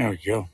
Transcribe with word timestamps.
There 0.00 0.08
we 0.08 0.16
go. 0.16 0.48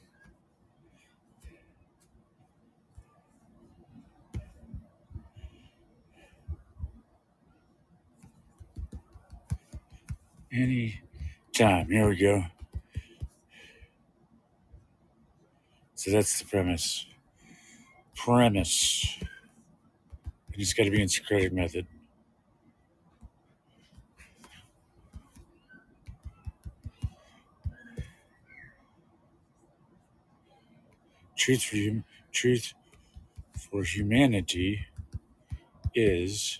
Any 10.52 11.00
time. 11.52 11.86
Here 11.88 12.08
we 12.08 12.16
go. 12.16 12.46
So 15.94 16.10
that's 16.10 16.40
the 16.40 16.46
premise. 16.46 17.06
Premise. 18.16 19.20
It's 20.54 20.72
got 20.72 20.84
to 20.84 20.90
be 20.90 21.02
in 21.02 21.08
Socratic 21.08 21.52
method. 21.52 21.86
Truth 31.46 31.62
for 31.62 31.76
hum- 31.76 32.04
truth 32.32 32.74
for 33.56 33.84
humanity 33.84 34.84
is 35.94 36.58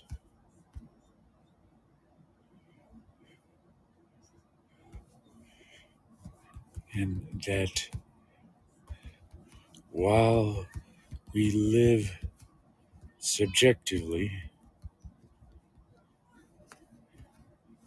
and 6.93 7.27
that 7.45 7.89
while 9.91 10.65
we 11.33 11.51
live 11.51 12.17
subjectively, 13.19 14.31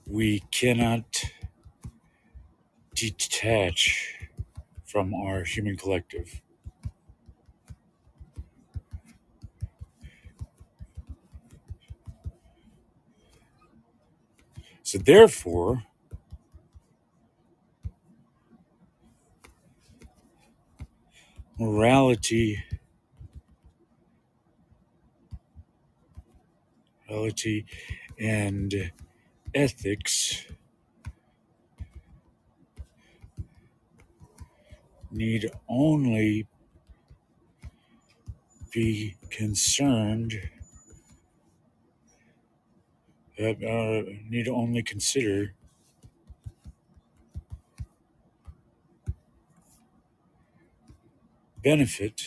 we 0.06 0.40
cannot 0.50 1.24
detach 2.94 4.16
from 4.84 5.14
our 5.14 5.44
human 5.44 5.78
collective. 5.78 6.42
So, 14.90 14.98
therefore, 14.98 15.84
morality, 21.56 22.64
morality, 27.08 27.66
and 28.18 28.90
ethics 29.54 30.46
need 35.12 35.52
only 35.68 36.48
be 38.72 39.14
concerned 39.30 40.50
uh, 43.40 43.50
uh, 43.66 44.02
need 44.28 44.48
only 44.48 44.82
consider 44.82 45.54
benefit 51.62 52.22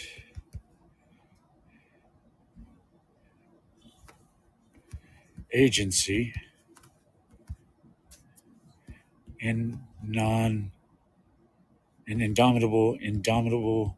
agency 5.52 6.34
and 9.42 9.80
non 10.04 10.72
an 12.08 12.22
indomitable 12.22 12.98
indomitable 13.02 13.96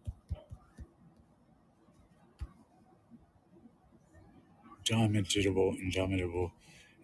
indomitable 4.80 5.76
indomitable 5.82 6.52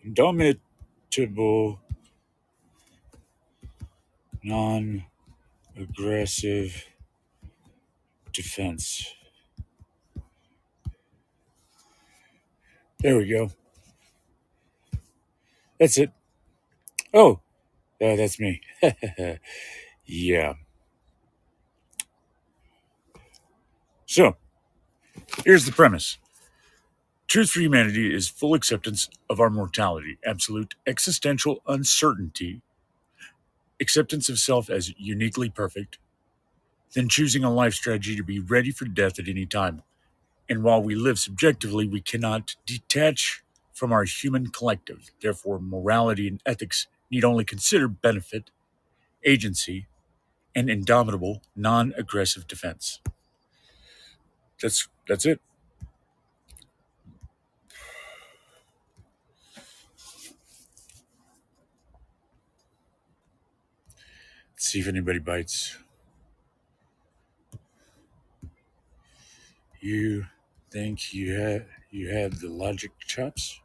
indomitable 0.03 1.79
non-aggressive 5.63 6.85
defense. 8.33 9.13
There 12.99 13.17
we 13.17 13.27
go. 13.29 13.51
That's 15.79 15.97
it. 15.97 16.11
Oh 17.13 17.39
uh, 18.01 18.15
that's 18.15 18.39
me. 18.39 18.61
Yeah. 20.05 20.55
So 24.05 24.35
here's 25.45 25.65
the 25.65 25.71
premise 25.71 26.17
Truth 27.31 27.51
for 27.51 27.61
humanity 27.61 28.13
is 28.13 28.27
full 28.27 28.53
acceptance 28.53 29.09
of 29.29 29.39
our 29.39 29.49
mortality, 29.49 30.17
absolute 30.25 30.75
existential 30.85 31.61
uncertainty, 31.65 32.59
acceptance 33.79 34.27
of 34.27 34.37
self 34.37 34.69
as 34.69 34.93
uniquely 34.99 35.49
perfect, 35.49 35.97
then 36.93 37.07
choosing 37.07 37.45
a 37.45 37.49
life 37.49 37.73
strategy 37.73 38.17
to 38.17 38.23
be 38.25 38.41
ready 38.41 38.69
for 38.69 38.83
death 38.83 39.17
at 39.17 39.29
any 39.29 39.45
time. 39.45 39.81
And 40.49 40.61
while 40.61 40.83
we 40.83 40.93
live 40.93 41.19
subjectively, 41.19 41.87
we 41.87 42.01
cannot 42.01 42.57
detach 42.65 43.41
from 43.71 43.93
our 43.93 44.03
human 44.03 44.47
collective. 44.47 45.11
Therefore, 45.21 45.57
morality 45.57 46.27
and 46.27 46.41
ethics 46.45 46.87
need 47.09 47.23
only 47.23 47.45
consider 47.45 47.87
benefit, 47.87 48.51
agency, 49.23 49.87
and 50.53 50.69
indomitable, 50.69 51.41
non-aggressive 51.55 52.45
defense. 52.45 52.99
That's 54.61 54.89
that's 55.07 55.25
it. 55.25 55.39
See 64.61 64.79
if 64.79 64.87
anybody 64.87 65.19
bites. 65.19 65.77
You 69.81 70.27
think 70.69 71.13
you 71.13 71.33
have 71.33 71.65
you 71.91 72.09
have 72.09 72.39
the 72.41 72.49
logic 72.49 72.91
chops? 72.99 73.60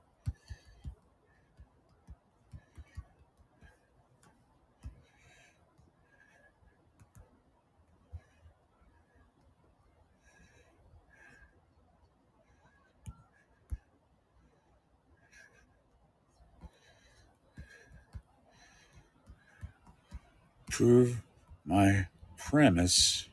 Prove 20.76 21.22
my 21.64 22.06
premise 22.36 23.30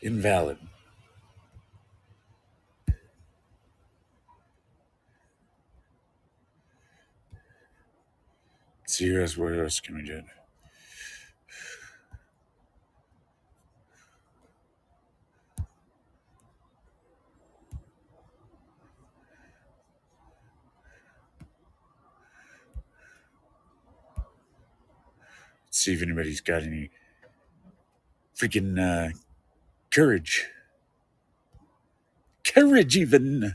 invalid. 0.00 0.56
See 8.86 9.04
else, 9.04 9.36
what 9.36 9.52
else 9.52 9.78
can 9.78 9.96
we 9.96 10.04
do? 10.04 10.22
See 25.76 25.92
if 25.92 26.02
anybody's 26.02 26.40
got 26.40 26.62
any 26.62 26.90
freaking 28.36 28.78
uh, 28.80 29.12
courage. 29.90 30.46
Courage, 32.44 32.96
even. 32.96 33.54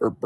Come 0.00 0.16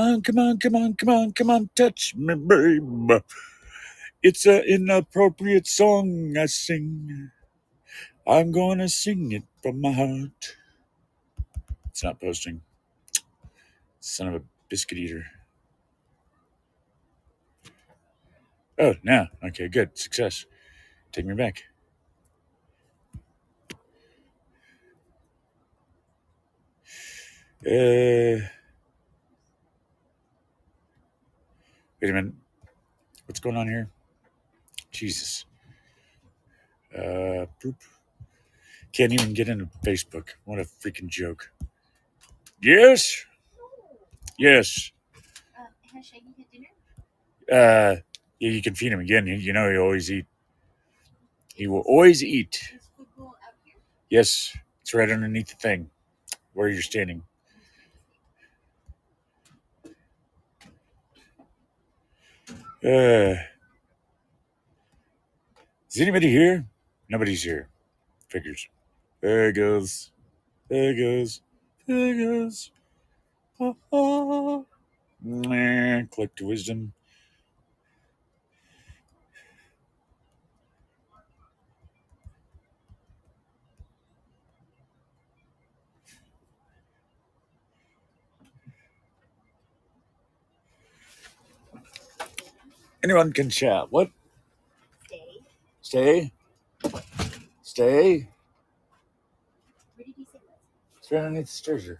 on, 0.00 0.22
come 0.22 0.38
on, 0.38 0.58
come 0.58 0.76
on, 0.76 0.94
come 0.94 1.10
on, 1.10 1.32
come 1.32 1.50
on, 1.50 1.70
touch 1.76 2.14
me, 2.16 2.34
babe. 2.36 3.22
It's 4.22 4.46
an 4.46 4.64
inappropriate 4.68 5.66
song 5.66 6.36
I 6.38 6.46
sing. 6.46 7.30
I'm 8.26 8.52
gonna 8.52 8.88
sing 8.88 9.32
it 9.32 9.44
from 9.62 9.80
my 9.80 9.92
heart. 9.92 10.56
It's 11.90 12.04
not 12.04 12.20
posting. 12.20 12.62
Son 14.00 14.28
of 14.28 14.34
a 14.36 14.42
biscuit 14.68 14.98
eater. 14.98 15.26
Oh, 18.78 18.94
now. 19.04 19.28
Okay, 19.44 19.68
good. 19.68 19.98
Success. 19.98 20.46
Take 21.12 21.26
me 21.26 21.34
back. 21.34 21.64
Uh, 27.66 28.40
wait 32.00 32.10
a 32.10 32.12
minute. 32.12 32.32
What's 33.26 33.40
going 33.40 33.56
on 33.56 33.68
here? 33.68 33.90
Jesus. 34.90 35.44
Uh, 36.96 37.44
poop. 37.62 37.76
Can't 38.92 39.12
even 39.12 39.34
get 39.34 39.48
into 39.48 39.66
Facebook. 39.84 40.30
What 40.44 40.58
a 40.58 40.62
freaking 40.64 41.08
joke. 41.08 41.52
Yes. 42.62 43.26
Yes. 44.38 44.92
Uh, 45.58 45.64
has 45.94 46.06
Shaggy 46.06 46.34
had 46.38 46.50
dinner? 46.50 46.68
Uh, 47.52 48.00
yeah, 48.38 48.50
you 48.50 48.62
can 48.62 48.74
feed 48.74 48.92
him 48.92 49.00
again. 49.00 49.26
You, 49.26 49.34
you 49.34 49.52
know 49.52 49.70
he 49.70 49.76
always 49.76 50.10
eat. 50.10 50.26
He 51.54 51.66
will 51.66 51.80
always 51.80 52.24
eat. 52.24 52.58
Is 52.74 52.88
food 52.96 53.06
bowl 53.18 53.34
here? 53.64 53.74
Yes, 54.08 54.56
it's 54.80 54.94
right 54.94 55.10
underneath 55.10 55.48
the 55.48 55.56
thing 55.56 55.90
where 56.54 56.68
you're 56.68 56.80
standing. 56.80 57.22
Uh, 62.82 63.36
is 65.90 66.00
anybody 66.00 66.30
here? 66.30 66.66
Nobody's 67.10 67.42
here. 67.42 67.68
Figures. 68.28 68.68
There 69.20 69.50
it 69.50 69.52
goes. 69.54 70.12
There 70.68 70.92
it 70.92 70.96
goes. 70.96 71.42
There 71.86 72.14
it 72.14 72.18
goes. 72.18 72.70
Ah, 73.62 73.74
ah. 73.92 74.62
Click 76.10 76.34
to 76.36 76.46
wisdom. 76.46 76.94
Anyone 93.02 93.32
can 93.32 93.50
chat. 93.50 93.90
What? 93.90 94.10
Stay. 95.02 95.42
Stay? 95.82 96.32
Stay? 97.62 98.28
Where 99.96 100.06
did 100.06 100.14
he 100.16 100.24
say 100.24 100.38
was? 100.46 100.58
It's 100.98 101.12
right 101.12 101.24
underneath 101.24 101.48
the. 101.48 101.98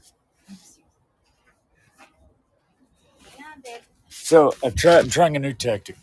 So 4.08 4.52
I've 4.64 4.74
tried. 4.76 5.04
I'm 5.04 5.10
trying 5.10 5.36
a 5.36 5.40
new 5.40 5.54
tactic. 5.54 5.96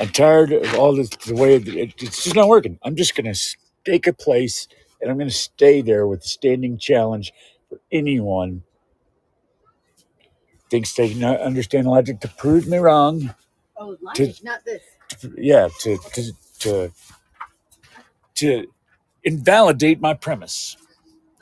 I'm 0.00 0.08
tired 0.08 0.52
of 0.52 0.74
all 0.76 0.94
this. 0.94 1.10
The 1.10 1.34
way 1.34 1.58
that 1.58 1.74
it, 1.74 1.94
it's 2.02 2.24
just 2.24 2.36
not 2.36 2.48
working. 2.48 2.78
I'm 2.82 2.96
just 2.96 3.14
gonna 3.14 3.34
stake 3.34 4.06
a 4.06 4.12
place, 4.12 4.68
and 5.00 5.10
I'm 5.10 5.18
gonna 5.18 5.30
stay 5.30 5.82
there 5.82 6.06
with 6.06 6.20
a 6.24 6.28
standing 6.28 6.78
challenge 6.78 7.32
for 7.68 7.80
anyone 7.92 8.62
thinks 10.70 10.94
they 10.94 11.14
know, 11.14 11.34
understand 11.36 11.86
logic 11.86 12.20
to 12.20 12.28
prove 12.28 12.68
me 12.68 12.78
wrong. 12.78 13.34
Oh, 13.80 13.96
To 14.14 14.34
not 14.44 14.64
this. 14.64 14.82
yeah, 15.36 15.68
to 15.82 15.98
to 16.14 16.32
to 16.60 16.92
to 18.36 18.66
invalidate 19.24 20.00
my 20.00 20.14
premise. 20.14 20.76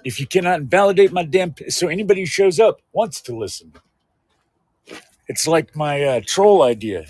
If 0.05 0.21
you 0.21 0.27
cannot 0.27 0.61
invalidate 0.61 1.13
my 1.13 1.25
damn, 1.25 1.55
so 1.71 1.89
anybody 1.89 2.23
who 2.23 2.27
shows 2.27 2.61
up 2.61 2.81
wants 2.93 3.21
to 3.23 3.37
listen. 3.37 3.75
It's 5.29 5.49
like 5.49 5.77
my 5.77 6.03
uh, 6.05 6.21
troll 6.27 6.63
idea. 6.63 7.07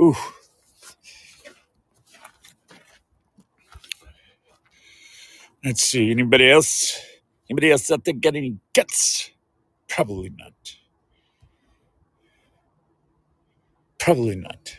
Ooh. 0.00 0.16
Let's 5.64 5.82
see. 5.82 6.10
Anybody 6.10 6.50
else? 6.50 7.00
Anybody 7.50 7.72
else 7.72 7.90
out 7.92 8.04
there 8.04 8.14
got 8.14 8.36
any 8.36 8.58
guts? 8.74 9.30
Probably 9.88 10.30
not. 10.38 10.77
Probably 13.98 14.36
not. 14.36 14.78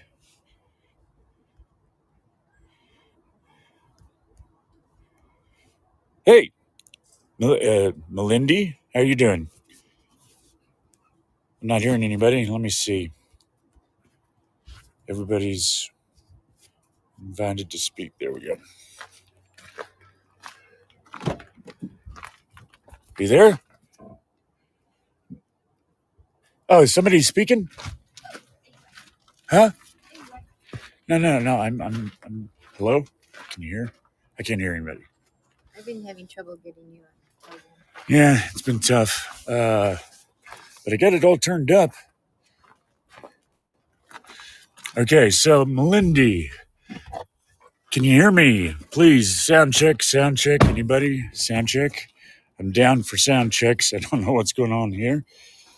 Hey, 6.26 6.52
Mel- 7.40 7.54
uh, 7.54 7.92
Melindy, 8.12 8.78
how 8.94 9.02
you 9.02 9.16
doing? 9.16 9.50
I'm 11.62 11.68
not 11.70 11.82
hearing 11.82 12.04
anybody. 12.04 12.46
Let 12.46 12.62
me 12.62 12.70
see. 12.70 13.12
Everybody's 15.10 15.92
invited 17.22 17.70
to 17.72 17.80
speak. 17.80 18.14
There 18.20 18.34
we 18.34 18.42
go. 18.42 18.58
You 23.20 23.28
there? 23.30 23.60
Oh, 26.70 26.84
is 26.84 26.94
somebody 26.94 27.22
speaking? 27.22 27.70
Huh? 29.50 29.72
No, 31.08 31.18
no, 31.18 31.40
no. 31.40 31.58
I'm, 31.60 31.82
I'm, 31.82 32.12
I'm. 32.24 32.50
Hello? 32.78 33.04
Can 33.52 33.64
you 33.64 33.70
hear? 33.70 33.94
I 34.40 34.44
can't 34.44 34.62
hear 34.62 34.76
anybody. 34.76 35.02
I've 35.78 35.86
been 35.86 36.06
having 36.06 36.28
trouble 36.28 36.58
getting 36.58 36.84
you 36.94 37.02
on. 37.02 37.60
Yeah, 38.08 38.42
it's 38.52 38.62
been 38.62 38.80
tough. 38.80 39.44
Uh, 39.48 39.98
but 40.84 40.94
I 40.94 40.98
got 40.98 41.14
it 41.14 41.24
all 41.24 41.38
turned 41.38 41.72
up. 41.72 41.92
Okay, 44.98 45.30
so 45.30 45.66
Melindy, 45.66 46.50
can 47.92 48.04
you 48.04 48.14
hear 48.14 48.32
me? 48.32 48.76
Please, 48.92 49.40
sound 49.40 49.74
check, 49.74 50.04
sound 50.04 50.38
check. 50.38 50.64
Anybody? 50.66 51.30
Sound 51.34 51.68
check. 51.70 52.10
I'm 52.60 52.72
down 52.72 53.04
for 53.04 53.18
sound 53.18 53.52
checks. 53.52 53.94
I 53.94 54.00
don't 54.00 54.24
know 54.26 54.34
what's 54.34 54.54
going 54.54 54.74
on 54.74 54.92
here. 54.92 55.26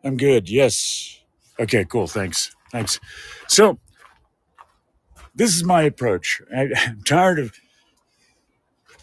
I'm 0.04 0.18
good. 0.18 0.50
Yes. 0.50 1.20
Okay, 1.60 1.86
cool. 1.86 2.08
Thanks. 2.08 2.56
Thanks. 2.72 3.00
So, 3.48 3.80
this 5.36 5.56
is 5.56 5.64
my 5.64 5.84
approach. 5.84 6.42
I, 6.56 6.70
I'm 6.78 7.02
tired 7.04 7.40
of, 7.40 7.54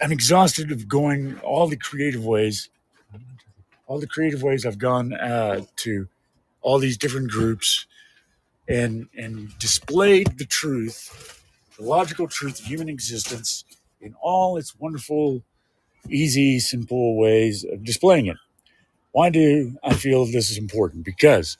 I'm 0.02 0.12
exhausted 0.12 0.73
of 0.73 0.88
going 0.88 1.38
all 1.40 1.67
the 1.67 1.76
creative 1.76 2.25
ways, 2.25 2.71
all 3.87 3.99
the 3.99 4.07
creative 4.07 4.43
ways 4.43 4.64
I've 4.64 4.78
gone 4.78 5.12
uh, 5.14 5.62
to 5.76 6.09
all 6.64 6.80
these 6.80 6.99
different 6.99 7.30
groups 7.30 7.87
and 8.68 9.09
and 9.16 9.56
displayed 9.59 10.38
the 10.38 10.47
truth, 10.47 11.44
the 11.78 11.85
logical 11.85 12.28
truth 12.28 12.61
of 12.61 12.66
human 12.66 12.88
existence 12.88 13.64
in 14.00 14.14
all 14.23 14.56
its 14.56 14.75
wonderful, 14.78 15.44
easy, 16.11 16.59
simple 16.61 17.16
ways 17.16 17.64
of 17.64 17.85
displaying 17.85 18.26
it. 18.26 18.38
Why 19.12 19.30
do 19.30 19.76
I 19.85 19.94
feel 19.94 20.26
this 20.26 20.50
is 20.50 20.59
important? 20.59 21.04
Because 21.04 21.59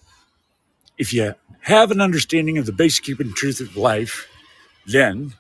if 0.99 1.13
you 1.13 1.35
have 1.63 1.91
an 1.91 2.01
understanding 2.01 2.59
of 2.59 2.67
the 2.67 2.73
basic 2.73 3.07
human 3.09 3.35
truth 3.35 3.61
of 3.61 3.77
life, 3.77 4.29
then 4.87 5.35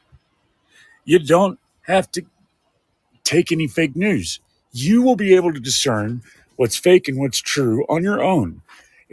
you 1.04 1.18
don't 1.18 1.58
have 1.82 2.10
to 2.12 2.22
take 3.24 3.52
any 3.52 3.68
fake 3.68 3.96
news. 3.96 4.40
You 4.72 5.02
will 5.02 5.16
be 5.16 5.34
able 5.34 5.52
to 5.52 5.60
discern 5.60 6.22
what's 6.56 6.76
fake 6.76 7.08
and 7.08 7.18
what's 7.18 7.40
true 7.40 7.84
on 7.88 8.02
your 8.02 8.22
own. 8.22 8.62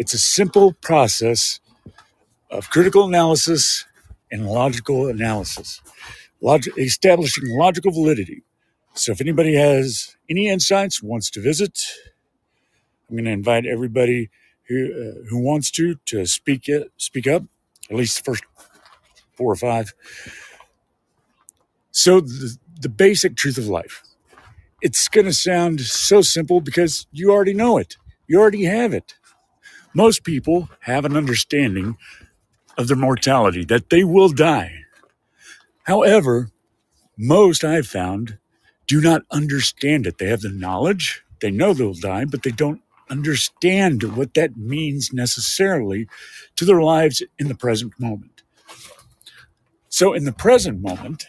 It's 0.02 0.16
a 0.16 0.20
simple 0.20 0.74
process 0.74 1.60
of 2.52 2.70
critical 2.72 3.06
analysis 3.08 3.86
and 4.32 4.48
logical 4.48 5.08
analysis, 5.08 5.82
log- 6.42 6.78
establishing 6.78 7.46
logical 7.58 7.92
validity. 7.92 8.44
So, 8.96 9.12
if 9.14 9.22
anybody 9.22 9.56
has 9.56 10.18
any 10.30 10.50
insights, 10.50 11.04
wants 11.04 11.30
to 11.32 11.42
visit, 11.42 11.80
I'm 13.10 13.18
going 13.18 13.26
to 13.26 13.32
invite 13.32 13.66
everybody 13.68 14.32
who 14.70 14.80
uh, 14.94 15.30
who 15.30 15.40
wants 15.40 15.72
to 15.72 15.96
to 16.08 16.26
speak 16.26 16.70
it, 16.70 16.92
speak 16.98 17.28
up. 17.28 17.44
At 17.90 17.98
least 17.98 18.18
the 18.18 18.24
first 18.24 18.44
four 19.38 19.52
or 19.54 19.58
five. 19.58 19.94
So, 21.92 22.22
the, 22.22 22.58
the 22.82 22.90
basic 22.90 23.36
truth 23.36 23.58
of 23.60 23.68
life. 23.68 24.04
It's 24.82 25.08
going 25.10 25.28
to 25.28 25.34
sound 25.34 25.82
so 25.82 26.22
simple 26.22 26.62
because 26.62 27.08
you 27.12 27.32
already 27.32 27.54
know 27.54 27.78
it. 27.78 27.98
You 28.28 28.40
already 28.42 28.66
have 28.66 28.94
it. 28.94 29.16
Most 29.94 30.24
people 30.24 30.70
have 30.82 31.06
an 31.06 31.18
understanding 31.18 31.98
of 32.78 32.88
their 32.88 32.98
mortality, 32.98 33.66
that 33.66 33.90
they 33.90 34.04
will 34.04 34.30
die. 34.30 34.86
However, 35.84 36.50
most 37.18 37.64
I've 37.64 37.88
found 37.88 38.38
do 38.88 39.02
not 39.02 39.24
understand 39.32 40.08
it. 40.08 40.18
They 40.18 40.28
have 40.28 40.42
the 40.42 40.50
knowledge, 40.50 41.24
they 41.42 41.52
know 41.52 41.74
they'll 41.74 41.94
die, 41.94 42.26
but 42.26 42.44
they 42.44 42.52
don't 42.52 42.82
understand 43.10 44.16
what 44.16 44.34
that 44.36 44.58
means 44.58 45.14
necessarily 45.14 46.08
to 46.56 46.66
their 46.66 46.82
lives 46.82 47.22
in 47.38 47.48
the 47.48 47.56
present 47.56 47.94
moment. 48.00 48.44
So, 49.90 50.14
in 50.14 50.24
the 50.26 50.32
present 50.32 50.82
moment, 50.82 51.26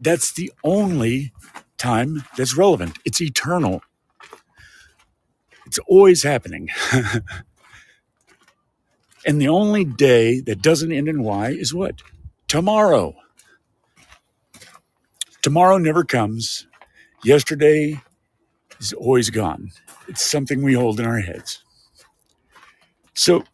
that's 0.00 0.32
the 0.32 0.52
only 0.64 1.32
time 1.78 2.24
that's 2.36 2.56
relevant. 2.56 2.98
It's 3.04 3.20
eternal, 3.20 3.82
it's 5.68 5.78
always 5.86 6.22
happening. 6.22 6.70
and 9.26 9.40
the 9.40 9.48
only 9.48 9.84
day 9.84 10.40
that 10.40 10.62
doesn't 10.62 10.92
end 10.92 11.08
in 11.08 11.22
Y 11.22 11.50
is 11.50 11.74
what? 11.74 11.96
Tomorrow. 12.48 13.14
Tomorrow 15.42 15.76
never 15.76 16.04
comes. 16.04 16.66
Yesterday 17.22 18.00
is 18.80 18.94
always 18.94 19.28
gone. 19.28 19.72
It's 20.08 20.24
something 20.24 20.62
we 20.62 20.72
hold 20.72 21.00
in 21.00 21.06
our 21.06 21.20
heads. 21.20 21.62
So, 23.12 23.44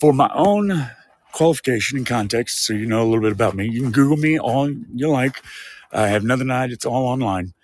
for 0.00 0.12
my 0.12 0.30
own 0.32 0.88
qualification 1.32 1.98
and 1.98 2.06
context, 2.06 2.64
so 2.64 2.74
you 2.74 2.86
know 2.86 3.02
a 3.02 3.06
little 3.06 3.22
bit 3.22 3.32
about 3.32 3.56
me, 3.56 3.68
you 3.68 3.82
can 3.82 3.90
Google 3.90 4.18
me 4.18 4.38
all 4.38 4.70
you 4.70 5.08
like. 5.08 5.42
I 5.92 6.08
have 6.08 6.22
nothing 6.22 6.46
to 6.46 6.54
hide, 6.54 6.70
it's 6.70 6.86
all 6.86 7.06
online. 7.06 7.54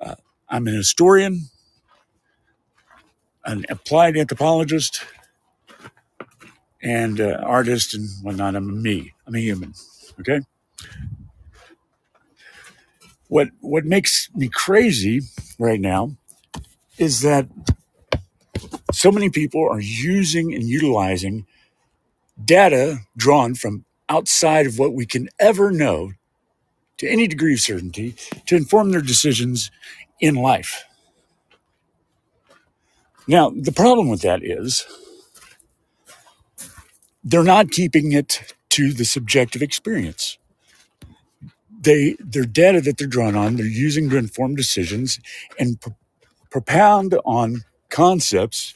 Uh, 0.00 0.16
I'm 0.48 0.66
an 0.66 0.74
historian, 0.74 1.49
an 3.44 3.64
applied 3.68 4.16
anthropologist, 4.16 5.04
and 6.82 7.20
uh, 7.20 7.38
artist 7.42 7.94
and 7.94 8.08
whatnot. 8.22 8.56
I'm 8.56 8.82
me, 8.82 9.12
I'm 9.26 9.34
a 9.34 9.40
human. 9.40 9.74
Okay? 10.20 10.40
What, 13.28 13.48
what 13.60 13.84
makes 13.84 14.28
me 14.34 14.48
crazy 14.48 15.20
right 15.58 15.80
now 15.80 16.16
is 16.98 17.20
that 17.22 17.48
so 18.92 19.12
many 19.12 19.30
people 19.30 19.66
are 19.68 19.80
using 19.80 20.52
and 20.54 20.64
utilizing 20.64 21.46
data 22.44 22.98
drawn 23.16 23.54
from 23.54 23.84
outside 24.08 24.66
of 24.66 24.78
what 24.78 24.94
we 24.94 25.06
can 25.06 25.28
ever 25.38 25.70
know 25.70 26.12
to 26.98 27.08
any 27.08 27.26
degree 27.26 27.54
of 27.54 27.60
certainty 27.60 28.14
to 28.46 28.56
inform 28.56 28.90
their 28.90 29.00
decisions 29.00 29.70
in 30.20 30.34
life. 30.34 30.84
Now, 33.30 33.50
the 33.50 33.70
problem 33.72 34.08
with 34.08 34.22
that 34.22 34.42
is 34.42 34.84
they're 37.22 37.44
not 37.44 37.70
keeping 37.70 38.12
it 38.12 38.54
to 38.70 38.92
the 38.92 39.04
subjective 39.04 39.62
experience. 39.62 40.36
They, 41.80 42.16
their 42.18 42.44
data 42.44 42.80
that 42.80 42.98
they're 42.98 43.06
drawn 43.06 43.36
on, 43.36 43.56
they're 43.56 43.66
using 43.66 44.10
to 44.10 44.16
inform 44.16 44.56
decisions 44.56 45.20
and 45.60 45.80
pro- 45.80 45.96
propound 46.50 47.14
on 47.24 47.62
concepts 47.90 48.74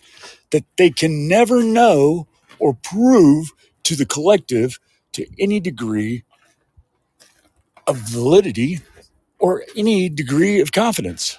that 0.53 0.65
they 0.79 0.91
can 0.91 1.29
never 1.29 1.65
know 1.65 2.29
or 2.61 2.75
prove 2.75 3.53
to 3.85 3.97
the 3.97 4.07
collective 4.07 4.79
to 5.15 5.27
any 5.41 5.59
degree 5.59 6.23
of 7.89 7.97
validity 7.97 8.81
or 9.41 9.65
any 9.77 10.09
degree 10.09 10.61
of 10.61 10.73
confidence. 10.73 11.39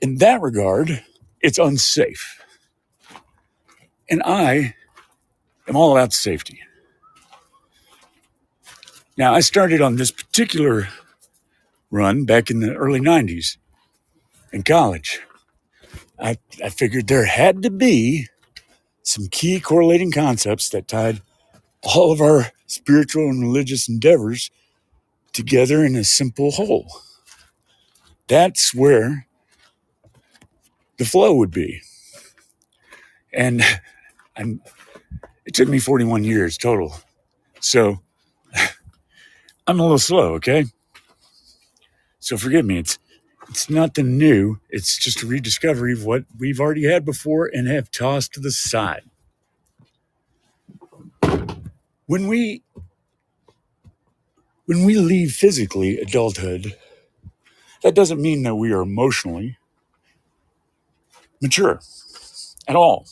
In 0.00 0.18
that 0.18 0.40
regard, 0.40 1.04
it's 1.46 1.58
unsafe. 1.58 2.42
And 4.10 4.20
I 4.24 4.74
am 5.68 5.76
all 5.76 5.92
about 5.96 6.12
safety. 6.12 6.60
Now, 9.16 9.32
I 9.32 9.40
started 9.40 9.80
on 9.80 9.96
this 9.96 10.10
particular 10.10 10.88
run 11.90 12.24
back 12.24 12.50
in 12.50 12.58
the 12.60 12.74
early 12.74 13.00
90s 13.00 13.56
in 14.52 14.64
college. 14.64 15.20
I, 16.18 16.38
I 16.62 16.68
figured 16.68 17.06
there 17.06 17.26
had 17.26 17.62
to 17.62 17.70
be 17.70 18.26
some 19.02 19.28
key 19.28 19.60
correlating 19.60 20.10
concepts 20.10 20.68
that 20.70 20.88
tied 20.88 21.22
all 21.82 22.10
of 22.10 22.20
our 22.20 22.50
spiritual 22.66 23.28
and 23.28 23.40
religious 23.40 23.88
endeavors 23.88 24.50
together 25.32 25.84
in 25.84 25.94
a 25.94 26.02
simple 26.02 26.50
whole. 26.50 26.88
That's 28.26 28.74
where 28.74 29.25
the 30.98 31.04
flow 31.04 31.34
would 31.34 31.50
be. 31.50 31.80
And 33.32 33.62
I'm, 34.36 34.62
it 35.44 35.54
took 35.54 35.68
me 35.68 35.78
41 35.78 36.24
years 36.24 36.58
total. 36.58 36.94
So 37.60 38.00
I'm 39.66 39.80
a 39.80 39.82
little 39.82 39.98
slow, 39.98 40.34
okay? 40.34 40.66
So 42.20 42.36
forgive 42.36 42.64
me. 42.64 42.78
It's 42.78 42.98
it's 43.48 43.70
nothing 43.70 44.18
new. 44.18 44.58
It's 44.70 44.98
just 44.98 45.22
a 45.22 45.26
rediscovery 45.26 45.92
of 45.92 46.04
what 46.04 46.24
we've 46.36 46.58
already 46.58 46.84
had 46.84 47.04
before 47.04 47.46
and 47.46 47.68
have 47.68 47.90
tossed 47.92 48.34
to 48.34 48.40
the 48.40 48.50
side. 48.50 49.04
When 52.06 52.26
we 52.26 52.62
when 54.66 54.84
we 54.84 54.96
leave 54.96 55.32
physically 55.32 55.98
adulthood, 55.98 56.76
that 57.82 57.94
doesn't 57.94 58.20
mean 58.20 58.42
that 58.42 58.56
we 58.56 58.72
are 58.72 58.82
emotionally 58.82 59.58
mature 61.42 61.80
at 62.68 62.76
all. 62.76 63.06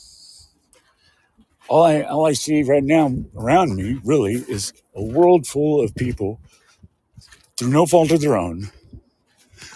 All 1.69 1.85
I 1.85 2.02
all 2.02 2.26
I 2.26 2.33
see 2.35 2.62
right 2.62 2.85
now 2.85 3.12
around 3.37 3.76
me 3.76 4.00
really 4.04 4.35
is 4.35 4.73
a 4.95 5.02
world 5.02 5.47
full 5.47 5.83
of 5.85 5.95
people 5.97 6.40
through 7.59 7.71
no 7.71 7.87
fault 7.87 8.12
of 8.12 8.21
their 8.21 8.37
own 8.37 8.71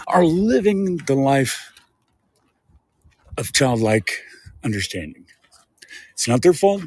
are 0.09 0.25
living 0.25 0.99
the 1.07 1.15
life 1.15 1.73
of 3.39 3.53
childlike 3.53 4.11
understanding. 4.65 5.27
It's 6.13 6.29
not 6.29 6.43
their 6.43 6.55
fault. 6.55 6.83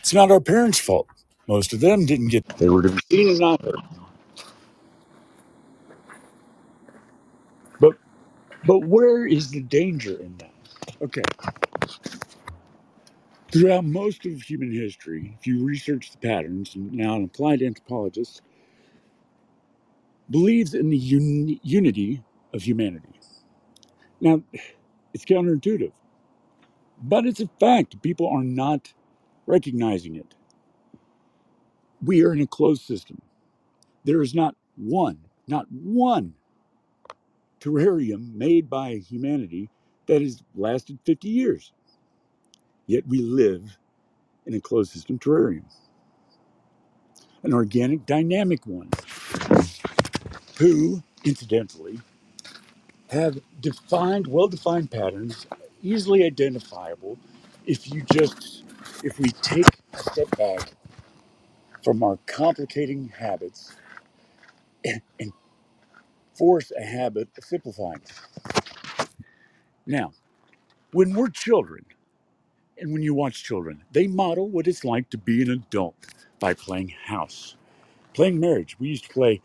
It's 0.00 0.14
not 0.14 0.30
our 0.30 0.40
parents' 0.40 0.80
fault. 0.80 1.08
Most 1.48 1.72
of 1.72 1.80
them 1.80 2.06
didn't 2.06 2.28
get 2.28 2.46
they 2.58 2.68
were 2.70 2.82
to 2.82 2.90
be 2.90 3.00
seen 3.10 3.28
and 3.30 3.40
not 3.40 3.62
heard. 3.64 3.76
But 7.80 7.94
but 8.66 8.80
where 8.80 9.26
is 9.26 9.50
the 9.52 9.62
danger 9.62 10.16
in 10.20 10.36
that? 10.38 10.51
Okay. 11.02 11.22
Throughout 13.52 13.84
most 13.84 14.26
of 14.26 14.42
human 14.42 14.72
history, 14.72 15.36
if 15.40 15.46
you 15.46 15.64
research 15.64 16.12
the 16.12 16.18
patterns, 16.18 16.74
and 16.76 16.92
now 16.92 17.16
an 17.16 17.24
applied 17.24 17.62
anthropologist 17.62 18.42
believes 20.30 20.74
in 20.74 20.90
the 20.90 20.98
uni- 20.98 21.60
unity 21.64 22.22
of 22.54 22.62
humanity. 22.62 23.20
Now, 24.20 24.42
it's 25.14 25.24
counterintuitive, 25.24 25.92
but 27.02 27.26
it's 27.26 27.40
a 27.40 27.50
fact. 27.60 28.02
People 28.02 28.28
are 28.28 28.44
not 28.44 28.92
recognizing 29.46 30.16
it. 30.16 30.34
We 32.04 32.24
are 32.24 32.32
in 32.34 32.40
a 32.42 32.46
closed 32.48 32.82
system. 32.82 33.22
There 34.04 34.22
is 34.22 34.34
not 34.34 34.56
one, 34.76 35.18
not 35.48 35.70
one 35.72 36.34
terrarium 37.60 38.34
made 38.34 38.70
by 38.70 38.96
humanity 38.96 39.70
that 40.06 40.22
has 40.22 40.42
lasted 40.56 40.98
50 41.06 41.28
years. 41.28 41.72
Yet 42.86 43.06
we 43.08 43.20
live 43.20 43.78
in 44.46 44.54
a 44.54 44.60
closed 44.60 44.92
system 44.92 45.18
terrarium, 45.18 45.64
an 47.42 47.54
organic, 47.54 48.06
dynamic 48.06 48.66
one, 48.66 48.90
who, 50.58 51.02
incidentally, 51.24 52.00
have 53.10 53.40
defined, 53.60 54.26
well 54.26 54.48
defined 54.48 54.90
patterns, 54.90 55.46
easily 55.82 56.24
identifiable 56.24 57.18
if 57.66 57.92
you 57.92 58.02
just, 58.12 58.64
if 59.04 59.18
we 59.18 59.30
take 59.30 59.66
a 59.94 59.98
step 59.98 60.30
back 60.38 60.72
from 61.84 62.02
our 62.02 62.18
complicating 62.26 63.08
habits 63.18 63.76
and, 64.84 65.02
and 65.20 65.32
force 66.34 66.72
a 66.78 66.84
habit 66.84 67.28
of 67.38 67.44
simplifying. 67.44 68.02
Now, 69.86 70.12
when 70.92 71.14
we're 71.14 71.28
children, 71.28 71.84
and 72.78 72.92
when 72.92 73.02
you 73.02 73.14
watch 73.14 73.44
children, 73.44 73.82
they 73.92 74.06
model 74.06 74.48
what 74.48 74.66
it's 74.66 74.84
like 74.84 75.08
to 75.10 75.18
be 75.18 75.42
an 75.42 75.50
adult 75.50 75.94
by 76.40 76.54
playing 76.54 76.88
house, 77.04 77.56
playing 78.14 78.40
marriage. 78.40 78.76
We 78.78 78.88
used 78.88 79.04
to 79.04 79.12
play 79.12 79.40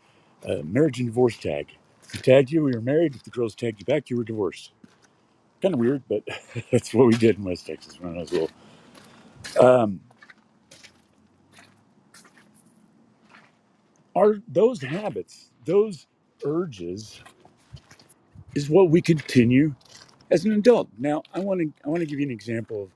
uh, 0.48 0.58
marriage 0.64 0.98
and 0.98 1.08
divorce 1.08 1.36
tag. 1.36 1.68
If 2.04 2.14
we 2.14 2.20
tagged 2.20 2.50
you, 2.50 2.64
we 2.64 2.72
were 2.72 2.80
married. 2.80 3.14
If 3.14 3.24
the 3.24 3.30
girls 3.30 3.54
tagged 3.54 3.80
you 3.80 3.86
back, 3.86 4.10
you 4.10 4.16
were 4.16 4.24
divorced. 4.24 4.72
Kind 5.62 5.74
of 5.74 5.80
weird, 5.80 6.02
but 6.08 6.22
that's 6.72 6.94
what 6.94 7.06
we 7.06 7.16
did 7.16 7.38
in 7.38 7.44
West 7.44 7.66
Texas 7.66 8.00
when 8.00 8.16
I 8.16 8.20
was 8.20 8.32
little. 8.32 8.50
Um, 9.60 10.00
are 14.16 14.36
those 14.48 14.82
habits, 14.82 15.50
those 15.64 16.06
urges, 16.44 17.20
is 18.54 18.68
what 18.68 18.90
we 18.90 19.00
continue 19.00 19.74
as 20.30 20.44
an 20.44 20.52
adult. 20.52 20.88
Now, 20.98 21.22
I 21.34 21.40
want 21.40 21.60
to 21.60 21.72
I 21.84 21.88
want 21.90 22.00
to 22.00 22.06
give 22.06 22.20
you 22.20 22.26
an 22.26 22.32
example 22.32 22.84
of 22.84 22.90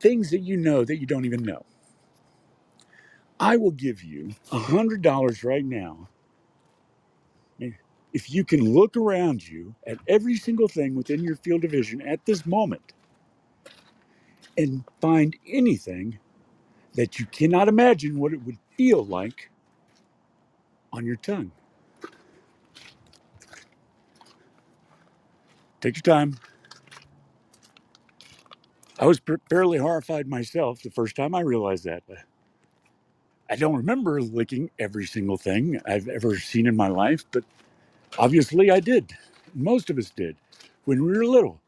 things 0.00 0.30
that 0.30 0.40
you 0.40 0.56
know 0.56 0.84
that 0.84 0.98
you 0.98 1.06
don't 1.06 1.26
even 1.26 1.42
know. 1.42 1.64
I 3.40 3.56
will 3.58 3.72
give 3.72 4.04
you 4.04 4.32
a 4.52 4.58
hundred 4.58 5.02
dollars 5.02 5.44
right 5.44 5.64
now 5.64 5.98
If 8.12 8.30
you 8.30 8.44
can 8.44 8.74
look 8.74 8.96
around 8.96 9.48
you 9.48 9.74
at 9.86 9.98
every 10.08 10.36
single 10.36 10.68
thing 10.68 10.94
within 10.96 11.22
your 11.22 11.36
field 11.36 11.64
of 11.64 11.72
vision 11.72 12.02
at 12.02 12.24
this 12.26 12.46
moment 12.46 12.94
and 14.58 14.84
find 15.00 15.36
anything 15.48 16.18
that 16.94 17.18
you 17.20 17.26
cannot 17.26 17.68
imagine 17.68 18.18
what 18.18 18.32
it 18.34 18.44
would 18.44 18.58
feel 18.76 19.04
like 19.04 19.50
on 20.92 21.06
your 21.06 21.16
tongue, 21.16 21.52
take 25.86 25.96
your 26.06 26.14
time. 26.14 26.38
I 28.98 29.06
was 29.06 29.20
fairly 29.50 29.78
horrified 29.78 30.28
myself 30.28 30.82
the 30.82 30.90
first 30.90 31.16
time 31.16 31.34
I 31.34 31.40
realized 31.40 31.84
that. 31.84 32.02
I 33.50 33.56
don't 33.56 33.76
remember 33.76 34.20
licking 34.20 34.70
every 34.78 35.06
single 35.06 35.36
thing 35.36 35.80
I've 35.86 36.08
ever 36.08 36.38
seen 36.38 36.66
in 36.66 36.76
my 36.76 36.88
life, 36.88 37.24
but 37.32 37.44
obviously 38.18 38.70
I 38.70 38.80
did. 38.80 39.12
Most 39.54 39.90
of 39.90 39.98
us 39.98 40.10
did 40.10 40.36
when 40.84 41.04
we 41.04 41.12
were 41.16 41.26
little. 41.26 41.60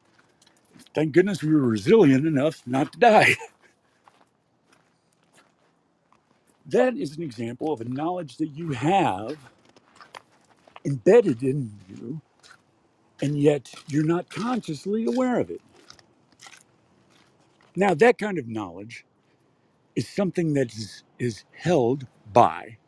Thank 0.94 1.12
goodness 1.12 1.42
we 1.42 1.54
were 1.54 1.62
resilient 1.62 2.26
enough 2.26 2.62
not 2.66 2.92
to 2.92 2.98
die. 2.98 3.36
That 6.66 6.96
is 6.96 7.16
an 7.16 7.22
example 7.22 7.72
of 7.72 7.80
a 7.80 7.84
knowledge 7.86 8.36
that 8.38 8.48
you 8.48 8.72
have 8.72 9.38
embedded 10.84 11.42
in 11.42 11.72
you, 11.88 12.20
and 13.22 13.38
yet 13.40 13.72
you're 13.88 14.04
not 14.06 14.30
consciously 14.30 15.06
aware 15.06 15.40
of 15.40 15.50
it. 15.50 15.62
Now, 17.76 17.94
that 17.94 18.18
kind 18.18 18.38
of 18.38 18.48
knowledge 18.48 19.04
is 19.96 20.08
something 20.08 20.54
that 20.54 20.74
is, 20.74 21.04
is 21.18 21.44
held 21.52 22.06
by 22.32 22.78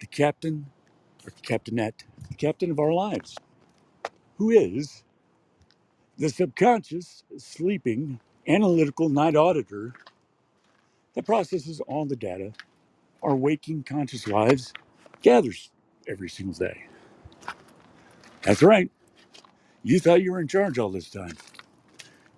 the 0.00 0.06
captain 0.06 0.66
or 1.26 1.32
captainette, 1.42 2.04
the 2.30 2.36
captain 2.36 2.70
of 2.70 2.80
our 2.80 2.92
lives, 2.92 3.36
who 4.38 4.50
is 4.50 5.04
the 6.18 6.30
subconscious, 6.30 7.24
sleeping, 7.38 8.20
analytical 8.48 9.08
night 9.08 9.36
auditor 9.36 9.94
that 11.14 11.26
processes 11.26 11.80
all 11.82 12.06
the 12.06 12.16
data 12.16 12.52
our 13.22 13.36
waking 13.36 13.84
conscious 13.84 14.28
lives 14.28 14.74
gathers 15.22 15.70
every 16.08 16.30
single 16.30 16.54
day. 16.54 16.84
That's 18.42 18.62
right. 18.62 18.90
You 19.82 19.98
thought 20.00 20.22
you 20.22 20.32
were 20.32 20.40
in 20.40 20.48
charge 20.48 20.78
all 20.78 20.90
this 20.90 21.10
time. 21.10 21.36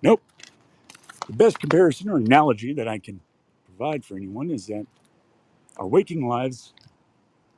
Nope. 0.01 0.21
The 1.27 1.33
best 1.33 1.59
comparison 1.59 2.09
or 2.09 2.17
analogy 2.17 2.73
that 2.73 2.87
I 2.87 2.99
can 2.99 3.19
provide 3.65 4.05
for 4.05 4.15
anyone 4.17 4.51
is 4.51 4.67
that 4.67 4.85
our 5.77 5.87
waking 5.87 6.27
lives 6.27 6.73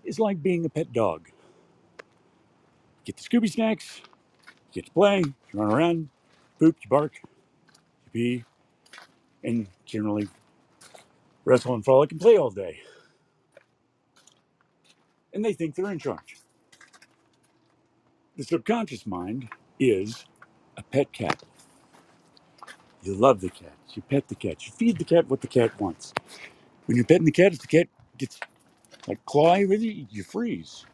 is 0.03 0.19
like 0.19 0.41
being 0.43 0.65
a 0.65 0.69
pet 0.69 0.93
dog. 0.93 1.29
Get 3.05 3.17
the 3.17 3.23
Scooby 3.23 3.49
snacks, 3.51 4.01
get 4.73 4.85
to 4.85 4.91
play, 4.91 5.19
you 5.19 5.35
run 5.53 5.71
around, 5.71 6.09
poop, 6.59 6.77
you 6.83 6.89
bark, 6.89 7.21
you 7.23 8.11
pee, 8.13 8.45
and 9.43 9.67
generally 9.85 10.27
wrestle 11.45 11.75
and 11.75 11.85
frolic 11.85 12.11
and 12.11 12.21
play 12.21 12.37
all 12.37 12.51
day. 12.51 12.79
And 15.33 15.45
they 15.45 15.53
think 15.53 15.75
they're 15.75 15.91
in 15.91 15.99
charge. 15.99 16.37
The 18.37 18.43
subconscious 18.43 19.05
mind 19.07 19.49
is 19.79 20.25
a 20.77 20.83
pet 20.83 21.11
cat. 21.13 21.43
You 23.03 23.15
love 23.15 23.41
the 23.41 23.49
cat. 23.49 23.73
You 23.93 24.03
pet 24.03 24.27
the 24.27 24.35
cat. 24.35 24.65
You 24.65 24.73
feed 24.73 24.97
the 24.99 25.05
cat 25.05 25.29
what 25.29 25.41
the 25.41 25.47
cat 25.47 25.79
wants. 25.79 26.13
When 26.85 26.97
you're 26.97 27.05
petting 27.05 27.25
the 27.25 27.31
cat, 27.31 27.53
if 27.53 27.59
the 27.59 27.67
cat 27.67 27.87
gets 28.17 28.39
like 29.07 29.25
clawy 29.25 29.67
with 29.67 29.81
you, 29.81 30.07
you 30.11 30.23
freeze 30.23 30.85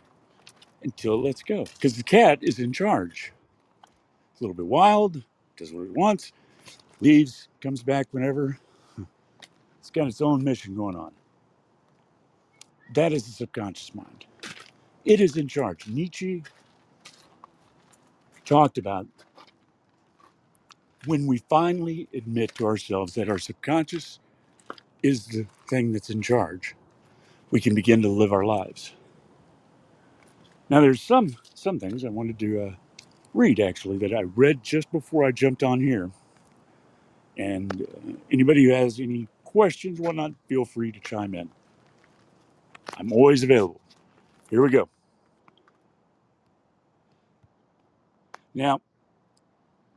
until 0.84 1.16
it 1.16 1.25
lets 1.25 1.44
go. 1.44 1.66
Because 1.66 1.96
the 1.98 2.04
cat 2.04 2.40
is 2.42 2.60
in 2.60 2.74
charge. 2.74 3.34
It's 4.32 4.42
a 4.42 4.46
little 4.46 4.56
bit 4.56 4.68
wild, 4.68 5.24
does 5.58 5.74
what 5.74 5.84
it 5.86 5.94
wants, 5.94 6.34
leaves, 7.02 7.50
comes 7.62 7.84
back 7.84 8.08
whenever. 8.12 8.58
It's 9.80 9.91
got 9.91 10.08
its 10.08 10.22
own 10.22 10.43
mission 10.43 10.76
going 10.76 10.96
on. 10.96 11.12
That 12.96 13.13
is 13.13 13.26
the 13.26 13.32
subconscious 13.32 13.96
mind. 13.96 14.26
It 15.06 15.22
is 15.22 15.38
in 15.38 15.48
charge. 15.48 15.88
Nietzsche 15.88 16.43
talked 18.45 18.77
about 18.77 19.08
when 21.06 21.27
we 21.27 21.39
finally 21.49 22.08
admit 22.13 22.56
to 22.56 22.65
ourselves 22.65 23.15
that 23.15 23.29
our 23.29 23.39
subconscious 23.39 24.19
is 25.03 25.27
the 25.27 25.47
thing 25.69 25.93
that's 25.93 26.10
in 26.12 26.21
charge, 26.21 26.75
we 27.51 27.62
can 27.62 27.75
begin 27.75 28.01
to 28.03 28.10
live 28.10 28.34
our 28.34 28.45
lives. 28.45 28.93
Now, 30.69 30.82
there's 30.82 31.01
some 31.01 31.38
some 31.56 31.79
things 31.79 32.06
I 32.06 32.10
wanted 32.10 32.39
to 32.39 32.62
uh, 32.67 32.75
read 33.34 33.60
actually 33.60 33.97
that 33.99 34.13
I 34.13 34.23
read 34.23 34.63
just 34.63 34.91
before 34.91 35.25
I 35.25 35.32
jumped 35.32 35.63
on 35.63 35.82
here. 35.82 36.12
And 37.38 37.82
uh, 37.84 38.13
anybody 38.32 38.65
who 38.65 38.71
has 38.71 38.99
any 38.99 39.27
questions, 39.45 39.99
whatnot, 39.99 40.34
feel 40.47 40.65
free 40.65 40.91
to 40.91 40.99
chime 41.01 41.36
in. 41.36 41.49
I'm 42.97 43.13
always 43.13 43.43
available. 43.43 43.82
Here 44.49 44.62
we 44.63 44.69
go. 44.71 44.89
Now, 48.56 48.82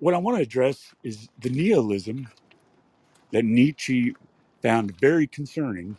what 0.00 0.14
I 0.14 0.18
want 0.18 0.38
to 0.38 0.42
address 0.42 0.94
is 1.04 1.28
the 1.40 1.50
nihilism 1.50 2.28
that 3.32 3.44
Nietzsche 3.44 4.14
found 4.62 4.98
very 5.00 5.26
concerning 5.26 5.98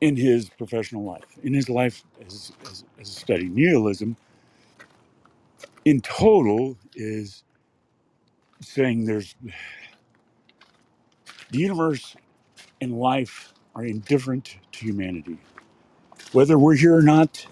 in 0.00 0.16
his 0.16 0.50
professional 0.50 1.04
life, 1.04 1.24
in 1.42 1.54
his 1.54 1.68
life 1.70 2.04
as, 2.26 2.52
as, 2.64 2.84
as 3.00 3.08
a 3.08 3.12
study. 3.12 3.48
Nihilism, 3.48 4.16
in 5.84 6.00
total, 6.02 6.76
is 6.94 7.44
saying 8.60 9.04
there's 9.06 9.34
the 11.50 11.58
universe 11.58 12.16
and 12.80 12.98
life 12.98 13.54
are 13.76 13.84
indifferent 13.84 14.56
to 14.72 14.80
humanity. 14.86 15.38
Whether 16.32 16.58
we're 16.58 16.76
here 16.76 16.96
or 16.96 17.02
not, 17.02 17.46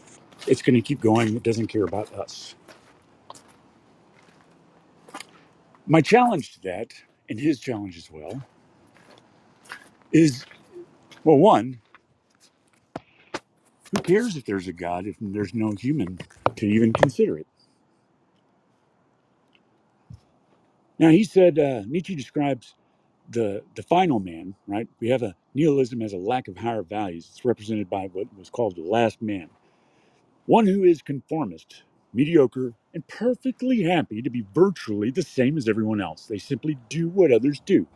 it's 0.46 0.62
going 0.62 0.76
to 0.76 0.82
keep 0.82 1.00
going. 1.00 1.36
It 1.36 1.44
doesn't 1.44 1.68
care 1.68 1.84
about 1.84 2.12
us. 2.14 2.56
My 5.88 6.02
challenge 6.02 6.54
to 6.54 6.62
that, 6.62 6.94
and 7.30 7.40
his 7.40 7.60
challenge 7.60 7.98
as 7.98 8.10
well, 8.10 8.42
is 10.12 10.46
well, 11.24 11.38
one, 11.38 11.80
who 13.92 14.02
cares 14.02 14.36
if 14.36 14.44
there's 14.46 14.68
a 14.68 14.74
God 14.74 15.06
if 15.06 15.16
there's 15.20 15.54
no 15.54 15.72
human 15.72 16.18
to 16.56 16.66
even 16.66 16.92
consider 16.92 17.38
it? 17.38 17.46
Now, 20.98 21.10
he 21.10 21.24
said, 21.24 21.58
uh, 21.58 21.82
Nietzsche 21.86 22.16
describes 22.16 22.74
the, 23.30 23.62
the 23.76 23.82
final 23.84 24.20
man, 24.20 24.54
right? 24.68 24.88
We 25.00 25.10
have 25.10 25.22
a 25.22 25.36
nihilism 25.54 26.02
as 26.02 26.14
a 26.14 26.18
lack 26.18 26.48
of 26.48 26.58
higher 26.58 26.82
values. 26.84 27.28
It's 27.30 27.44
represented 27.44 27.90
by 27.90 28.08
what 28.12 28.28
was 28.36 28.50
called 28.50 28.76
the 28.76 28.82
last 28.82 29.22
man, 29.22 29.50
one 30.46 30.66
who 30.66 30.84
is 30.84 31.02
conformist, 31.02 31.84
mediocre, 32.14 32.74
and 32.94 33.06
perfectly 33.08 33.82
happy 33.84 34.22
to 34.22 34.30
be 34.30 34.46
virtually 34.54 35.10
the 35.10 35.22
same 35.22 35.58
as 35.58 35.68
everyone 35.68 36.00
else. 36.00 36.26
They 36.26 36.38
simply 36.38 36.78
do 36.88 37.08
what 37.08 37.32
others 37.32 37.60
do. 37.64 37.86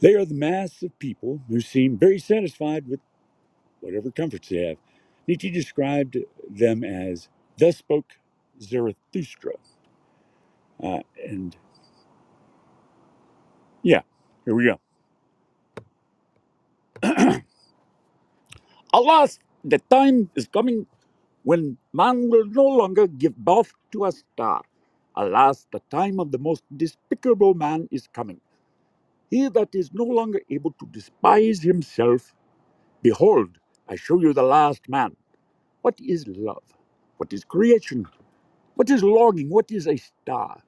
They 0.00 0.14
are 0.14 0.26
the 0.26 0.34
mass 0.34 0.82
of 0.82 0.98
people 0.98 1.40
who 1.48 1.60
seem 1.60 1.98
very 1.98 2.18
satisfied 2.18 2.88
with 2.88 3.00
whatever 3.80 4.10
comforts 4.12 4.50
they 4.50 4.68
have. 4.68 4.78
Nietzsche 5.28 5.50
described 5.50 6.18
them 6.50 6.84
as 6.84 7.28
thus 7.58 7.78
spoke 7.78 8.14
Zarathustra. 8.62 9.54
Uh, 10.82 11.00
and 11.26 11.56
yeah, 13.82 14.02
here 14.44 14.54
we 14.54 14.66
go. 14.66 14.80
Alas, 18.94 19.38
the 19.64 19.78
time 19.90 20.30
is 20.36 20.48
coming 20.48 20.86
when 21.46 21.78
man 21.94 22.30
will 22.30 22.46
no 22.46 22.64
longer 22.66 23.08
give 23.08 23.36
birth 23.38 23.72
to 23.92 24.06
a 24.06 24.12
star. 24.12 24.62
Alas, 25.16 25.68
the 25.72 25.82
time 25.90 26.20
of 26.20 26.32
the 26.32 26.38
most 26.38 26.64
despicable 26.76 27.54
man 27.54 27.88
is 27.92 28.08
coming. 28.08 28.40
He 29.30 29.48
that 29.50 29.74
is 29.74 29.92
no 29.94 30.04
longer 30.04 30.40
able 30.50 30.72
to 30.80 30.86
despise 30.92 31.62
himself. 31.62 32.34
Behold, 33.02 33.58
I 33.88 33.96
show 33.96 34.20
you 34.20 34.34
the 34.34 34.42
last 34.44 34.88
man. 34.88 35.16
What 35.82 36.00
is 36.00 36.26
love? 36.28 36.64
What 37.18 37.32
is 37.32 37.44
creation? 37.44 38.06
What 38.76 38.90
is 38.90 39.02
longing? 39.04 39.50
What 39.50 39.70
is 39.72 39.88
a 39.88 39.96
star? 39.96 40.62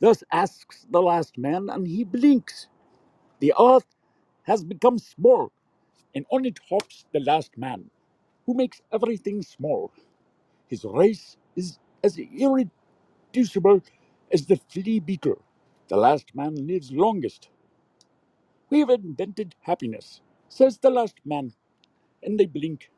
Thus 0.00 0.24
asks 0.32 0.86
the 0.90 1.02
last 1.02 1.38
man, 1.38 1.70
and 1.70 1.86
he 1.88 2.04
blinks. 2.04 2.68
The 3.40 3.54
earth 3.60 3.86
has 4.44 4.64
become 4.64 4.98
small, 4.98 5.52
and 6.14 6.26
on 6.30 6.46
it 6.46 6.60
hops 6.70 7.06
the 7.12 7.20
last 7.20 7.58
man, 7.58 7.90
who 8.46 8.54
makes 8.54 8.82
everything 8.92 9.42
small. 9.42 9.92
His 10.68 10.84
race 10.84 11.36
is 11.56 11.78
as 12.04 12.18
irreducible 12.18 13.82
as 14.32 14.46
the 14.46 14.56
flea 14.68 15.00
beetle. 15.00 15.42
The 15.88 15.96
last 15.96 16.34
man 16.34 16.54
lives 16.66 16.92
longest. 16.92 17.48
We 18.70 18.80
have 18.80 18.90
invented 18.90 19.54
happiness, 19.62 20.20
says 20.48 20.78
the 20.78 20.90
last 20.90 21.16
man, 21.24 21.52
and 22.22 22.38
they 22.40 22.46
blink. 22.46 22.90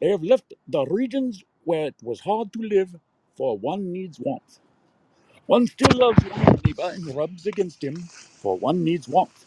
They 0.00 0.10
have 0.10 0.22
left 0.24 0.54
the 0.68 0.86
regions 0.86 1.44
where 1.64 1.86
it 1.88 1.96
was 2.02 2.20
hard 2.20 2.52
to 2.54 2.60
live, 2.60 2.96
for 3.36 3.58
one 3.58 3.92
needs 3.92 4.20
warmth. 4.20 4.60
One 5.46 5.66
still 5.66 5.98
loves 5.98 6.24
one's 6.24 6.64
neighbor 6.64 6.90
and 6.94 7.14
rubs 7.16 7.46
against 7.46 7.84
him, 7.84 7.96
for 8.42 8.58
one 8.58 8.84
needs 8.84 9.08
warmth. 9.08 9.46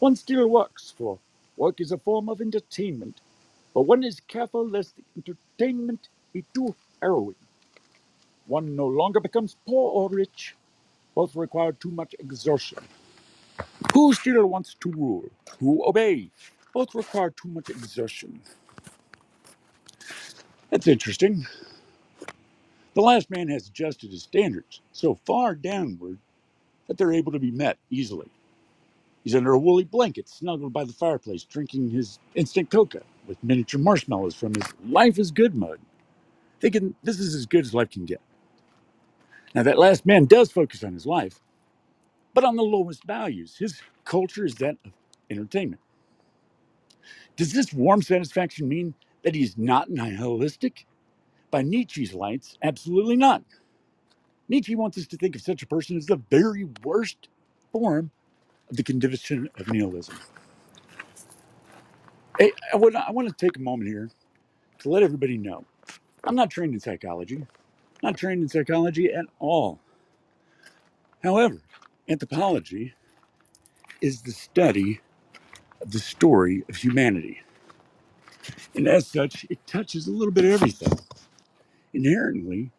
One 0.00 0.16
still 0.16 0.48
works, 0.48 0.94
for 0.96 1.20
work 1.56 1.80
is 1.80 1.92
a 1.92 1.98
form 1.98 2.28
of 2.28 2.40
entertainment, 2.40 3.20
but 3.76 3.82
one 3.82 4.02
is 4.02 4.20
careful 4.20 4.66
lest 4.66 4.96
the 4.96 5.04
entertainment 5.18 6.08
be 6.32 6.46
too 6.54 6.74
harrowing. 7.02 7.34
One 8.46 8.74
no 8.74 8.86
longer 8.86 9.20
becomes 9.20 9.58
poor 9.68 9.90
or 9.90 10.08
rich, 10.08 10.56
both 11.14 11.36
require 11.36 11.72
too 11.72 11.90
much 11.90 12.14
exertion. 12.18 12.78
Who 13.92 14.14
still 14.14 14.46
wants 14.46 14.76
to 14.80 14.90
rule? 14.90 15.28
Who 15.60 15.86
obey? 15.86 16.30
Both 16.72 16.94
require 16.94 17.28
too 17.28 17.50
much 17.50 17.68
exertion. 17.68 18.40
That's 20.70 20.86
interesting. 20.88 21.46
The 22.94 23.02
last 23.02 23.28
man 23.28 23.48
has 23.48 23.68
adjusted 23.68 24.10
his 24.10 24.22
standards 24.22 24.80
so 24.92 25.16
far 25.26 25.54
downward 25.54 26.16
that 26.86 26.96
they're 26.96 27.12
able 27.12 27.32
to 27.32 27.38
be 27.38 27.50
met 27.50 27.76
easily. 27.90 28.30
He's 29.22 29.34
under 29.34 29.52
a 29.52 29.58
woolly 29.58 29.84
blanket, 29.84 30.30
snuggled 30.30 30.72
by 30.72 30.84
the 30.84 30.94
fireplace, 30.94 31.44
drinking 31.44 31.90
his 31.90 32.18
instant 32.34 32.70
coca 32.70 33.02
with 33.26 33.42
miniature 33.44 33.80
marshmallows 33.80 34.34
from 34.34 34.54
his 34.54 34.64
Life 34.88 35.18
is 35.18 35.30
Good 35.30 35.54
mug, 35.54 35.78
thinking 36.60 36.94
this 37.02 37.20
is 37.20 37.34
as 37.34 37.46
good 37.46 37.64
as 37.64 37.74
life 37.74 37.90
can 37.90 38.04
get. 38.04 38.20
Now, 39.54 39.62
that 39.62 39.78
last 39.78 40.06
man 40.06 40.26
does 40.26 40.52
focus 40.52 40.84
on 40.84 40.92
his 40.94 41.06
life, 41.06 41.40
but 42.34 42.44
on 42.44 42.56
the 42.56 42.62
lowest 42.62 43.04
values. 43.04 43.56
His 43.58 43.80
culture 44.04 44.44
is 44.44 44.56
that 44.56 44.76
of 44.84 44.92
entertainment. 45.30 45.80
Does 47.36 47.52
this 47.52 47.72
warm 47.72 48.02
satisfaction 48.02 48.68
mean 48.68 48.94
that 49.22 49.34
he's 49.34 49.58
not 49.58 49.90
nihilistic? 49.90 50.86
By 51.50 51.62
Nietzsche's 51.62 52.14
lights, 52.14 52.58
absolutely 52.62 53.16
not. 53.16 53.42
Nietzsche 54.48 54.74
wants 54.76 54.98
us 54.98 55.06
to 55.08 55.16
think 55.16 55.36
of 55.36 55.42
such 55.42 55.62
a 55.62 55.66
person 55.66 55.96
as 55.96 56.06
the 56.06 56.20
very 56.30 56.64
worst 56.84 57.28
form 57.72 58.10
of 58.70 58.76
the 58.76 58.82
condition 58.82 59.48
of 59.58 59.68
nihilism. 59.68 60.16
Hey, 62.38 62.52
I 62.72 62.76
want, 62.76 62.96
I 62.96 63.12
want 63.12 63.28
to 63.28 63.34
take 63.34 63.56
a 63.56 63.60
moment 63.62 63.88
here 63.90 64.10
to 64.80 64.90
let 64.90 65.02
everybody 65.02 65.38
know 65.38 65.64
I'm 66.24 66.36
not 66.36 66.50
trained 66.50 66.74
in 66.74 66.80
psychology, 66.80 67.46
not 68.02 68.16
trained 68.18 68.42
in 68.42 68.48
psychology 68.48 69.12
at 69.12 69.26
all. 69.40 69.80
However, 71.22 71.60
anthropology 72.08 72.94
is 74.00 74.22
the 74.22 74.32
study 74.32 75.00
of 75.80 75.92
the 75.92 75.98
story 76.00 76.64
of 76.68 76.76
humanity. 76.76 77.42
And 78.74 78.88
as 78.88 79.06
such, 79.08 79.46
it 79.50 79.66
touches 79.66 80.08
a 80.08 80.12
little 80.12 80.32
bit 80.32 80.44
of 80.46 80.52
everything. 80.52 80.98
Inherently, 81.94 82.72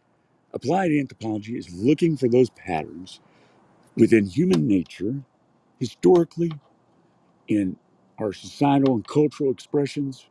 applied 0.54 0.92
anthropology 0.92 1.58
is 1.58 1.74
looking 1.74 2.18
for 2.18 2.30
those 2.30 2.50
patterns 2.52 3.22
within 3.96 4.28
human 4.28 4.68
nature, 4.68 5.16
historically, 5.80 6.52
in 7.48 7.78
our 8.20 8.34
societal 8.34 8.96
and 8.96 9.08
cultural 9.08 9.52
expressions 9.52 10.28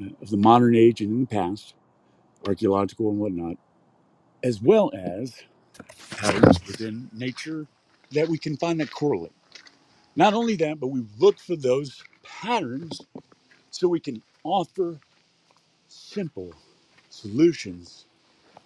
uh, 0.00 0.08
of 0.22 0.30
the 0.30 0.38
modern 0.38 0.76
age 0.76 1.00
and 1.00 1.12
in 1.12 1.20
the 1.22 1.26
past, 1.26 1.74
archaeological 2.46 3.10
and 3.10 3.18
whatnot, 3.20 3.56
as 4.44 4.62
well 4.62 4.92
as 4.94 5.34
patterns 6.10 6.58
within 6.66 7.10
nature 7.14 7.66
that 8.12 8.28
we 8.28 8.38
can 8.38 8.56
find 8.56 8.80
that 8.80 8.90
correlate. 8.92 9.32
Not 10.16 10.34
only 10.34 10.56
that, 10.56 10.80
but 10.80 10.88
we 10.88 11.04
look 11.18 11.38
for 11.40 11.56
those 11.56 12.02
patterns 12.24 13.00
so 13.70 13.88
we 13.88 14.00
can 14.00 14.22
offer 14.44 15.00
simple 15.88 16.52
solutions 17.10 18.06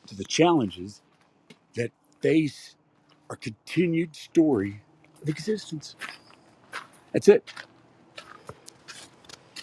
to 0.07 0.17
the 0.17 0.25
challenges 0.25 1.03
that 1.77 1.93
face 2.23 2.77
our 3.31 3.37
continued 3.37 4.17
story 4.17 4.83
of 5.23 5.29
existence. 5.29 5.97
That's 7.13 7.29
it. 7.29 7.53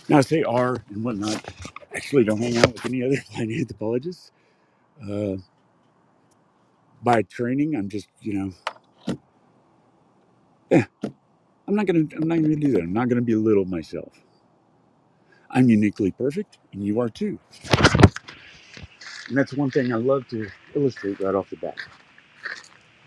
Now, 0.09 0.21
say 0.21 0.43
R 0.43 0.77
and 0.89 1.03
whatnot. 1.05 1.45
Actually 1.95 2.25
don't 2.25 2.39
hang 2.41 2.57
out 2.57 2.73
with 2.73 2.85
any 2.85 3.03
other 3.03 3.17
anthropologists. 3.39 4.31
Uh, 5.03 5.37
by 7.03 7.23
training, 7.23 7.75
I'm 7.75 7.89
just, 7.89 8.07
you 8.21 8.33
know, 8.33 8.53
yeah, 10.71 10.85
I'm 11.67 11.75
not 11.75 11.87
gonna, 11.87 12.05
I'm 12.21 12.27
not 12.27 12.41
gonna 12.41 12.55
do 12.57 12.71
that. 12.73 12.81
I'm 12.83 12.93
not 12.93 13.09
gonna 13.09 13.21
belittle 13.21 13.65
myself. 13.65 14.13
I'm 15.49 15.69
uniquely 15.69 16.11
perfect, 16.11 16.59
and 16.73 16.83
you 16.85 16.99
are 17.01 17.09
too. 17.09 17.39
And 19.29 19.37
that's 19.37 19.53
one 19.53 19.71
thing 19.71 19.93
I 19.93 19.97
love 19.97 20.27
to 20.29 20.49
illustrate 20.75 21.19
right 21.21 21.35
off 21.35 21.49
the 21.49 21.57
bat. 21.57 21.77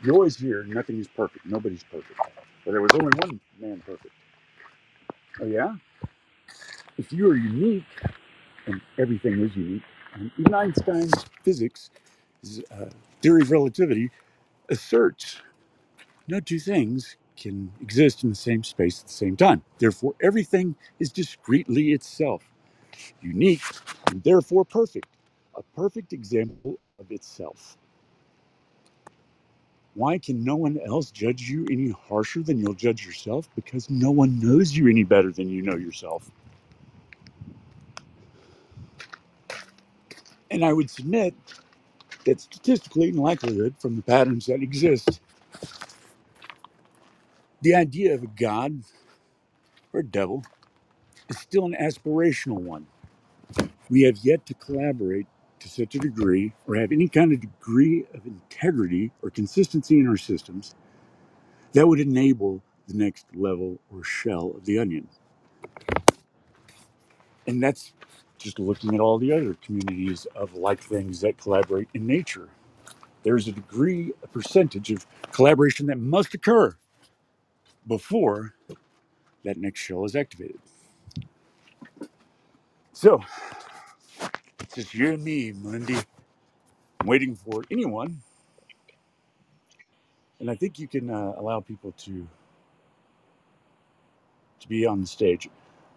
You 0.04 0.12
always 0.14 0.36
hear 0.38 0.64
nothing 0.64 0.98
is 1.00 1.08
perfect, 1.08 1.46
nobody's 1.46 1.84
perfect. 1.84 2.18
But 2.64 2.72
there 2.72 2.82
was 2.82 2.92
only 2.94 3.12
one 3.18 3.40
man 3.60 3.82
perfect. 3.86 4.14
Oh 5.40 5.46
yeah? 5.46 5.74
If 7.02 7.12
you 7.12 7.28
are 7.28 7.36
unique, 7.36 7.82
and 8.66 8.80
everything 8.96 9.40
is 9.40 9.56
unique, 9.56 9.82
and 10.14 10.30
even 10.38 10.54
Einstein's 10.54 11.12
physics, 11.42 11.90
his 12.40 12.62
uh, 12.70 12.90
theory 13.20 13.42
of 13.42 13.50
relativity, 13.50 14.08
asserts 14.68 15.40
no 16.28 16.38
two 16.38 16.60
things 16.60 17.16
can 17.36 17.72
exist 17.80 18.22
in 18.22 18.30
the 18.30 18.36
same 18.36 18.62
space 18.62 19.00
at 19.00 19.08
the 19.08 19.12
same 19.12 19.36
time. 19.36 19.62
Therefore, 19.78 20.14
everything 20.22 20.76
is 21.00 21.10
discretely 21.10 21.90
itself, 21.90 22.44
unique, 23.20 23.62
and 24.12 24.22
therefore 24.22 24.64
perfect. 24.64 25.08
A 25.56 25.62
perfect 25.74 26.12
example 26.12 26.78
of 27.00 27.10
itself. 27.10 27.76
Why 29.94 30.18
can 30.18 30.44
no 30.44 30.54
one 30.54 30.78
else 30.86 31.10
judge 31.10 31.50
you 31.50 31.66
any 31.68 31.90
harsher 31.90 32.42
than 32.44 32.60
you'll 32.60 32.74
judge 32.74 33.04
yourself? 33.04 33.48
Because 33.56 33.90
no 33.90 34.12
one 34.12 34.38
knows 34.38 34.76
you 34.76 34.86
any 34.88 35.02
better 35.02 35.32
than 35.32 35.48
you 35.48 35.62
know 35.62 35.76
yourself. 35.76 36.30
And 40.52 40.64
I 40.64 40.74
would 40.74 40.90
submit 40.90 41.34
that 42.26 42.40
statistically, 42.40 43.10
in 43.10 43.16
likelihood, 43.16 43.76
from 43.80 43.96
the 43.96 44.02
patterns 44.02 44.46
that 44.46 44.62
exist, 44.62 45.20
the 47.62 47.74
idea 47.74 48.14
of 48.14 48.22
a 48.24 48.28
God 48.28 48.82
or 49.92 50.00
a 50.00 50.04
devil 50.06 50.44
is 51.30 51.38
still 51.38 51.66
an 51.66 51.76
aspirational 51.80 52.60
one. 52.60 52.86
We 53.90 54.02
have 54.02 54.18
yet 54.24 54.46
to 54.46 54.54
collaborate 54.54 55.26
to 55.60 55.68
such 55.68 55.94
a 55.94 55.98
degree 56.00 56.54
or 56.66 56.76
have 56.76 56.92
any 56.92 57.08
kind 57.08 57.32
of 57.32 57.40
degree 57.40 58.04
of 58.14 58.26
integrity 58.26 59.12
or 59.22 59.30
consistency 59.30 60.00
in 60.00 60.08
our 60.08 60.18
systems 60.18 60.74
that 61.74 61.88
would 61.88 62.00
enable 62.00 62.62
the 62.88 62.94
next 62.96 63.26
level 63.34 63.80
or 63.92 64.04
shell 64.04 64.52
of 64.56 64.66
the 64.66 64.78
onion. 64.78 65.08
And 67.46 67.62
that's 67.62 67.92
just 68.42 68.59
looking 68.61 68.94
at 68.94 69.00
all 69.00 69.18
the 69.18 69.33
other 69.33 69.57
communities 69.62 70.26
of 70.37 70.55
like 70.55 70.81
things 70.83 71.20
that 71.22 71.38
collaborate 71.38 71.88
in 71.94 72.07
nature. 72.07 72.48
There's 73.24 73.48
a 73.48 73.52
degree, 73.52 74.12
a 74.22 74.28
percentage 74.28 74.90
of 74.92 75.07
collaboration 75.33 75.87
that 75.87 75.98
must 75.98 76.35
occur 76.35 76.76
before 77.87 78.55
that 79.44 79.59
next 79.59 79.81
shell 79.81 80.05
is 80.05 80.16
activated. 80.16 80.61
So 82.92 83.22
it's 84.61 84.76
just 84.76 84.94
you 84.94 85.12
and 85.12 85.24
me, 85.24 85.52
Monday. 85.52 85.98
I'm 87.00 87.09
waiting 87.09 87.35
for 87.37 87.64
anyone, 87.70 88.22
and 90.40 90.50
I 90.50 90.57
think 90.57 90.78
you 90.78 90.88
can 90.88 91.11
uh, 91.11 91.35
allow 91.38 91.61
people 91.61 91.92
to 92.00 92.28
to 94.61 94.68
be 94.68 94.87
on 94.87 95.00
the 95.02 95.07
stage. 95.07 95.48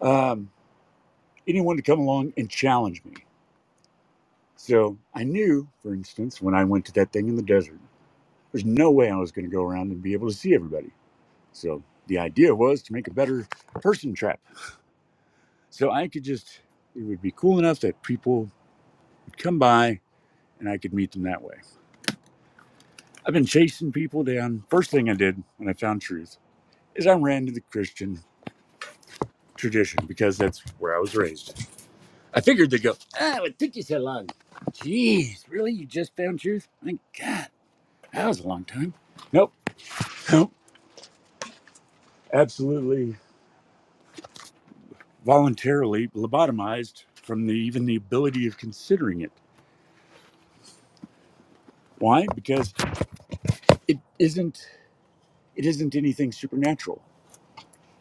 Um, 0.02 0.50
anyone 1.48 1.76
to 1.76 1.82
come 1.82 2.00
along 2.00 2.34
and 2.36 2.50
challenge 2.50 3.02
me. 3.04 3.14
So 4.56 4.98
I 5.14 5.24
knew, 5.24 5.68
for 5.82 5.94
instance, 5.94 6.42
when 6.42 6.54
I 6.54 6.64
went 6.64 6.86
to 6.86 6.92
that 6.94 7.12
thing 7.12 7.28
in 7.28 7.36
the 7.36 7.42
desert, 7.42 7.80
there's 8.52 8.64
no 8.64 8.90
way 8.90 9.10
I 9.10 9.16
was 9.16 9.32
going 9.32 9.46
to 9.48 9.54
go 9.54 9.64
around 9.64 9.92
and 9.92 10.02
be 10.02 10.14
able 10.14 10.28
to 10.28 10.34
see 10.34 10.54
everybody. 10.54 10.92
So 11.52 11.82
the 12.08 12.18
idea 12.18 12.54
was 12.54 12.82
to 12.84 12.94
make 12.94 13.08
a 13.08 13.12
better 13.14 13.48
person 13.82 14.14
trap. 14.14 14.40
So 15.70 15.90
I 15.92 16.08
could 16.08 16.24
just, 16.24 16.60
it 16.96 17.02
would 17.04 17.22
be 17.22 17.32
cool 17.32 17.58
enough 17.58 17.80
that 17.80 18.02
people 18.02 18.50
would 19.26 19.38
come 19.38 19.58
by 19.58 20.00
and 20.60 20.68
I 20.68 20.78
could 20.78 20.94
meet 20.94 21.12
them 21.12 21.24
that 21.24 21.42
way. 21.42 21.56
I've 23.26 23.34
been 23.34 23.46
chasing 23.46 23.92
people 23.92 24.24
down. 24.24 24.64
First 24.70 24.90
thing 24.90 25.10
I 25.10 25.14
did 25.14 25.42
when 25.58 25.68
I 25.68 25.74
found 25.74 26.02
truth 26.02 26.38
is 26.96 27.06
I 27.06 27.14
ran 27.14 27.46
to 27.46 27.52
the 27.52 27.60
Christian 27.62 28.20
tradition 29.70 30.06
because 30.06 30.38
that's 30.38 30.60
where 30.78 30.96
I 30.96 31.00
was 31.00 31.14
raised. 31.14 31.66
I 32.34 32.40
figured 32.40 32.70
they'd 32.70 32.82
go, 32.82 32.96
ah, 33.20 33.42
it 33.44 33.58
took 33.58 33.76
you 33.76 33.82
so 33.82 33.98
long. 33.98 34.28
Jeez, 34.72 35.44
really? 35.48 35.72
You 35.72 35.86
just 35.86 36.16
found 36.16 36.40
truth? 36.40 36.68
My 36.82 36.98
God, 37.18 37.48
that 38.12 38.26
was 38.26 38.40
a 38.40 38.48
long 38.48 38.64
time. 38.64 38.94
Nope, 39.32 39.52
nope. 40.32 40.52
Absolutely 42.32 43.16
voluntarily 45.24 46.08
lobotomized 46.08 47.04
from 47.14 47.46
the 47.46 47.54
even 47.54 47.86
the 47.86 47.96
ability 47.96 48.46
of 48.46 48.56
considering 48.56 49.20
it. 49.22 49.32
Why? 51.98 52.26
Because 52.34 52.72
it 53.88 53.98
isn't 54.18 54.68
it 55.56 55.66
isn't 55.66 55.94
anything 55.96 56.32
supernatural. 56.32 57.02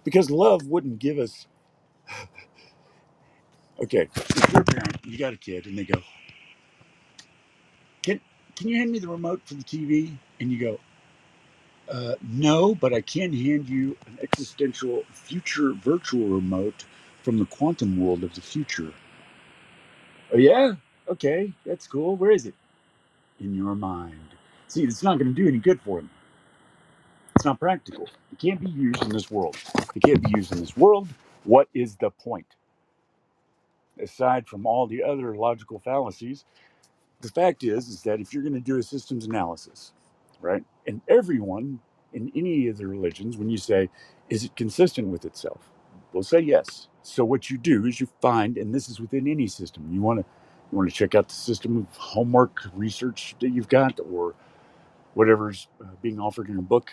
Because 0.03 0.29
love 0.29 0.67
wouldn't 0.67 0.99
give 0.99 1.19
us 1.19 1.47
okay, 3.83 4.09
if 4.15 4.53
you're 4.53 4.61
a 4.61 4.65
parent, 4.65 4.97
you 5.05 5.17
got 5.17 5.33
a 5.33 5.37
kid 5.37 5.67
and 5.67 5.77
they 5.77 5.85
go, 5.85 6.01
Can 8.03 8.21
can 8.55 8.67
you 8.69 8.77
hand 8.77 8.91
me 8.91 8.99
the 8.99 9.07
remote 9.07 9.41
for 9.45 9.55
the 9.55 9.63
TV? 9.63 10.13
And 10.39 10.51
you 10.51 10.59
go, 10.59 10.79
uh, 11.89 12.15
no, 12.23 12.75
but 12.75 12.93
I 12.93 13.01
can 13.01 13.33
hand 13.33 13.69
you 13.69 13.97
an 14.07 14.19
existential 14.23 15.03
future 15.11 15.73
virtual 15.73 16.27
remote 16.27 16.85
from 17.23 17.39
the 17.39 17.45
quantum 17.45 17.99
world 17.99 18.23
of 18.23 18.33
the 18.35 18.41
future. 18.41 18.93
Oh 20.33 20.37
yeah? 20.37 20.73
Okay, 21.09 21.53
that's 21.65 21.87
cool. 21.87 22.15
Where 22.15 22.31
is 22.31 22.45
it? 22.45 22.55
In 23.39 23.55
your 23.55 23.75
mind. 23.75 24.19
See, 24.67 24.83
it's 24.83 25.03
not 25.03 25.19
going 25.19 25.33
to 25.33 25.41
do 25.41 25.47
any 25.47 25.59
good 25.59 25.81
for 25.81 25.99
them. 25.99 26.09
It's 27.35 27.45
not 27.45 27.59
practical. 27.59 28.09
It 28.31 28.39
can't 28.39 28.61
be 28.61 28.69
used 28.71 29.03
in 29.03 29.09
this 29.09 29.31
world. 29.31 29.57
It 29.95 30.01
can't 30.03 30.23
be 30.23 30.31
used 30.35 30.53
in 30.53 30.59
this 30.61 30.77
world. 30.77 31.07
What 31.45 31.69
is 31.73 31.95
the 31.97 32.11
point? 32.11 32.47
Aside 34.01 34.47
from 34.47 34.65
all 34.65 34.87
the 34.87 35.03
other 35.03 35.35
logical 35.35 35.79
fallacies, 35.79 36.45
the 37.21 37.29
fact 37.29 37.63
is 37.63 37.89
is 37.89 38.03
that 38.03 38.19
if 38.21 38.33
you're 38.33 38.43
going 38.43 38.53
to 38.55 38.59
do 38.61 38.77
a 38.77 38.83
systems 38.83 39.25
analysis, 39.25 39.93
right, 40.41 40.63
and 40.87 41.01
everyone 41.09 41.79
in 42.13 42.31
any 42.35 42.67
of 42.67 42.77
the 42.77 42.87
religions, 42.87 43.37
when 43.37 43.49
you 43.49 43.57
say, 43.57 43.89
is 44.29 44.43
it 44.45 44.55
consistent 44.55 45.09
with 45.09 45.25
itself? 45.25 45.69
Will 46.13 46.23
say 46.23 46.39
yes. 46.41 46.87
So 47.03 47.25
what 47.25 47.49
you 47.49 47.57
do 47.57 47.85
is 47.85 47.99
you 48.01 48.07
find, 48.21 48.57
and 48.57 48.73
this 48.75 48.89
is 48.89 48.99
within 48.99 49.27
any 49.27 49.47
system, 49.47 49.89
you 49.91 50.01
want 50.01 50.19
to 50.21 50.25
you 50.71 50.77
want 50.79 50.89
to 50.89 50.95
check 50.95 51.15
out 51.15 51.29
the 51.29 51.35
system 51.35 51.77
of 51.77 51.97
homework 51.97 52.61
research 52.75 53.35
that 53.41 53.49
you've 53.49 53.69
got, 53.69 53.99
or 54.11 54.35
whatever's 55.15 55.67
uh, 55.81 55.87
being 56.01 56.19
offered 56.19 56.49
in 56.49 56.57
a 56.59 56.61
book 56.63 56.91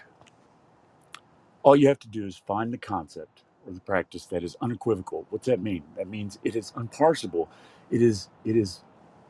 All 1.62 1.77
you 1.77 1.88
have 1.88 1.99
to 2.01 2.09
do 2.09 2.27
is 2.27 2.37
find 2.47 2.73
the 2.73 2.79
concept 2.79 3.43
or 3.66 3.72
the 3.75 3.81
practice 3.81 4.27
that 4.27 4.44
is 4.44 4.57
unequivocal. 4.61 5.27
What's 5.31 5.46
that 5.46 5.61
mean? 5.62 5.85
That 5.96 6.09
means 6.09 6.38
it 6.44 6.57
is 6.57 6.72
unparsable. 6.72 7.48
It 7.90 8.03
is 8.03 8.29
it 8.44 8.57
is 8.57 8.83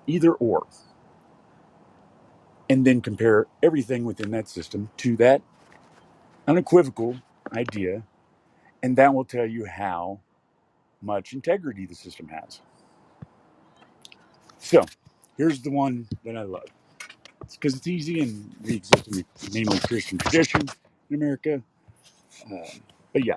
either 0.06 0.32
or. 0.34 0.66
And 2.70 2.86
then 2.86 3.00
compare 3.02 3.46
everything 3.62 4.04
within 4.04 4.30
that 4.32 4.48
system 4.48 4.90
to 4.98 5.16
that 5.18 5.42
unequivocal 6.48 7.16
idea, 7.56 8.04
and 8.82 8.96
that 8.98 9.14
will 9.14 9.24
tell 9.24 9.46
you 9.46 9.66
how 9.66 10.20
much 11.02 11.32
integrity 11.32 11.86
the 11.86 11.94
system 11.94 12.28
has. 12.28 12.60
So, 14.58 14.84
here's 15.36 15.62
the 15.62 15.70
one 15.70 16.08
that 16.24 16.36
I 16.36 16.42
love. 16.42 16.64
It's 17.42 17.56
because 17.56 17.76
it's 17.76 17.86
easy 17.88 18.20
and 18.20 18.54
we 18.62 18.76
exist 18.76 19.08
in 19.08 19.20
a 19.20 19.24
mainly 19.54 19.78
Christian 19.80 20.18
tradition 20.18 20.62
in 21.10 21.16
America. 21.16 21.62
Uh, 22.46 22.58
but 23.12 23.24
yeah, 23.24 23.36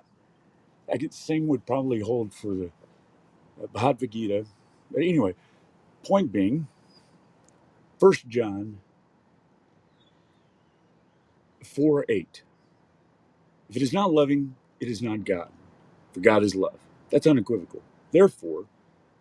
I 0.91 0.98
guess 0.98 1.12
the 1.12 1.24
same 1.24 1.48
would 1.48 1.65
probably 1.65 2.02
hold 2.02 2.34
for 2.34 2.54
the 2.56 2.71
uh, 3.62 3.67
Bhagavad 3.74 4.12
Gita. 4.12 4.45
But 4.91 5.04
anyway, 5.04 5.36
point 6.06 6.32
being, 6.32 6.67
First 8.00 8.28
John 8.28 8.80
4 11.63 12.06
8. 12.10 12.43
If 13.69 13.76
it 13.78 13.82
is 13.82 13.93
not 13.93 14.13
loving, 14.13 14.56
it 14.80 14.88
is 14.88 15.02
not 15.02 15.26
God, 15.26 15.50
for 16.13 16.19
God 16.19 16.43
is 16.43 16.56
love. 16.56 16.80
That's 17.10 17.28
unequivocal. 17.28 17.82
Therefore, 18.12 18.65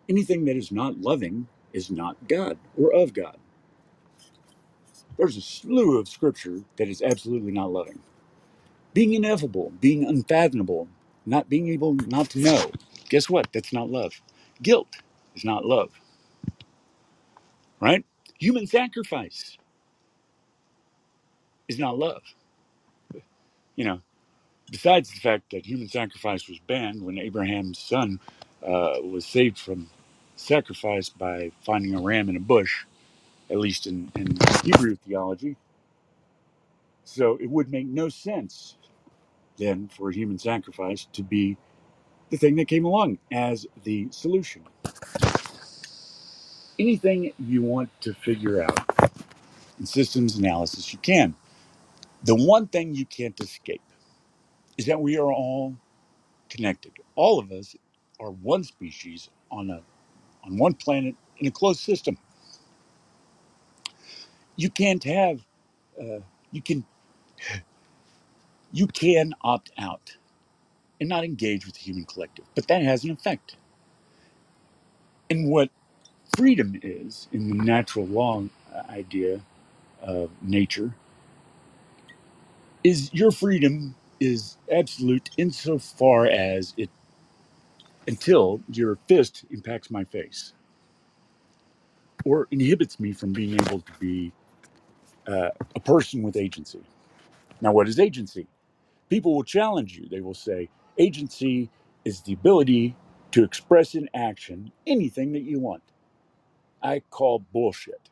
anything 0.09 0.45
that 0.45 0.55
is 0.55 0.71
not 0.71 0.99
loving 1.01 1.47
is 1.73 1.89
not 1.91 2.27
God 2.27 2.57
or 2.77 2.93
of 2.93 3.13
God. 3.13 3.37
There's 5.17 5.37
a 5.37 5.41
slew 5.41 5.97
of 5.99 6.09
scripture 6.09 6.63
that 6.77 6.89
is 6.89 7.01
absolutely 7.01 7.51
not 7.51 7.71
loving. 7.71 7.99
Being 8.93 9.13
ineffable, 9.13 9.73
being 9.81 10.05
unfathomable, 10.05 10.87
not 11.25 11.49
being 11.49 11.69
able 11.69 11.95
not 11.95 12.29
to 12.31 12.39
know. 12.39 12.71
Guess 13.09 13.29
what? 13.29 13.49
That's 13.53 13.73
not 13.73 13.89
love. 13.91 14.21
Guilt 14.61 14.87
is 15.35 15.45
not 15.45 15.65
love, 15.65 15.91
right? 17.81 18.05
Human 18.39 18.67
sacrifice 18.67 19.57
is 21.69 21.79
not 21.79 21.97
love. 21.99 22.23
You 23.75 23.85
know, 23.85 24.01
besides 24.71 25.11
the 25.11 25.19
fact 25.21 25.51
that 25.51 25.65
human 25.65 25.89
sacrifice 25.89 26.49
was 26.49 26.59
banned 26.59 27.03
when 27.03 27.19
Abraham's 27.19 27.79
son 27.79 28.19
uh, 28.65 28.95
was 29.03 29.25
saved 29.25 29.59
from 29.59 29.89
sacrifice 30.37 31.09
by 31.09 31.51
finding 31.65 31.95
a 31.95 32.01
ram 32.01 32.29
in 32.29 32.37
a 32.37 32.41
bush, 32.41 32.85
at 33.49 33.59
least 33.59 33.87
in, 33.87 34.11
in 34.15 34.37
Hebrew 34.63 34.95
theology. 34.97 35.57
So 37.05 37.37
it 37.41 37.49
would 37.49 37.71
make 37.71 37.87
no 37.87 38.09
sense 38.09 38.75
then 39.57 39.89
for 39.89 40.11
human 40.11 40.39
sacrifice 40.39 41.07
to 41.13 41.23
be 41.23 41.57
the 42.31 42.37
thing 42.37 42.55
that 42.57 42.67
came 42.67 42.85
along 42.85 43.19
as 43.31 43.67
the 43.83 44.07
solution. 44.11 44.63
Anything 46.79 47.33
you 47.39 47.61
want 47.63 47.89
to 48.01 48.13
figure 48.13 48.63
out 48.63 48.97
in 49.79 49.85
systems 49.85 50.37
analysis, 50.37 50.93
you 50.93 50.99
can. 50.99 51.35
The 52.23 52.35
one 52.35 52.67
thing 52.67 52.95
you 52.95 53.05
can't 53.05 53.39
escape 53.39 53.81
is 54.77 54.87
that 54.87 55.01
we 55.01 55.17
are 55.17 55.31
all 55.31 55.75
connected. 56.49 56.93
All 57.15 57.39
of 57.39 57.51
us 57.51 57.75
are 58.19 58.31
one 58.31 58.63
species 58.63 59.29
on 59.51 59.69
a 59.71 59.81
on 60.45 60.57
one 60.57 60.73
planet 60.75 61.15
in 61.39 61.47
a 61.47 61.51
closed 61.51 61.81
system. 61.81 62.17
You 64.55 64.69
can't 64.69 65.03
have 65.03 65.41
uh, 66.01 66.19
you 66.51 66.61
can 66.61 66.85
you 68.75 68.87
can 68.87 69.33
opt 69.43 69.71
out 69.79 70.17
and 70.99 71.09
not 71.09 71.25
engage 71.25 71.65
with 71.65 71.75
the 71.75 71.81
human 71.81 72.05
collective, 72.05 72.45
but 72.55 72.67
that 72.67 72.83
has 72.83 73.03
an 73.05 73.11
effect. 73.11 73.57
And 75.29 75.49
what 75.49 75.69
freedom 76.37 76.79
is 76.83 77.27
in 77.33 77.49
the 77.49 77.63
natural 77.63 78.07
law 78.07 78.43
uh, 78.75 78.83
idea 78.91 79.41
of 80.01 80.31
nature 80.41 80.93
is 82.83 83.13
your 83.13 83.31
freedom 83.31 83.95
is 84.19 84.57
absolute 84.71 85.29
insofar 85.37 86.27
as 86.27 86.73
it 86.77 86.89
until 88.07 88.61
your 88.71 88.97
fist 89.07 89.45
impacts 89.51 89.91
my 89.91 90.03
face 90.05 90.53
or 92.25 92.47
inhibits 92.51 92.99
me 92.99 93.13
from 93.13 93.33
being 93.33 93.53
able 93.55 93.81
to 93.81 93.93
be 93.99 94.31
uh, 95.27 95.49
a 95.75 95.81
person 95.81 96.23
with 96.23 96.37
agency. 96.37 96.81
Now, 97.61 97.73
what 97.73 97.87
is 97.89 97.99
agency? 97.99 98.47
People 99.09 99.35
will 99.35 99.43
challenge 99.43 99.97
you. 99.97 100.07
They 100.09 100.21
will 100.21 100.33
say, 100.33 100.69
agency 100.97 101.69
is 102.05 102.21
the 102.21 102.33
ability 102.33 102.95
to 103.31 103.43
express 103.43 103.95
in 103.95 104.09
action 104.15 104.71
anything 104.87 105.33
that 105.33 105.43
you 105.43 105.59
want. 105.59 105.83
I 106.81 107.01
call 107.09 107.39
bullshit. 107.53 108.09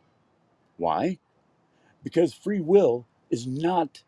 Why? 0.78 1.20
Because 2.04 2.34
free 2.34 2.62
will 2.62 3.08
is 3.32 3.48
not 3.48 4.04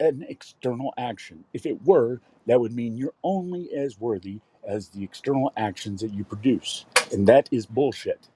an 0.00 0.24
external 0.28 0.92
action. 0.98 1.44
If 1.54 1.66
it 1.66 1.84
were, 1.84 2.20
that 2.46 2.60
would 2.60 2.72
mean 2.72 2.96
you're 2.96 3.14
only 3.24 3.72
as 3.74 3.98
worthy 3.98 4.40
as 4.66 4.88
the 4.90 5.04
external 5.04 5.52
actions 5.56 6.00
that 6.02 6.12
you 6.12 6.24
produce. 6.24 6.86
And 7.12 7.26
that 7.28 7.48
is 7.52 7.66
bullshit. 7.66 8.28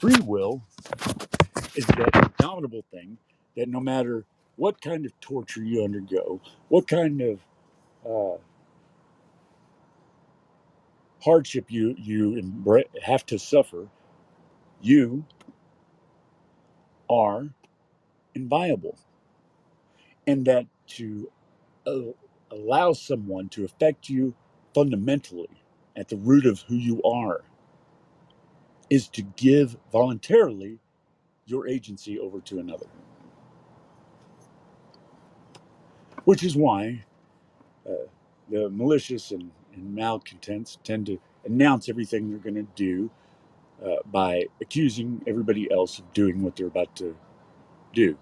Free 0.00 0.20
will 0.24 0.62
is 1.76 1.86
that 1.86 2.16
indomitable 2.40 2.84
thing 2.92 3.18
that 3.56 3.68
no 3.68 3.80
matter 3.80 4.24
what 4.60 4.80
kind 4.82 5.06
of 5.06 5.20
torture 5.20 5.64
you 5.64 5.84
undergo, 5.84 6.40
what 6.68 6.88
kind 6.88 7.22
of 7.22 7.40
uh, 8.08 8.38
hardship 11.24 11.66
you 11.70 11.94
you 11.98 12.36
have 13.02 13.26
to 13.26 13.38
suffer, 13.38 13.88
you 14.82 15.24
are 17.10 17.48
inviolable, 18.34 18.98
and 20.26 20.46
that 20.46 20.66
to 20.88 21.30
uh, 21.86 22.12
allow 22.50 22.92
someone 22.92 23.48
to 23.50 23.64
affect 23.64 24.08
you 24.08 24.34
fundamentally 24.74 25.50
at 25.96 26.08
the 26.08 26.16
root 26.16 26.46
of 26.46 26.60
who 26.62 26.76
you 26.76 27.02
are 27.02 27.42
is 28.90 29.08
to 29.08 29.22
give 29.22 29.76
voluntarily 29.92 30.78
your 31.46 31.68
agency 31.68 32.18
over 32.18 32.40
to 32.40 32.58
another, 32.60 32.86
which 36.24 36.44
is 36.44 36.56
why 36.56 37.04
uh, 37.88 37.92
the 38.50 38.70
malicious 38.70 39.32
and, 39.32 39.50
and 39.74 39.94
malcontents 39.94 40.78
tend 40.84 41.06
to 41.06 41.18
announce 41.46 41.88
everything 41.88 42.30
they're 42.30 42.38
going 42.40 42.54
to 42.54 42.66
do 42.76 43.10
uh, 43.84 43.96
by 44.06 44.44
accusing 44.60 45.22
everybody 45.26 45.70
else 45.72 45.98
of 46.00 46.12
doing 46.14 46.42
what 46.42 46.56
they're 46.56 46.66
about 46.68 46.94
to 46.96 47.16
do 47.94 48.16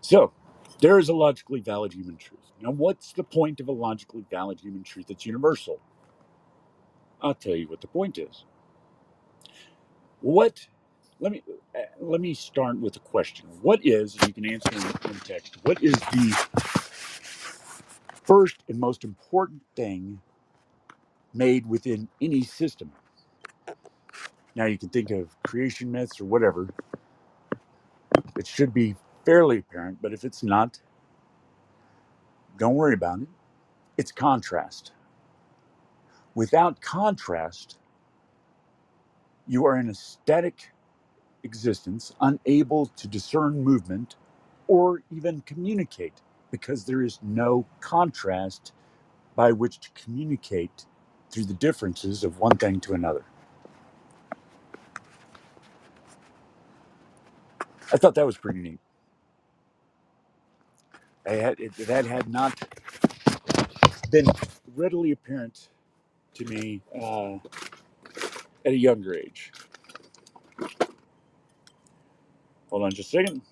So, 0.00 0.32
there 0.80 0.98
is 0.98 1.08
a 1.08 1.14
logically 1.14 1.60
valid 1.60 1.92
human 1.92 2.16
truth. 2.16 2.40
Now, 2.62 2.70
what's 2.70 3.12
the 3.12 3.24
point 3.24 3.60
of 3.60 3.68
a 3.68 3.72
logically 3.72 4.24
valid 4.30 4.60
human 4.60 4.82
truth 4.84 5.06
that's 5.08 5.26
universal? 5.26 5.80
I'll 7.22 7.34
tell 7.34 7.56
you 7.56 7.68
what 7.68 7.80
the 7.80 7.88
point 7.88 8.18
is. 8.18 8.44
What? 10.20 10.68
Let 11.20 11.32
me 11.32 11.42
uh, 11.76 11.80
let 12.00 12.20
me 12.20 12.34
start 12.34 12.78
with 12.78 12.96
a 12.96 13.00
question. 13.00 13.46
What 13.62 13.80
is? 13.84 14.16
And 14.16 14.28
you 14.28 14.34
can 14.34 14.46
answer 14.46 14.70
in, 14.72 15.10
in 15.12 15.20
text. 15.20 15.58
What 15.64 15.82
is 15.82 15.94
the 15.94 16.48
first 18.24 18.56
and 18.68 18.78
most 18.80 19.04
important 19.04 19.62
thing 19.76 20.20
made 21.34 21.66
within 21.66 22.08
any 22.20 22.42
system? 22.42 22.92
Now 24.54 24.66
you 24.66 24.78
can 24.78 24.88
think 24.88 25.10
of 25.10 25.30
creation 25.44 25.92
myths 25.92 26.20
or 26.20 26.24
whatever. 26.24 26.68
It 28.38 28.46
should 28.46 28.74
be 28.74 28.96
fairly 29.26 29.58
apparent, 29.58 29.98
but 30.02 30.12
if 30.12 30.24
it's 30.24 30.42
not, 30.42 30.80
don't 32.58 32.74
worry 32.74 32.94
about 32.94 33.20
it. 33.22 33.28
It's 33.98 34.12
contrast. 34.12 34.92
Without 36.34 36.80
contrast, 36.80 37.78
you 39.46 39.66
are 39.66 39.76
in 39.78 39.90
a 39.90 39.94
static 39.94 40.70
existence, 41.44 42.14
unable 42.20 42.86
to 42.86 43.08
discern 43.08 43.62
movement 43.64 44.16
or 44.68 45.02
even 45.14 45.42
communicate 45.42 46.14
because 46.50 46.86
there 46.86 47.02
is 47.02 47.18
no 47.22 47.66
contrast 47.80 48.72
by 49.36 49.52
which 49.52 49.80
to 49.80 49.90
communicate 49.92 50.86
through 51.30 51.44
the 51.46 51.54
differences 51.54 52.24
of 52.24 52.38
one 52.40 52.56
thing 52.58 52.80
to 52.80 52.94
another. 52.94 53.24
I 57.92 57.98
thought 57.98 58.14
that 58.16 58.26
was 58.26 58.38
pretty 58.38 58.60
neat. 58.60 58.80
I 61.26 61.32
had, 61.34 61.60
it, 61.60 61.74
that 61.88 62.06
had 62.06 62.28
not 62.30 62.54
been 64.10 64.26
readily 64.76 65.12
apparent 65.12 65.68
to 66.34 66.44
me 66.46 66.82
uh, 67.00 67.34
at 68.66 68.72
a 68.72 68.78
younger 68.78 69.14
age. 69.14 69.52
Hold 72.70 72.84
on 72.84 72.92
just 72.92 73.14
a 73.14 73.18
second 73.18 73.42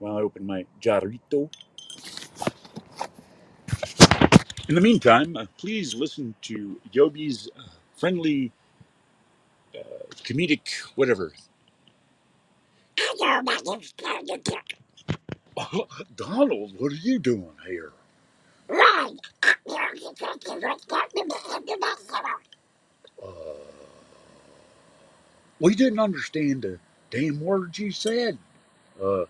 while 0.00 0.18
I 0.18 0.22
open 0.22 0.46
my 0.46 0.66
jarrito. 0.82 1.50
In 4.68 4.74
the 4.76 4.80
meantime, 4.82 5.36
uh, 5.36 5.46
please 5.58 5.94
listen 5.94 6.34
to 6.42 6.80
Yobi's 6.92 7.48
uh, 7.58 7.62
friendly, 7.96 8.52
comedic, 10.24 10.68
whatever. 10.96 11.32
Donald, 16.16 16.74
what 16.78 16.92
are 16.92 16.96
you 16.96 17.18
doing 17.18 17.52
here? 17.66 17.92
Uh, 23.24 23.30
we 25.60 25.74
didn't 25.74 26.00
understand 26.00 26.62
the 26.62 26.78
damn 27.10 27.40
words 27.40 27.78
you 27.78 27.92
said. 27.92 28.38
Uh, 29.02 29.24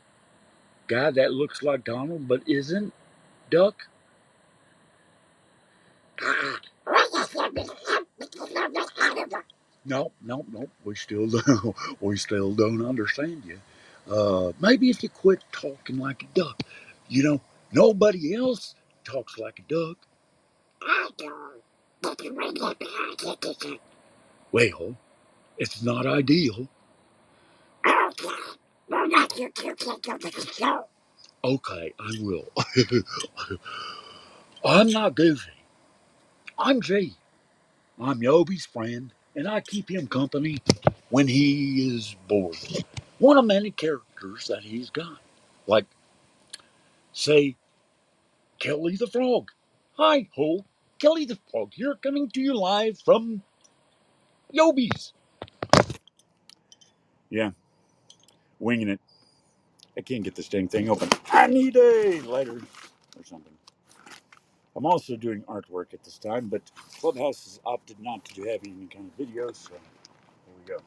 guy 0.89 1.11
that 1.13 1.33
looks 1.33 1.63
like 1.63 1.85
Donald 1.85 2.29
but 2.29 2.43
isn't 2.49 2.93
Duck. 3.51 3.89
No, 9.85 10.13
no, 10.23 10.45
no. 10.53 10.69
We 10.85 10.95
still 10.97 11.29
don't. 11.31 11.77
We 12.01 12.17
still 12.17 12.55
don't 12.55 12.85
understand 12.85 13.45
you. 13.47 13.61
Uh, 14.13 14.53
maybe 14.61 14.91
if 14.91 15.03
you 15.03 15.09
quit 15.09 15.45
talking 15.53 15.99
like 15.99 16.23
a 16.25 16.27
duck. 16.35 16.61
You 17.09 17.23
know, 17.25 17.41
nobody 17.73 18.35
else 18.35 18.75
talks 19.05 19.39
like 19.39 19.61
a 19.61 19.63
duck. 19.73 19.99
I 20.83 21.11
don't. 21.17 21.63
Well, 24.53 24.97
it's 25.59 25.83
not 25.83 26.07
ideal. 26.07 26.69
Okay, 27.87 28.58
I 32.01 32.17
will. 32.21 32.49
I'm 34.65 34.89
not 34.91 35.15
Goofy. 35.15 35.51
I'm 36.59 36.81
G. 36.81 37.15
I'm 38.01 38.21
Yobi's 38.21 38.67
friend, 38.67 39.13
and 39.37 39.49
I 39.49 39.61
keep 39.61 39.91
him 39.91 40.07
company 40.07 40.59
when 41.11 41.29
he 41.29 41.95
is 41.97 42.17
bored. 42.29 42.57
One 43.19 43.39
of 43.39 43.45
many 43.47 43.71
characters 43.71 44.47
that 44.49 44.63
he's 44.63 44.91
got. 44.91 45.19
Like, 45.67 45.87
say, 47.13 47.57
Kelly 48.59 48.97
the 48.97 49.09
Frog. 49.09 49.51
Hi 49.97 50.29
ho, 50.35 50.65
Kelly 50.99 51.25
the 51.27 51.39
Frog 51.51 51.73
here, 51.75 51.97
coming 52.03 52.31
to 52.31 52.41
you 52.41 52.55
live 52.57 52.99
from 53.05 53.43
Yobi's. 54.55 55.13
Yeah, 57.31 57.51
winging 58.61 58.89
it. 58.89 59.01
I 59.97 60.03
can't 60.03 60.25
get 60.25 60.35
this 60.37 60.49
dang 60.49 60.69
thing 60.69 60.91
open. 60.91 61.11
I 61.33 61.47
need 61.49 61.77
a 61.77 62.21
lighter 62.23 62.59
or 63.17 63.25
something. 63.25 63.53
I'm 64.77 64.87
also 64.87 65.17
doing 65.17 65.43
artwork 65.43 65.95
at 65.95 66.05
this 66.05 66.19
time, 66.19 66.49
but 66.49 66.63
Clubhouse 67.01 67.45
has 67.45 67.61
opted 67.67 68.01
not 68.01 68.25
to 68.27 68.35
do 68.35 68.45
have 68.45 68.61
any 68.65 68.87
kind 68.87 69.11
of 69.11 69.27
videos, 69.27 69.57
so 69.57 69.71
here 69.75 70.55
we 70.59 70.65
go. 70.69 70.79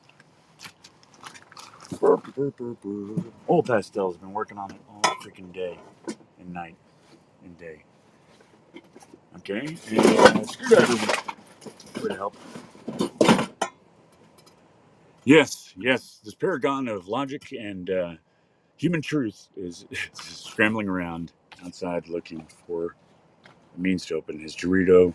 Old 3.47 3.67
Pastel's 3.67 4.17
been 4.17 4.33
working 4.33 4.57
on 4.57 4.71
it 4.71 4.81
all 4.89 5.01
freaking 5.23 5.53
day 5.53 5.79
and 6.39 6.53
night 6.53 6.75
and 7.43 7.57
day. 7.59 7.83
Okay, 9.37 9.77
and 9.89 9.99
uh, 9.99 10.43
screwdriver 10.45 11.23
would 12.01 12.13
help. 12.13 12.35
Yes, 15.25 15.73
yes, 15.77 16.19
this 16.23 16.33
paragon 16.35 16.87
of 16.87 17.07
logic 17.07 17.51
and 17.51 17.89
uh, 17.89 18.13
human 18.77 19.01
truth 19.01 19.49
is, 19.57 19.85
scrambling 20.13 20.87
around 20.89 21.33
outside 21.65 22.09
looking 22.09 22.47
for 22.67 22.95
a 23.77 23.81
means 23.81 24.05
to 24.07 24.15
open 24.15 24.39
his 24.39 24.55
Dorito. 24.55 25.13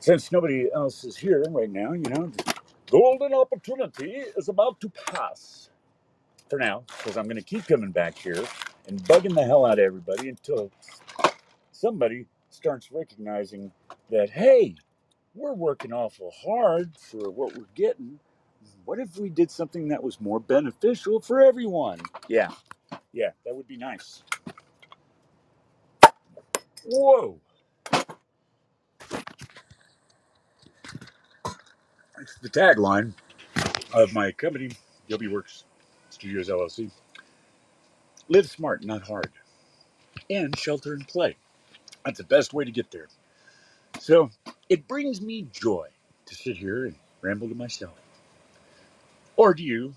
Since 0.00 0.32
nobody 0.32 0.68
else 0.74 1.04
is 1.04 1.16
here 1.16 1.44
right 1.50 1.70
now, 1.70 1.92
you 1.92 2.02
know, 2.10 2.28
the 2.28 2.54
golden 2.90 3.34
opportunity 3.34 4.12
is 4.36 4.48
about 4.48 4.80
to 4.80 4.90
pass 4.90 5.70
for 6.50 6.58
now, 6.58 6.84
because 6.98 7.16
I'm 7.16 7.24
going 7.24 7.36
to 7.36 7.42
keep 7.42 7.66
coming 7.66 7.90
back 7.92 8.18
here 8.18 8.42
and 8.88 9.02
bugging 9.04 9.34
the 9.34 9.44
hell 9.44 9.66
out 9.66 9.74
of 9.80 9.84
everybody 9.84 10.28
until 10.28 10.70
somebody 11.72 12.26
starts 12.50 12.92
recognizing 12.92 13.72
that, 14.10 14.30
hey, 14.30 14.76
we're 15.34 15.54
working 15.54 15.92
awful 15.92 16.32
hard 16.44 16.92
for 16.98 17.30
what 17.30 17.56
we're 17.56 17.66
getting. 17.74 18.20
What 18.84 18.98
if 18.98 19.16
we 19.18 19.30
did 19.30 19.50
something 19.50 19.88
that 19.88 20.02
was 20.02 20.20
more 20.20 20.40
beneficial 20.40 21.20
for 21.20 21.40
everyone? 21.40 22.00
Yeah, 22.28 22.50
yeah, 23.12 23.30
that 23.46 23.54
would 23.54 23.68
be 23.68 23.76
nice. 23.76 24.22
Whoa, 26.84 27.38
it's 32.20 32.36
the 32.38 32.50
tagline 32.50 33.14
of 33.94 34.12
my 34.14 34.32
company, 34.32 34.70
Yobi 35.08 35.30
Works 35.30 35.64
Studios 36.10 36.48
LLC. 36.48 36.90
Live 38.28 38.48
smart, 38.48 38.84
not 38.84 39.02
hard, 39.06 39.30
and 40.30 40.56
shelter 40.58 40.94
and 40.94 41.06
play. 41.08 41.36
That's 42.04 42.18
the 42.18 42.24
best 42.24 42.54
way 42.54 42.64
to 42.64 42.70
get 42.72 42.90
there. 42.90 43.08
So 44.00 44.30
it 44.70 44.88
brings 44.88 45.22
me 45.22 45.48
joy 45.52 45.88
to 46.26 46.36
sit 46.36 46.58
here 46.58 46.86
and 46.86 46.96
ramble 47.22 47.50
to 47.50 47.56
myself. 47.56 47.94
Or 49.36 49.54
do 49.54 49.64
you, 49.64 49.94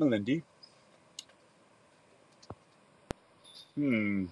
Melindy? 0.00 0.42
Hmm. 3.76 4.26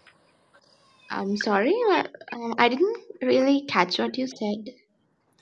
I'm 1.11 1.37
sorry, 1.38 1.74
uh, 1.90 2.04
um, 2.33 2.55
I 2.59 2.68
didn't 2.68 2.99
really 3.22 3.66
catch 3.66 3.99
what 3.99 4.18
you 4.18 4.26
said. 4.28 4.74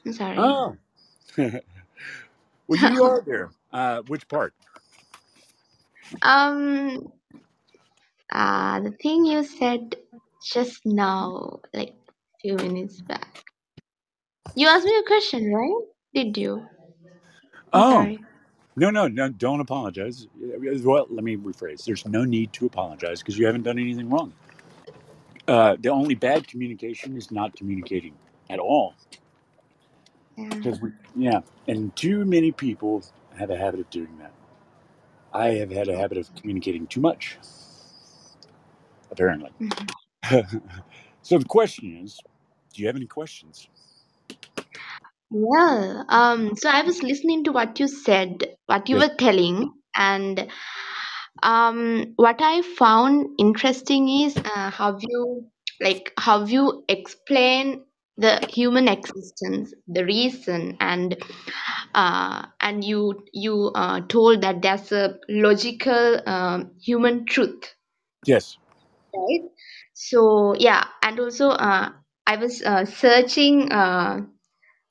I'm 0.07 0.13
sorry. 0.15 0.47
Oh, 0.47 0.77
well, 1.37 1.61
you 2.81 3.05
are 3.05 3.23
there. 3.27 3.51
Uh, 3.73 4.03
which 4.09 4.29
part? 4.29 4.55
um, 6.23 7.13
uh, 8.33 8.81
the 8.81 8.93
thing 9.03 9.27
you 9.27 9.45
said 9.45 9.97
just 10.45 10.83
now, 10.87 11.61
like 11.75 11.95
few 12.43 12.57
minutes 12.57 13.03
back. 13.03 13.45
You 14.57 14.69
asked 14.69 14.87
me 14.87 14.97
a 14.99 15.05
question, 15.07 15.53
right? 15.53 15.83
Did 16.15 16.37
you? 16.39 16.67
I'm 17.75 17.83
Oh, 17.83 17.83
sorry. 17.85 18.21
no, 18.77 18.91
no, 18.91 19.09
no, 19.09 19.31
don't 19.31 19.61
apologize. 19.61 20.29
Well, 20.41 21.07
let 21.11 21.25
me 21.25 21.37
rephrase. 21.37 21.85
There's 21.85 22.07
no 22.07 22.25
need 22.25 22.53
to 22.55 22.67
apologize 22.67 23.21
because 23.21 23.39
you 23.39 23.47
haven't 23.47 23.65
done 23.65 23.79
anything 23.79 24.11
wrong. 24.11 24.33
Uh, 25.49 25.77
the 25.81 25.91
only 25.91 26.15
bad 26.15 26.49
communication 26.49 27.17
is 27.17 27.31
not 27.31 27.57
communicating 27.57 28.15
at 28.51 28.59
all. 28.61 28.95
Yeah. 30.37 30.63
Because 30.63 30.81
we, 30.81 30.91
yeah, 31.17 31.41
and 31.69 31.95
too 31.97 32.25
many 32.25 32.53
people 32.53 33.05
have 33.39 33.51
a 33.51 33.59
habit 33.59 33.81
of 33.81 33.91
doing 33.91 34.19
that. 34.21 34.33
I 35.33 35.51
have 35.51 35.71
had 35.71 35.89
a 35.89 35.97
habit 35.97 36.19
of 36.19 36.35
communicating 36.37 36.87
too 36.89 37.01
much, 37.01 37.39
apparently. 39.11 39.53
Mhm. 39.61 39.95
so 41.23 41.39
the 41.39 41.45
question 41.47 42.01
is, 42.05 42.23
do 42.73 42.83
you 42.83 42.89
have 42.89 42.97
any 42.97 43.07
questions? 43.07 43.69
Well, 45.31 46.07
um, 46.09 46.57
so 46.57 46.71
I 46.71 46.83
was 46.83 47.03
listening 47.03 47.45
to 47.45 47.53
what 47.53 47.81
you 47.81 47.89
said, 47.89 48.45
what 48.67 48.89
you 48.89 48.97
Yes. 48.97 48.99
were 48.99 49.15
telling, 49.19 49.73
and 49.97 50.49
um, 51.43 52.13
what 52.17 52.37
I 52.41 52.63
found 52.63 53.31
interesting 53.39 54.09
is 54.09 54.37
uh, 54.37 54.71
how 54.71 54.99
you 55.01 55.47
like 55.81 56.13
how 56.19 56.45
you 56.45 56.85
explain 56.89 57.85
the 58.19 58.47
human 58.51 58.89
existence, 58.89 59.75
the 59.89 60.05
reason, 60.05 60.77
and 60.81 61.17
uh, 61.95 62.47
and 62.61 62.85
you 62.85 63.25
you 63.33 63.73
uh, 63.75 64.01
told 64.09 64.43
that 64.43 64.63
there's 64.63 64.93
a 64.93 65.17
logical 65.29 66.21
um, 66.27 66.73
human 66.81 67.27
truth, 67.27 67.75
Yes. 68.25 68.59
right? 69.15 69.43
So 69.95 70.55
yeah, 70.59 70.85
and 71.03 71.21
also 71.21 71.51
uh, 71.51 71.91
I 72.27 72.37
was 72.37 72.63
uh, 72.63 72.85
searching. 72.85 73.73
Uh, 73.73 74.23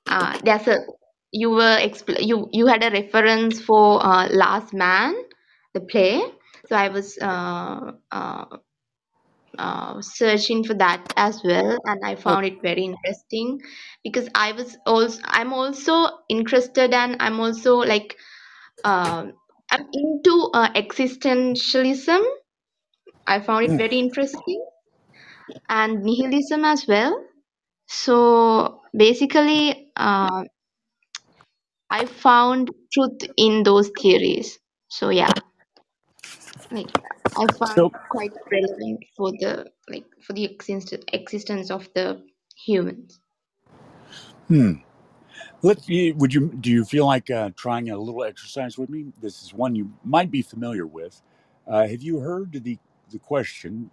uh, 0.07 0.39
there's 0.43 0.67
a 0.67 0.85
you 1.31 1.49
were 1.51 1.77
expl- 1.79 2.25
you 2.25 2.49
you 2.51 2.67
had 2.67 2.83
a 2.83 2.91
reference 2.91 3.61
for 3.61 4.03
uh, 4.05 4.27
Last 4.29 4.73
Man, 4.73 5.15
the 5.73 5.81
play. 5.81 6.21
So 6.67 6.75
I 6.75 6.89
was 6.89 7.17
uh, 7.19 7.91
uh, 8.11 8.45
uh, 9.57 10.01
searching 10.01 10.63
for 10.63 10.73
that 10.75 11.13
as 11.17 11.41
well, 11.43 11.77
and 11.85 12.01
I 12.03 12.15
found 12.15 12.45
it 12.45 12.61
very 12.61 12.83
interesting 12.83 13.61
because 14.03 14.27
I 14.35 14.51
was 14.53 14.77
also 14.85 15.21
I'm 15.25 15.53
also 15.53 16.07
interested 16.29 16.93
and 16.93 17.17
I'm 17.19 17.39
also 17.39 17.77
like 17.77 18.17
um 18.83 19.33
I'm 19.71 19.87
into 19.93 20.49
uh, 20.53 20.69
existentialism. 20.73 22.23
I 23.27 23.39
found 23.39 23.65
it 23.65 23.71
mm. 23.71 23.77
very 23.77 23.99
interesting 23.99 24.65
and 25.69 26.03
nihilism 26.03 26.65
as 26.65 26.87
well. 26.87 27.25
So 27.87 28.81
basically, 28.95 29.91
uh, 29.97 30.45
I 31.89 32.05
found 32.07 32.71
truth 32.93 33.19
in 33.37 33.63
those 33.63 33.91
theories. 34.01 34.59
So 34.89 35.09
yeah, 35.09 35.33
like 36.71 36.91
I 37.37 37.47
found 37.47 37.77
so 37.77 37.93
quite 38.09 38.31
relevant 38.51 39.05
for 39.17 39.31
the 39.31 39.71
like 39.89 40.05
for 40.25 40.33
the 40.33 40.45
exist- 40.45 41.05
existence 41.13 41.71
of 41.71 41.89
the 41.95 42.23
humans. 42.65 43.19
hmm. 44.47 44.73
Let 45.63 45.87
you, 45.89 46.15
would 46.15 46.33
you 46.33 46.49
do 46.61 46.71
you 46.71 46.85
feel 46.85 47.05
like 47.07 47.29
uh, 47.31 47.51
trying 47.57 47.89
a 47.91 47.97
little 47.97 48.23
exercise 48.23 48.77
with 48.77 48.89
me? 48.89 49.07
This 49.21 49.43
is 49.43 49.53
one 49.53 49.75
you 49.75 49.93
might 50.05 50.31
be 50.31 50.41
familiar 50.41 50.87
with. 50.87 51.21
Uh, 51.67 51.87
have 51.87 52.01
you 52.03 52.19
heard 52.19 52.53
the 52.53 52.79
the 53.11 53.19
question? 53.19 53.91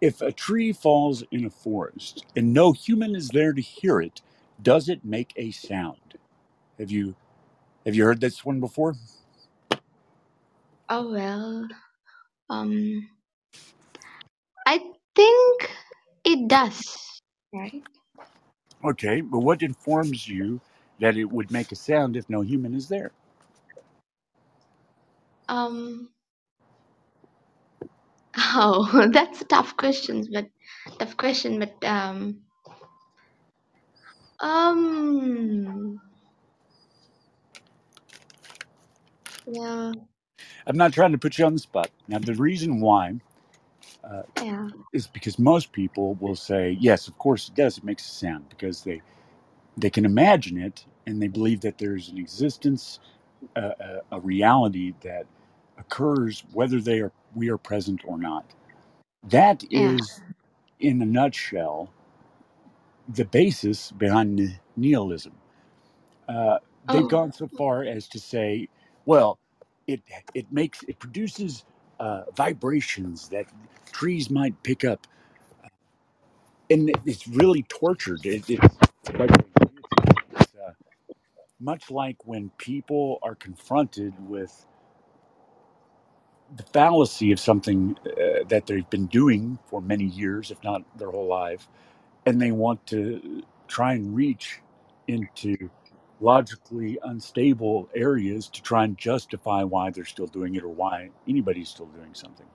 If 0.00 0.22
a 0.22 0.32
tree 0.32 0.72
falls 0.72 1.24
in 1.32 1.44
a 1.46 1.50
forest 1.50 2.24
and 2.36 2.54
no 2.54 2.72
human 2.72 3.16
is 3.16 3.30
there 3.30 3.52
to 3.52 3.62
hear 3.62 4.00
it, 4.00 4.22
does 4.62 4.88
it 4.88 5.04
make 5.04 5.32
a 5.36 5.50
sound? 5.52 6.18
Have 6.78 6.90
you 6.90 7.16
have 7.86 7.94
you 7.96 8.04
heard 8.04 8.20
this 8.20 8.44
one 8.44 8.60
before? 8.60 8.94
Oh 10.88 11.12
well, 11.12 11.68
um, 12.50 13.08
I 14.66 14.80
think 15.16 15.70
it 16.24 16.48
does, 16.48 17.20
right? 17.54 17.82
Okay, 18.84 19.20
but 19.22 19.40
what 19.40 19.62
informs 19.62 20.28
you 20.28 20.60
that 21.00 21.16
it 21.16 21.26
would 21.26 21.50
make 21.52 21.72
a 21.72 21.76
sound 21.76 22.16
if 22.16 22.30
no 22.30 22.42
human 22.42 22.74
is 22.74 22.88
there? 22.88 23.12
Um, 25.48 26.10
oh, 28.38 29.08
that's 29.12 29.42
a 29.42 29.46
tough 29.46 29.76
question, 29.76 30.26
but 30.32 30.48
tough 30.98 31.16
question, 31.16 31.60
but 31.60 31.74
um, 31.84 32.42
um, 34.40 36.00
yeah, 39.46 39.92
I'm 40.66 40.76
not 40.78 40.92
trying 40.94 41.12
to 41.12 41.18
put 41.18 41.38
you 41.38 41.46
on 41.46 41.54
the 41.54 41.60
spot. 41.60 41.90
Now, 42.08 42.18
the 42.20 42.34
reason 42.34 42.80
why 42.80 43.20
uh, 44.04 44.22
yeah, 44.42 44.68
is 44.92 45.06
because 45.08 45.38
most 45.38 45.72
people 45.72 46.14
will 46.16 46.36
say, 46.36 46.76
"Yes, 46.80 47.08
of 47.08 47.18
course 47.18 47.48
it 47.48 47.56
does. 47.56 47.78
It 47.78 47.84
makes 47.84 48.06
a 48.06 48.10
sound," 48.12 48.48
because 48.50 48.84
they 48.84 49.02
they 49.78 49.90
can 49.90 50.06
imagine 50.06 50.58
it 50.58 50.84
and 51.06 51.22
they 51.22 51.28
believe 51.28 51.62
that 51.62 51.78
there's 51.78 52.10
an 52.10 52.18
existence, 52.18 53.00
uh, 53.56 53.72
a, 53.80 54.00
a 54.16 54.20
reality 54.20 54.94
that 55.02 55.26
occurs 55.78 56.44
whether 56.52 56.80
they 56.80 57.00
are 57.00 57.12
we 57.34 57.50
are 57.50 57.58
present 57.58 58.02
or 58.06 58.18
not. 58.18 58.54
That 59.24 59.64
yeah. 59.74 59.96
is, 59.96 60.22
in 60.80 61.02
a 61.02 61.06
nutshell, 61.06 61.90
the 63.08 63.24
basis 63.26 63.92
behind 63.92 64.60
nihilism. 64.76 65.34
Uh, 66.28 66.58
they've 66.86 67.08
Oh, 67.08 67.08
gone 67.08 67.32
so 67.32 67.48
far 67.48 67.84
as 67.84 68.08
to 68.08 68.20
say, 68.20 68.68
well, 69.06 69.38
it 69.86 70.02
it 70.34 70.46
makes 70.52 70.82
it 70.84 70.98
produces 71.00 71.64
uh, 72.00 72.24
vibrations 72.36 73.28
that 73.30 73.46
trees 73.92 74.30
might 74.30 74.62
pick 74.64 74.84
up, 74.84 75.06
and 76.70 76.92
it's 77.06 77.28
really 77.28 77.64
tortured. 77.64 78.26
It, 78.26 78.44
it's 78.48 78.78
it's, 79.08 80.54
uh, 80.56 80.72
much 81.60 81.90
like 81.90 82.26
when 82.26 82.50
people 82.58 83.18
are 83.22 83.34
confronted 83.36 84.14
with 84.28 84.66
the 86.56 86.64
fallacy 86.64 87.32
of 87.32 87.40
something 87.40 87.96
uh, 88.06 88.44
that 88.48 88.66
they've 88.66 88.88
been 88.90 89.06
doing 89.06 89.58
for 89.66 89.80
many 89.82 90.04
years, 90.04 90.50
if 90.50 90.62
not 90.64 90.82
their 90.98 91.10
whole 91.10 91.28
life, 91.28 91.68
and 92.26 92.40
they 92.40 92.52
want 92.52 92.86
to 92.88 93.42
try 93.68 93.94
and 93.94 94.14
reach 94.16 94.60
into 95.08 95.56
logically 96.20 96.98
unstable 97.04 97.88
areas 97.94 98.48
to 98.48 98.62
try 98.62 98.84
and 98.84 98.98
justify 98.98 99.62
why 99.64 99.90
they're 99.90 100.04
still 100.04 100.26
doing 100.28 100.54
it 100.56 100.64
or 100.64 100.68
why 100.68 101.10
anybody's 101.28 101.68
still 101.68 101.86
doing 101.86 102.14
something. 102.14 102.46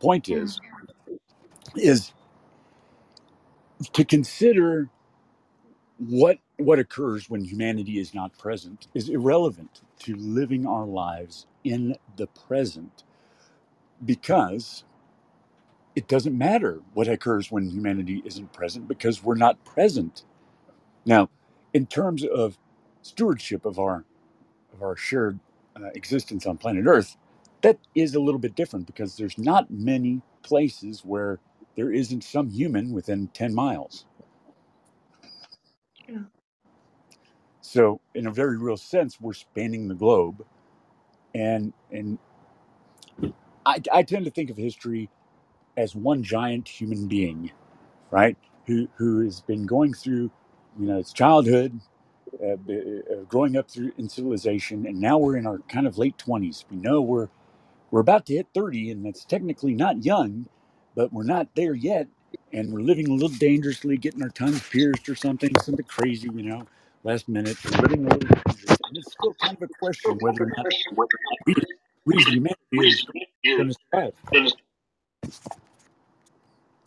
Point 0.00 0.28
is, 0.30 0.60
is 1.76 2.12
to 3.94 4.04
consider 4.04 4.88
what 5.98 6.38
what 6.58 6.78
occurs 6.78 7.30
when 7.30 7.44
humanity 7.44 7.98
is 8.00 8.14
not 8.14 8.36
present 8.38 8.88
is 8.94 9.08
irrelevant 9.08 9.82
to 10.04 10.16
living 10.16 10.66
our 10.66 10.86
lives 10.86 11.46
in 11.64 11.96
the 12.16 12.28
present 12.28 13.04
because 14.04 14.84
it 15.96 16.08
doesn't 16.08 16.36
matter 16.38 16.80
what 16.94 17.08
occurs 17.08 17.50
when 17.52 17.70
humanity 17.70 18.22
isn't 18.26 18.52
present 18.52 18.88
because 18.88 19.22
we're 19.24 19.36
not 19.36 19.64
present 19.64 20.22
Now, 21.06 21.30
in 21.74 21.86
terms 21.86 22.24
of 22.24 22.58
stewardship 23.02 23.66
of 23.66 23.80
our 23.80 24.04
of 24.72 24.82
our 24.82 24.96
shared 24.96 25.40
uh, 25.76 25.86
existence 25.94 26.46
on 26.46 26.58
planet 26.58 26.86
Earth, 26.86 27.16
that 27.62 27.78
is 27.94 28.14
a 28.14 28.20
little 28.20 28.40
bit 28.40 28.56
different 28.56 28.86
because 28.86 29.16
there's 29.16 29.38
not 29.38 29.70
many 29.70 30.22
places 30.42 31.02
where 31.04 31.40
there 31.76 31.92
isn't 31.92 32.24
some 32.24 32.50
human 32.50 32.92
within 32.92 33.28
10 33.28 33.54
miles. 33.54 34.06
So, 37.72 38.00
in 38.14 38.26
a 38.28 38.32
very 38.32 38.58
real 38.58 38.76
sense, 38.76 39.20
we're 39.20 39.32
spanning 39.34 39.88
the 39.88 39.94
globe, 39.94 40.44
and 41.34 41.72
and 41.92 42.18
I, 43.66 43.82
I 43.92 44.02
tend 44.04 44.26
to 44.26 44.30
think 44.32 44.50
of 44.50 44.56
history 44.58 45.10
as 45.76 45.94
one 45.94 46.22
giant 46.22 46.68
human 46.68 47.08
being, 47.08 47.52
right? 48.10 48.36
Who 48.66 48.88
who 48.96 49.20
has 49.24 49.40
been 49.42 49.66
going 49.66 49.94
through, 49.94 50.30
you 50.78 50.86
know, 50.86 50.98
its 50.98 51.12
childhood, 51.12 51.80
uh, 52.42 52.52
uh, 52.54 53.24
growing 53.28 53.56
up 53.56 53.70
through 53.70 53.92
in 53.98 54.08
civilization, 54.08 54.86
and 54.86 55.00
now 55.00 55.18
we're 55.18 55.36
in 55.38 55.46
our 55.46 55.58
kind 55.68 55.86
of 55.86 55.98
late 55.98 56.18
twenties. 56.18 56.64
We 56.70 56.78
know 56.78 57.02
we're 57.02 57.28
we're 57.90 58.00
about 58.00 58.26
to 58.26 58.34
hit 58.34 58.48
thirty, 58.54 58.90
and 58.90 59.04
that's 59.06 59.24
technically 59.24 59.74
not 59.74 60.04
young, 60.04 60.46
but 60.96 61.12
we're 61.12 61.24
not 61.24 61.48
there 61.56 61.74
yet, 61.74 62.08
and 62.52 62.72
we're 62.72 62.80
living 62.82 63.08
a 63.08 63.14
little 63.14 63.30
dangerously, 63.38 63.96
getting 63.98 64.22
our 64.22 64.30
tongues 64.30 64.68
pierced 64.70 65.08
or 65.08 65.16
something, 65.16 65.52
something 65.62 65.86
crazy, 65.86 66.28
you 66.34 66.42
know, 66.44 66.66
last 67.04 67.28
minute. 67.28 67.58
We're 67.64 67.78
living 67.78 68.06
a 68.06 68.14
and 68.14 68.98
it's 68.98 69.12
still 69.12 69.34
kind 69.42 69.56
of 69.56 69.62
a 69.62 69.68
question 69.80 70.18
whether 70.20 70.44
or 70.44 70.52
not 70.56 70.66
we, 71.46 71.54
we 72.06 72.16
as 72.18 72.26
humanity 72.26 72.58
is 72.72 73.06
going 73.56 73.68
to 73.68 73.74
survive. 73.92 74.14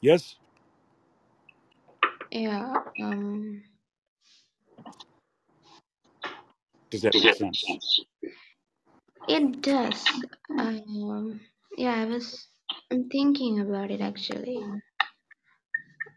Yes. 0.02 0.36
Yeah, 2.32 2.76
um, 3.02 3.64
Does 6.92 7.02
that 7.04 7.16
make 7.16 7.34
sense? 7.34 7.66
it 9.28 9.62
does. 9.62 10.06
Um, 10.58 11.42
yeah, 11.78 11.96
I 11.96 12.06
was, 12.06 12.48
I'm 12.92 13.10
thinking 13.10 13.62
about 13.62 13.92
it 13.92 14.02
actually. 14.02 14.64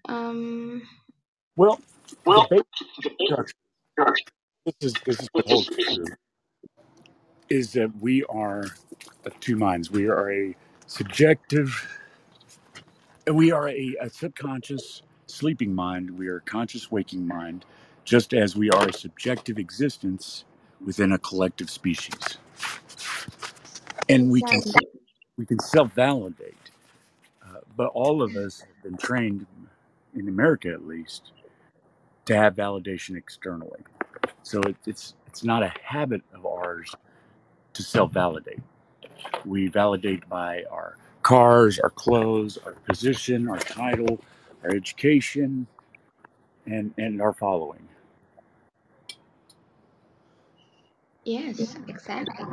Um, 0.08 0.82
Well, 1.56 1.80
the 2.24 2.42
basic 2.42 2.66
structure. 3.24 3.54
This 4.66 4.74
is 4.82 4.94
this 5.06 5.22
is 5.22 5.28
what 5.32 5.46
holds 5.48 5.70
true. 5.78 6.04
is 7.48 7.72
that 7.72 7.90
we 8.00 8.24
are 8.24 8.64
of 9.24 9.38
two 9.40 9.56
minds. 9.56 9.90
We 9.90 10.08
are 10.08 10.30
a 10.32 10.56
subjective, 10.86 11.88
we 13.32 13.52
are 13.52 13.68
a, 13.68 13.96
a 14.00 14.10
subconscious 14.10 15.02
sleeping 15.26 15.74
mind. 15.74 16.10
We 16.18 16.28
are 16.28 16.36
a 16.36 16.42
conscious 16.42 16.90
waking 16.90 17.26
mind 17.26 17.64
just 18.04 18.34
as 18.34 18.56
we 18.56 18.70
are 18.70 18.88
a 18.88 18.92
subjective 18.92 19.58
existence 19.58 20.44
within 20.84 21.12
a 21.12 21.18
collective 21.18 21.70
species. 21.70 22.38
And 24.08 24.30
we 24.30 24.42
can 24.42 24.62
we 25.38 25.46
can 25.46 25.60
self-validate, 25.60 26.72
uh, 27.44 27.60
but 27.76 27.88
all 27.94 28.22
of 28.22 28.36
us 28.36 28.60
have 28.60 28.82
been 28.82 28.98
trained, 28.98 29.46
in 30.14 30.28
America 30.28 30.70
at 30.70 30.86
least, 30.86 31.32
to 32.28 32.36
have 32.36 32.54
validation 32.54 33.16
externally. 33.16 33.80
So 34.42 34.60
it, 34.60 34.76
it's 34.86 35.14
it's 35.26 35.44
not 35.44 35.62
a 35.62 35.72
habit 35.82 36.20
of 36.34 36.44
ours 36.44 36.94
to 37.72 37.82
self-validate. 37.82 38.60
We 39.46 39.68
validate 39.68 40.28
by 40.28 40.64
our 40.70 40.98
cars, 41.22 41.78
our 41.78 41.88
clothes, 41.88 42.58
our 42.66 42.72
position, 42.86 43.48
our 43.48 43.58
title, 43.58 44.20
our 44.62 44.70
education, 44.70 45.66
and 46.66 46.92
and 46.98 47.22
our 47.22 47.32
following. 47.32 47.88
Yes, 51.24 51.76
exactly. 51.88 52.44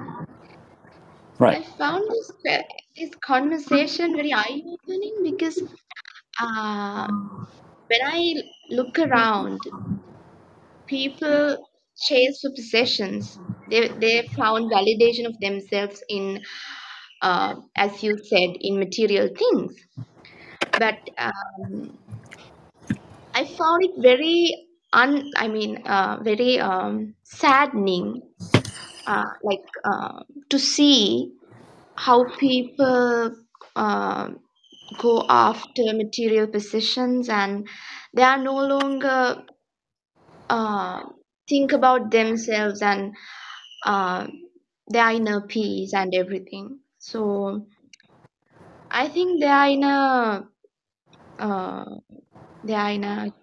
Right. 1.38 1.58
I 1.58 1.78
found 1.78 2.04
this 2.10 2.32
this 2.96 3.12
conversation 3.22 4.16
very 4.16 4.34
eye-opening 4.34 5.16
because 5.22 5.62
uh, 6.42 7.08
when 7.88 8.00
I 8.04 8.36
look 8.70 9.00
around, 9.00 9.60
people 10.88 11.58
chase 11.98 12.40
for 12.42 12.52
possessions. 12.56 13.40
They 13.68 13.88
they 13.90 14.28
found 14.38 14.72
validation 14.72 15.26
of 15.26 15.40
themselves 15.40 16.04
in, 16.10 16.42
uh, 17.22 17.56
as 17.76 18.04
you 18.04 18.18
said, 18.18 18.52
in 18.62 18.80
material 18.80 19.30
things. 19.38 19.74
But 20.78 21.00
um, 21.18 22.00
I 23.34 23.46
found 23.46 23.84
it 23.84 23.92
very 24.02 24.68
un. 24.94 25.30
I 25.36 25.48
mean, 25.48 25.82
uh, 25.86 26.20
very 26.24 26.60
um, 26.60 27.16
saddening. 27.24 28.22
Uh, 29.08 29.26
like 29.44 29.66
uh, 29.86 30.24
to 30.50 30.60
see 30.60 31.32
how 31.96 32.26
people 32.40 33.36
uh, 33.76 34.30
go 34.98 35.26
after 35.30 35.84
material 35.94 36.48
possessions 36.48 37.30
and 37.30 37.68
they 38.14 38.24
are 38.24 38.42
no 38.42 38.56
longer 38.56 39.46
uh, 40.50 41.04
think 41.48 41.72
about 41.72 42.12
themselves 42.12 42.82
and 42.82 43.16
uh, 43.86 44.28
their 44.88 45.12
inner 45.12 45.42
peace 45.48 45.94
and 45.94 46.14
everything. 46.16 46.80
So 47.00 47.68
I 48.90 49.08
think 49.10 49.42
they 49.42 49.48
are 49.48 49.68
in 49.70 49.84
a 49.84 50.50
uh, 51.40 51.86
they 52.64 52.74
are 52.76 52.92
in 52.92 53.04
a 53.06 53.34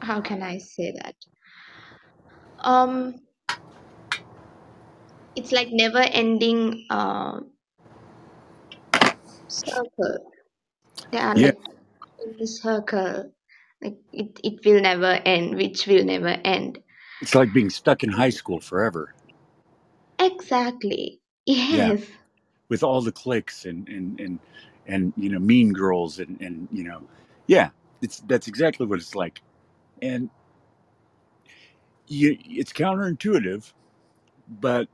how 0.00 0.20
can 0.20 0.40
I 0.42 0.58
say 0.58 0.92
that? 0.92 1.16
Um, 2.58 3.14
it's 5.36 5.52
like 5.52 5.68
never 5.70 5.98
ending 5.98 6.86
uh, 6.90 7.40
circle. 9.48 10.33
They 11.14 11.20
are 11.20 11.36
Yeah. 11.36 11.42
like 11.42 11.58
in 12.24 12.36
the 12.38 12.48
circle. 12.48 13.32
Like 13.82 13.98
it, 14.12 14.40
it 14.44 14.66
will 14.66 14.82
never 14.82 15.20
end, 15.24 15.56
which 15.56 15.86
will 15.86 16.04
never 16.04 16.28
end. 16.28 16.80
It's 17.20 17.34
like 17.34 17.52
being 17.52 17.70
stuck 17.70 18.04
in 18.04 18.10
high 18.10 18.30
school 18.30 18.60
forever. 18.60 19.14
Exactly. 20.20 21.20
Yeah. 21.68 21.94
Yes. 21.94 22.04
With 22.68 22.82
all 22.84 23.02
the 23.02 23.12
cliques 23.12 23.66
and 23.66 23.88
and 23.88 24.20
and 24.20 24.40
and 24.86 25.12
you 25.16 25.30
know 25.30 25.40
mean 25.40 25.72
girls 25.72 26.18
and 26.20 26.40
and 26.40 26.68
you 26.72 26.84
know 26.84 27.02
yeah 27.48 27.70
it's 28.02 28.20
that's 28.20 28.48
exactly 28.48 28.86
what 28.86 28.98
it's 29.00 29.14
like 29.14 29.42
and 30.02 30.30
you 32.08 32.38
it's 32.46 32.72
counterintuitive 32.72 33.72
but 34.60 34.88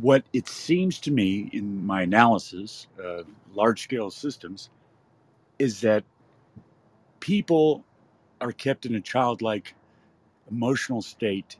what 0.00 0.24
it 0.32 0.48
seems 0.48 1.00
to 1.00 1.10
me 1.12 1.50
in 1.52 1.84
my 1.86 2.02
analysis 2.02 2.88
of 2.98 3.26
large 3.54 3.82
scale 3.82 4.10
systems 4.10 4.70
is 5.64 5.82
that 5.82 6.04
people 7.20 7.84
are 8.40 8.52
kept 8.52 8.86
in 8.86 8.94
a 8.96 9.00
childlike 9.02 9.74
emotional 10.50 11.02
state 11.02 11.56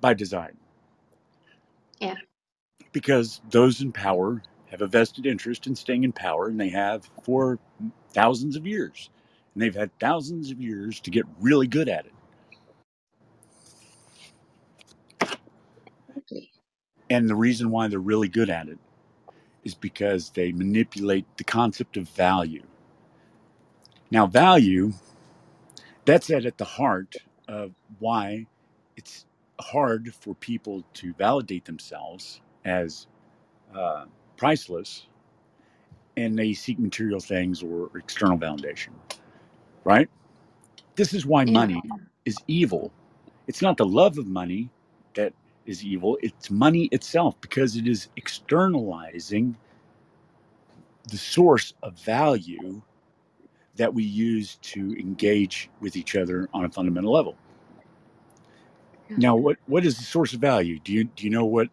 by 0.00 0.14
design. 0.14 0.56
Yeah. 2.00 2.16
because 2.92 3.42
those 3.52 3.82
in 3.82 3.92
power 3.92 4.42
have 4.68 4.82
a 4.82 4.88
vested 4.88 5.26
interest 5.26 5.68
in 5.68 5.76
staying 5.76 6.04
in 6.04 6.12
power 6.12 6.48
and 6.48 6.60
they 6.60 6.70
have 6.70 7.10
for 7.24 7.60
thousands 8.12 8.56
of 8.56 8.66
years 8.66 9.10
and 9.54 9.62
they've 9.62 9.76
had 9.76 9.96
thousands 10.00 10.52
of 10.52 10.62
years 10.62 11.00
to 11.00 11.10
get 11.12 11.26
really 11.40 11.68
good 11.68 11.90
at 11.90 12.06
it. 12.06 12.14
And 17.10 17.28
the 17.30 17.36
reason 17.36 17.70
why 17.70 17.88
they're 17.88 17.98
really 18.00 18.28
good 18.28 18.50
at 18.50 18.68
it 18.68 18.78
is 19.64 19.74
because 19.74 20.30
they 20.30 20.52
manipulate 20.52 21.26
the 21.38 21.44
concept 21.44 21.96
of 21.96 22.08
value 22.10 22.62
now 24.10 24.26
value 24.26 24.92
that's 26.06 26.30
at, 26.30 26.46
at 26.46 26.58
the 26.58 26.64
heart 26.64 27.16
of 27.48 27.72
why 28.00 28.46
it's 28.96 29.26
hard 29.60 30.14
for 30.14 30.34
people 30.36 30.84
to 30.94 31.14
validate 31.14 31.64
themselves 31.66 32.40
as 32.64 33.06
uh, 33.74 34.06
priceless 34.36 35.06
and 36.16 36.38
they 36.38 36.54
seek 36.54 36.78
material 36.78 37.20
things 37.20 37.62
or 37.62 37.90
external 37.98 38.38
validation 38.38 38.90
right? 39.84 40.10
This 40.96 41.14
is 41.14 41.26
why 41.26 41.46
money 41.46 41.82
is 42.26 42.42
evil. 42.48 42.92
It's 43.48 43.62
not 43.62 43.78
the 43.78 43.86
love 43.86 44.18
of 44.18 44.28
money 44.28 44.70
that 45.14 45.34
is 45.66 45.84
evil 45.84 46.18
it's 46.22 46.50
money 46.50 46.86
itself 46.92 47.40
because 47.40 47.76
it 47.76 47.86
is 47.88 48.08
externalizing 48.16 49.56
the 51.10 51.18
source 51.18 51.74
of 51.82 51.94
value 52.00 52.82
that 53.76 53.92
we 53.94 54.04
use 54.04 54.56
to 54.62 54.94
engage 54.98 55.70
with 55.80 55.96
each 55.96 56.16
other 56.16 56.48
on 56.54 56.64
a 56.66 56.70
fundamental 56.70 57.12
level 57.12 57.36
now 59.16 59.36
what 59.36 59.58
what 59.66 59.86
is 59.86 59.98
the 59.98 60.04
source 60.04 60.34
of 60.34 60.40
value 60.40 60.78
do 60.80 60.92
you 60.92 61.04
do 61.04 61.24
you 61.24 61.30
know 61.30 61.46
what 61.46 61.68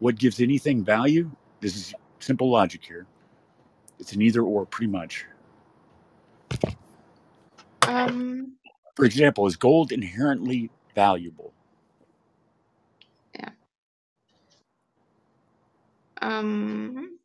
what 0.00 0.16
gives 0.18 0.40
anything 0.40 0.84
value 0.84 1.30
this 1.60 1.76
is 1.76 1.94
simple 2.20 2.50
logic 2.50 2.84
here 2.84 3.06
it's 4.00 4.12
an 4.14 4.22
either 4.22 4.42
or 4.42 4.66
pretty 4.66 4.90
much 4.92 5.26
Um. 7.86 8.56
for 8.96 9.04
example 9.06 9.46
is 9.46 9.56
gold 9.56 9.92
inherently 9.92 10.70
valuable 10.94 11.52
Yeah. 13.38 13.50
Um. 16.22 17.18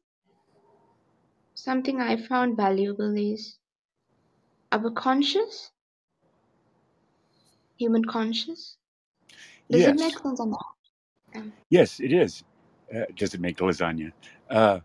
Something 1.55 2.01
I 2.01 2.17
found 2.17 2.57
valuable 2.57 3.15
is 3.17 3.57
our 4.71 4.91
conscious, 4.91 5.71
human 7.77 8.05
conscious. 8.05 8.77
Does 9.71 9.87
it 9.87 9.95
yes 9.95 9.99
make 9.99 10.17
sense? 10.19 10.39
Or 10.39 10.47
not? 10.47 10.65
Yeah. 11.33 11.43
yes 11.69 11.99
it 11.99 12.13
is 12.13 12.43
uh, 12.95 13.05
does 13.15 13.33
it 13.33 13.41
make 13.41 13.57
lasagna 13.57 14.11
uh, 14.49 14.79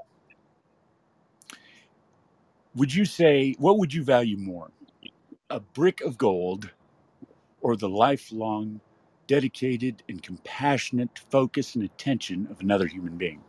would 2.74 2.93
you 2.95 3.05
say 3.05 3.55
what 3.59 3.78
would 3.78 3.93
you 3.95 4.03
value 4.05 4.37
more 4.37 4.70
a 5.51 5.61
brick 5.61 6.01
of 6.03 6.18
gold 6.18 6.70
or 7.61 7.76
the 7.76 7.89
lifelong 7.89 8.81
dedicated 9.26 10.03
and 10.09 10.22
compassionate 10.22 11.20
focus 11.31 11.74
and 11.74 11.85
attention 11.85 12.49
of 12.51 12.61
another 12.61 12.87
human 12.87 13.16
being 13.16 13.41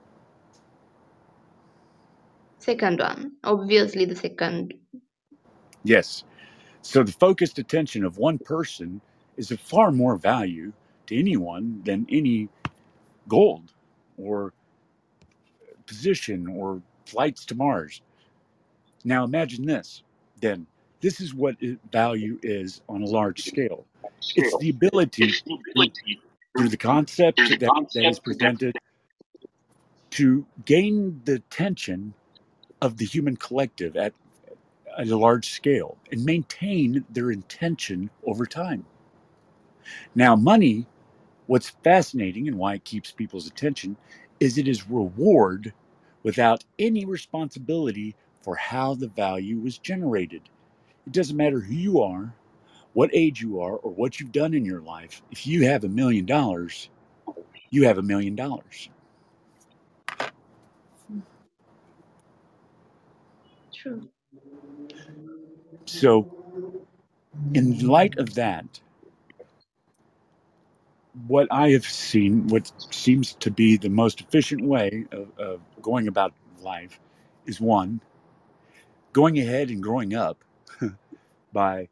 Second 2.59 2.99
one, 2.99 3.31
obviously 3.43 4.05
the 4.05 4.15
second. 4.15 4.75
Yes. 5.83 6.23
So 6.81 7.03
the 7.03 7.11
focused 7.11 7.59
attention 7.59 8.03
of 8.03 8.17
one 8.17 8.37
person 8.39 9.01
is 9.37 9.51
of 9.51 9.59
far 9.59 9.91
more 9.91 10.15
value 10.17 10.73
to 11.07 11.17
anyone 11.17 11.81
than 11.85 12.05
any 12.09 12.49
gold 13.27 13.71
or 14.17 14.53
position 15.85 16.47
or 16.47 16.81
flights 17.05 17.45
to 17.45 17.55
mars. 17.55 18.01
Now 19.03 19.23
imagine 19.23 19.65
this 19.65 20.03
then. 20.39 20.67
This 21.01 21.19
is 21.19 21.33
what 21.33 21.55
value 21.91 22.39
is 22.43 22.81
on 22.87 23.01
a 23.01 23.07
large 23.07 23.43
scale. 23.43 23.85
It's 24.35 24.55
the 24.59 24.69
ability 24.69 25.31
through, 25.31 25.57
through 26.55 26.69
the 26.69 26.77
concept 26.77 27.37
that, 27.37 27.59
that 27.59 28.05
is 28.05 28.19
presented 28.19 28.77
to 30.11 30.45
gain 30.65 31.19
the 31.25 31.35
attention 31.35 32.13
of 32.81 32.97
the 32.97 33.05
human 33.05 33.35
collective 33.35 33.97
at, 33.97 34.13
at 34.97 35.09
a 35.09 35.17
large 35.17 35.51
scale 35.51 35.97
and 36.11 36.25
maintain 36.25 37.05
their 37.09 37.31
intention 37.31 38.09
over 38.25 38.45
time. 38.45 38.85
Now, 40.15 40.35
money, 40.35 40.87
what's 41.47 41.69
fascinating 41.83 42.47
and 42.47 42.57
why 42.57 42.75
it 42.75 42.85
keeps 42.85 43.11
people's 43.11 43.47
attention 43.47 43.97
is 44.39 44.57
it 44.57 44.67
is 44.67 44.89
reward 44.89 45.73
without 46.23 46.63
any 46.79 47.05
responsibility 47.05 48.15
for 48.43 48.55
how 48.55 48.95
the 48.95 49.07
value 49.09 49.59
was 49.59 49.77
generated. 49.77 50.43
It 51.07 51.13
doesn't 51.13 51.37
matter 51.37 51.59
who 51.61 51.73
you 51.75 52.01
are, 52.01 52.33
what 52.93 53.09
age 53.13 53.41
you 53.41 53.61
are 53.61 53.77
or 53.77 53.91
what 53.91 54.19
you've 54.19 54.31
done 54.31 54.53
in 54.53 54.65
your 54.65 54.81
life, 54.81 55.21
if 55.31 55.47
you 55.47 55.65
have 55.67 55.83
a 55.83 55.89
million 55.89 56.25
dollars, 56.25 56.89
you 57.71 57.85
have 57.85 57.97
a 57.97 58.03
million 58.03 58.35
dollars. 58.35 58.89
True. 63.73 64.09
So, 65.85 66.29
in 67.53 67.79
light 67.87 68.17
of 68.17 68.33
that, 68.35 68.79
what 71.27 71.47
I 71.51 71.69
have 71.71 71.85
seen, 71.85 72.47
what 72.47 72.71
seems 72.93 73.33
to 73.35 73.51
be 73.51 73.77
the 73.77 73.89
most 73.89 74.21
efficient 74.21 74.63
way 74.63 75.05
of, 75.11 75.27
of 75.37 75.61
going 75.81 76.07
about 76.07 76.33
life 76.61 76.99
is 77.45 77.59
one, 77.59 78.01
going 79.13 79.39
ahead 79.39 79.69
and 79.69 79.81
growing 79.81 80.15
up 80.15 80.43
by 81.53 81.89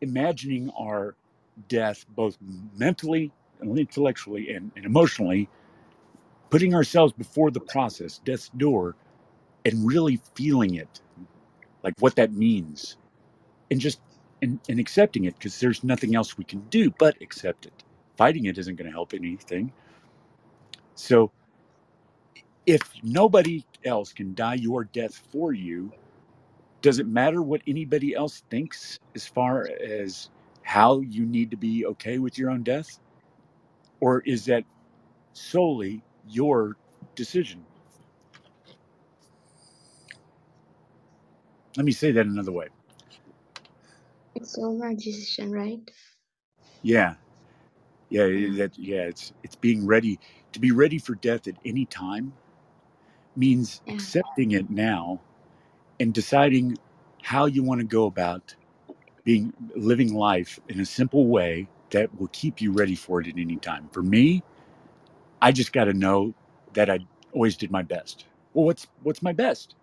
imagining 0.00 0.70
our 0.78 1.14
death 1.68 2.06
both 2.16 2.36
mentally 2.76 3.30
and 3.60 3.78
intellectually 3.78 4.54
and, 4.54 4.72
and 4.76 4.84
emotionally, 4.84 5.48
putting 6.50 6.74
ourselves 6.74 7.12
before 7.12 7.50
the 7.50 7.60
process, 7.60 8.20
death's 8.24 8.48
door, 8.56 8.96
and 9.64 9.86
really 9.86 10.20
feeling 10.34 10.74
it, 10.74 11.00
like 11.84 11.94
what 12.00 12.16
that 12.16 12.32
means, 12.32 12.96
and 13.70 13.80
just 13.80 14.00
and, 14.42 14.60
and 14.68 14.80
accepting 14.80 15.24
it 15.24 15.34
because 15.34 15.60
there's 15.60 15.84
nothing 15.84 16.14
else 16.16 16.38
we 16.38 16.44
can 16.44 16.60
do 16.70 16.90
but 16.98 17.16
accept 17.22 17.66
it. 17.66 17.84
Fighting 18.16 18.46
it 18.46 18.58
isn't 18.58 18.76
going 18.76 18.86
to 18.86 18.92
help 18.92 19.14
anything. 19.14 19.72
So 20.94 21.32
if 22.66 22.82
nobody 23.02 23.64
else 23.84 24.12
can 24.12 24.34
die 24.34 24.54
your 24.54 24.84
death 24.84 25.16
for 25.32 25.52
you, 25.52 25.92
does 26.82 26.98
it 26.98 27.06
matter 27.06 27.42
what 27.42 27.62
anybody 27.66 28.14
else 28.14 28.42
thinks 28.50 28.98
as 29.14 29.26
far 29.26 29.68
as 29.82 30.30
how 30.62 31.00
you 31.00 31.26
need 31.26 31.50
to 31.50 31.56
be 31.56 31.86
okay 31.86 32.18
with 32.18 32.38
your 32.38 32.50
own 32.50 32.62
death? 32.62 33.00
Or 34.00 34.22
is 34.22 34.46
that 34.46 34.64
solely 35.34 36.02
your 36.28 36.76
decision? 37.16 37.64
Let 41.76 41.86
me 41.86 41.92
say 41.92 42.12
that 42.12 42.26
another 42.26 42.52
way. 42.52 42.68
It's 44.36 44.58
all 44.58 44.78
my 44.78 44.94
decision, 44.94 45.52
right? 45.52 45.90
Yeah. 46.82 47.14
Yeah, 48.10 48.26
that 48.58 48.72
yeah, 48.78 49.02
it's 49.02 49.32
it's 49.42 49.56
being 49.56 49.86
ready 49.86 50.20
to 50.52 50.60
be 50.60 50.72
ready 50.72 50.98
for 50.98 51.14
death 51.16 51.48
at 51.48 51.56
any 51.64 51.86
time 51.86 52.32
means 53.36 53.82
Yeah. 53.86 53.94
accepting 53.94 54.52
it 54.52 54.70
now 54.70 55.20
and 56.00 56.14
deciding 56.14 56.78
how 57.22 57.46
you 57.46 57.62
want 57.62 57.80
to 57.80 57.86
go 57.86 58.06
about 58.06 58.54
being 59.24 59.52
living 59.76 60.14
life 60.14 60.60
in 60.68 60.80
a 60.80 60.86
simple 60.86 61.28
way 61.28 61.68
that 61.90 62.18
will 62.20 62.28
keep 62.32 62.60
you 62.60 62.72
ready 62.72 62.96
for 62.96 63.20
it 63.20 63.28
at 63.28 63.38
any 63.38 63.56
time. 63.56 63.88
For 63.92 64.02
me, 64.02 64.42
I 65.42 65.52
just 65.52 65.72
got 65.72 65.84
to 65.86 65.94
know 65.94 66.34
that 66.74 66.90
I 66.90 67.00
always 67.32 67.56
did 67.56 67.70
my 67.70 67.82
best. 67.82 68.26
Well, 68.54 68.66
what's 68.66 68.86
what's 69.02 69.22
my 69.22 69.32
best? 69.32 69.76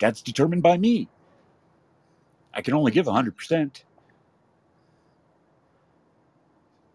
That's 0.00 0.22
determined 0.22 0.62
by 0.62 0.78
me. 0.78 1.08
I 2.54 2.62
can 2.62 2.74
only 2.74 2.92
give 2.92 3.06
100%. 3.06 3.82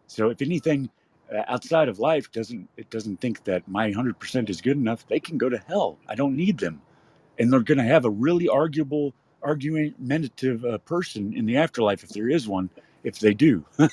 So 0.07 0.29
if 0.29 0.41
anything 0.41 0.89
uh, 1.33 1.43
outside 1.47 1.89
of 1.89 1.99
life 1.99 2.31
doesn't 2.31 2.69
it 2.77 2.89
doesn't 2.89 3.19
think 3.21 3.43
that 3.45 3.67
my 3.67 3.91
100% 3.91 4.49
is 4.49 4.61
good 4.61 4.77
enough, 4.77 5.07
they 5.07 5.19
can 5.19 5.37
go 5.37 5.49
to 5.49 5.57
hell. 5.67 5.97
I 6.07 6.15
don't 6.15 6.35
need 6.35 6.59
them. 6.59 6.81
And 7.39 7.51
they're 7.51 7.61
going 7.61 7.77
to 7.77 7.83
have 7.83 8.05
a 8.05 8.09
really 8.09 8.49
arguable 8.49 9.13
argumentative 9.43 10.65
uh, 10.65 10.77
person 10.79 11.33
in 11.35 11.45
the 11.45 11.57
afterlife 11.57 12.03
if 12.03 12.09
there 12.09 12.29
is 12.29 12.47
one 12.47 12.69
if 13.03 13.19
they 13.19 13.33
do. 13.33 13.65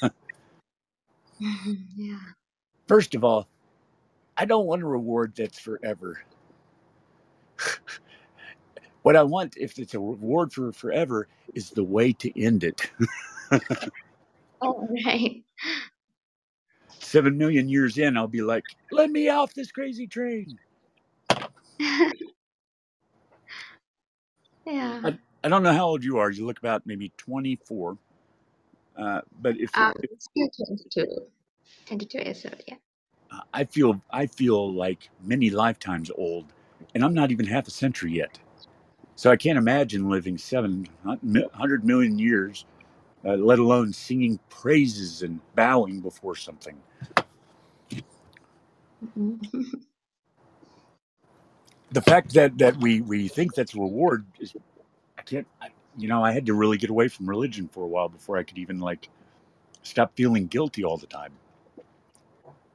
yeah. 1.96 2.18
First 2.88 3.14
of 3.14 3.24
all, 3.24 3.48
I 4.36 4.44
don't 4.44 4.66
want 4.66 4.82
a 4.82 4.86
reward 4.86 5.34
that's 5.36 5.58
forever. 5.58 6.22
what 9.02 9.16
I 9.16 9.22
want, 9.24 9.56
if 9.58 9.78
it's 9.78 9.94
a 9.94 10.00
reward 10.00 10.52
for 10.52 10.72
forever, 10.72 11.28
is 11.54 11.70
the 11.70 11.84
way 11.84 12.12
to 12.14 12.42
end 12.42 12.64
it. 12.64 12.90
Oh, 14.62 14.88
right. 15.06 15.42
Seven 17.00 17.38
million 17.38 17.68
years 17.68 17.98
in, 17.98 18.16
I'll 18.16 18.28
be 18.28 18.42
like, 18.42 18.64
let 18.92 19.10
me 19.10 19.28
off 19.28 19.54
this 19.54 19.72
crazy 19.72 20.06
train. 20.06 20.58
yeah. 24.66 25.02
I, 25.04 25.18
I 25.44 25.48
don't 25.48 25.62
know 25.62 25.72
how 25.72 25.86
old 25.86 26.04
you 26.04 26.18
are. 26.18 26.30
You 26.30 26.46
look 26.46 26.58
about 26.58 26.86
maybe 26.86 27.12
24. 27.18 27.98
Uh, 28.96 29.20
but 29.40 29.58
if, 29.58 29.70
Um, 29.74 29.92
if 30.02 30.10
still 30.18 30.50
22. 30.66 31.06
22 31.86 32.18
years 32.18 32.46
old, 32.46 32.62
yeah. 32.68 32.76
uh, 33.32 33.40
I 33.54 33.64
feel 33.64 34.02
I 34.10 34.26
feel 34.26 34.72
like 34.74 35.10
many 35.22 35.50
lifetimes 35.50 36.10
old, 36.16 36.46
and 36.94 37.04
I'm 37.04 37.14
not 37.14 37.30
even 37.32 37.46
half 37.46 37.68
a 37.68 37.72
century 37.72 38.12
yet. 38.12 38.38
So 39.16 39.30
I 39.30 39.36
can't 39.36 39.58
imagine 39.58 40.10
living 40.10 40.38
seven 40.38 40.88
hundred 41.54 41.84
million 41.84 42.18
years, 42.18 42.66
uh, 43.24 43.34
let 43.34 43.58
alone 43.60 43.92
singing 43.92 44.40
praises 44.50 45.22
and 45.22 45.40
bowing 45.56 46.00
before 46.00 46.36
something. 46.36 46.76
Mhm. 49.02 49.40
The 51.92 52.02
fact 52.02 52.34
that 52.34 52.58
that 52.58 52.78
we 52.78 53.00
we 53.02 53.28
think 53.28 53.54
that's 53.54 53.74
a 53.74 53.80
reward 53.80 54.26
is, 54.40 54.54
I 55.18 55.22
can't. 55.22 55.46
I, 55.62 55.68
you 55.98 56.08
know, 56.08 56.24
I 56.24 56.32
had 56.32 56.46
to 56.46 56.54
really 56.54 56.78
get 56.78 56.90
away 56.90 57.08
from 57.08 57.28
religion 57.28 57.68
for 57.68 57.84
a 57.84 57.88
while 57.88 58.08
before 58.10 58.38
I 58.38 58.44
could 58.44 58.58
even 58.58 58.80
like 58.80 59.08
stop 59.82 60.12
feeling 60.16 60.46
guilty 60.48 60.84
all 60.84 60.98
the 60.98 61.06
time. 61.08 61.32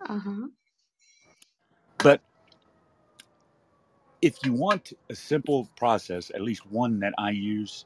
uh-huh. 0.10 0.48
But 2.00 2.22
if 4.22 4.38
you 4.46 4.54
want 4.54 4.94
a 5.10 5.16
simple 5.16 5.70
process, 5.78 6.32
at 6.34 6.42
least 6.42 6.66
one 6.72 7.00
that 7.02 7.14
I 7.18 7.32
use 7.32 7.86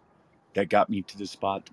that 0.56 0.70
got 0.70 0.90
me 0.90 1.04
to 1.04 1.18
this 1.18 1.32
spot, 1.32 1.70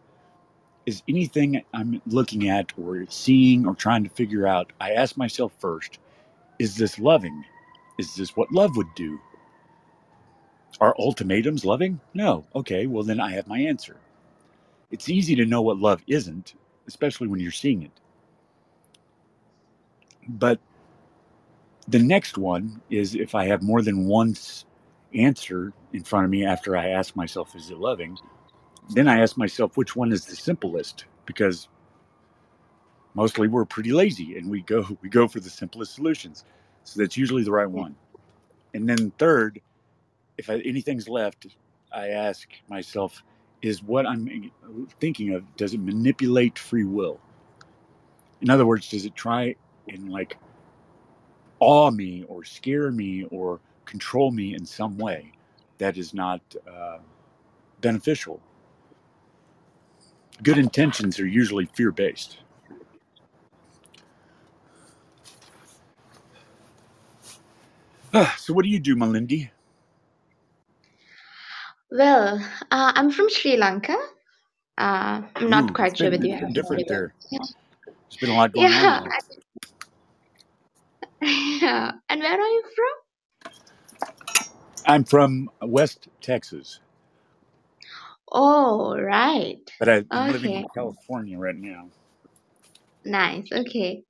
is 0.86 1.02
anything 1.08 1.62
I'm 1.74 2.02
looking 2.06 2.48
at 2.48 2.72
or 2.78 3.06
seeing 3.10 3.66
or 3.66 3.74
trying 3.74 4.04
to 4.04 4.10
figure 4.10 4.46
out, 4.46 4.72
I 4.80 4.92
ask 4.92 5.16
myself 5.16 5.52
first, 5.60 5.98
is 6.58 6.76
this 6.76 6.98
loving? 6.98 7.44
Is 7.98 8.14
this 8.16 8.36
what 8.36 8.52
love 8.52 8.76
would 8.76 8.94
do? 8.96 9.20
Are 10.80 10.94
ultimatums 10.98 11.64
loving? 11.64 12.00
No. 12.14 12.46
Okay, 12.54 12.86
well, 12.86 13.04
then 13.04 13.20
I 13.20 13.32
have 13.32 13.48
my 13.48 13.58
answer. 13.60 13.96
It's 14.90 15.08
easy 15.10 15.36
to 15.36 15.46
know 15.46 15.62
what 15.62 15.78
love 15.78 16.02
isn't, 16.08 16.54
especially 16.88 17.28
when 17.28 17.40
you're 17.40 17.52
seeing 17.52 17.82
it. 17.82 17.92
But 20.28 20.60
the 21.88 21.98
next 21.98 22.36
one 22.36 22.80
is 22.90 23.14
if 23.14 23.34
I 23.34 23.46
have 23.46 23.62
more 23.62 23.82
than 23.82 24.06
one 24.06 24.36
answer 25.14 25.72
in 25.92 26.04
front 26.04 26.26
of 26.26 26.30
me 26.30 26.44
after 26.44 26.76
I 26.76 26.88
ask 26.88 27.16
myself, 27.16 27.56
is 27.56 27.70
it 27.70 27.78
loving? 27.78 28.18
Then 28.90 29.08
I 29.08 29.20
ask 29.20 29.36
myself, 29.36 29.76
which 29.76 29.96
one 29.96 30.12
is 30.12 30.26
the 30.26 30.36
simplest? 30.36 31.06
Because 31.24 31.68
mostly 33.14 33.48
we're 33.48 33.64
pretty 33.64 33.92
lazy 33.92 34.36
and 34.36 34.50
we 34.50 34.62
go 34.62 34.86
we 35.02 35.08
go 35.08 35.26
for 35.26 35.40
the 35.40 35.50
simplest 35.50 35.94
solutions. 35.94 36.44
So 36.84 37.00
that's 37.00 37.16
usually 37.16 37.42
the 37.42 37.52
right 37.52 37.68
hmm. 37.68 37.78
one. 37.78 37.96
And 38.74 38.88
then 38.88 39.10
third, 39.18 39.60
if 40.36 40.50
I, 40.50 40.58
anything's 40.58 41.08
left, 41.08 41.46
I 41.92 42.08
ask 42.08 42.48
myself, 42.68 43.22
is 43.62 43.82
what 43.82 44.06
I'm 44.06 44.50
thinking 45.00 45.32
of 45.32 45.56
does 45.56 45.72
it 45.72 45.80
manipulate 45.80 46.58
free 46.58 46.84
will? 46.84 47.18
In 48.42 48.50
other 48.50 48.66
words, 48.66 48.90
does 48.90 49.04
it 49.04 49.14
try 49.16 49.56
and 49.88 50.10
like 50.10 50.36
awe 51.60 51.90
me 51.90 52.24
or 52.28 52.44
scare 52.44 52.90
me 52.90 53.24
or 53.30 53.60
control 53.84 54.30
me 54.30 54.54
in 54.54 54.64
some 54.66 54.98
way 54.98 55.32
that 55.78 55.96
is 55.96 56.14
not 56.14 56.40
uh, 56.70 56.98
beneficial? 57.80 58.40
Good 60.42 60.58
intentions 60.58 61.18
are 61.20 61.26
usually 61.26 61.66
fear 61.66 61.90
based. 61.92 62.38
so, 68.36 68.52
what 68.52 68.64
do 68.64 68.68
you 68.70 68.80
do, 68.80 68.96
Melindy? 68.96 69.50
Well, 71.90 72.38
uh, 72.70 72.92
I'm 72.94 73.10
from 73.10 73.30
Sri 73.30 73.56
Lanka. 73.56 73.96
Uh, 74.78 75.22
I'm 75.36 75.50
not 75.50 75.64
Ooh, 75.64 75.74
quite 75.74 75.96
sure 75.96 76.10
whether 76.10 76.26
you 76.26 76.36
have 76.36 76.54
different 76.54 76.86
there. 76.88 77.14
There's 78.10 78.20
been 78.20 78.30
a 78.30 78.34
lot 78.34 78.52
going 78.52 78.74
on 78.74 78.82
Yeah, 78.82 79.00
there. 79.02 79.14
Yeah. 81.22 81.92
And 82.10 82.20
where 82.22 82.40
are 82.40 82.48
you 82.48 82.62
from? 82.76 82.94
I'm 84.86 85.04
from 85.04 85.50
West 85.62 86.08
Texas, 86.22 86.80
Oh, 88.32 88.98
right. 89.00 89.70
but 89.78 89.88
I, 89.88 90.04
I'm 90.12 90.28
living 90.28 90.54
Okay. 90.54 90.56
in 90.56 90.66
California 90.74 91.38
right 91.38 91.56
now. 91.56 91.88
Nice. 93.04 93.48
Okay. 93.52 94.04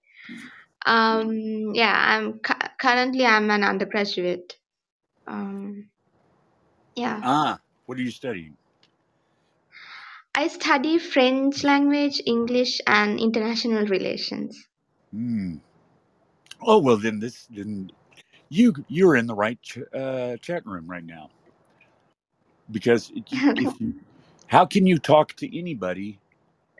Um, 0.86 1.74
yeah, 1.74 1.94
I'm 1.96 2.40
cu- 2.40 2.68
currently 2.80 3.26
I'm 3.26 3.50
an 3.50 3.64
undergraduate. 3.64 4.54
Um, 5.28 5.90
yeah, 6.96 7.22
Ah, 7.22 7.60
what 7.86 7.98
are 7.98 8.02
you 8.02 8.10
studying? 8.12 8.56
I 10.34 10.48
study 10.48 10.98
French 10.98 11.64
language, 11.64 12.22
English, 12.26 12.80
and 12.86 13.20
international 13.20 13.86
relations. 13.86 14.58
Oh 16.62 16.78
well, 16.78 16.98
then 16.98 17.20
this 17.20 17.48
then 17.50 17.92
you 18.50 18.74
you're 18.88 19.16
in 19.16 19.26
the 19.26 19.34
right 19.36 19.60
ch- 19.62 19.78
uh, 19.94 20.36
chat 20.38 20.66
room 20.66 20.88
right 20.90 21.04
now 21.04 21.30
because 22.70 23.10
it- 23.14 23.24
if 23.56 23.80
you, 23.80 23.94
how 24.48 24.66
can 24.66 24.86
you 24.86 24.98
talk 24.98 25.34
to 25.36 25.58
anybody 25.58 26.20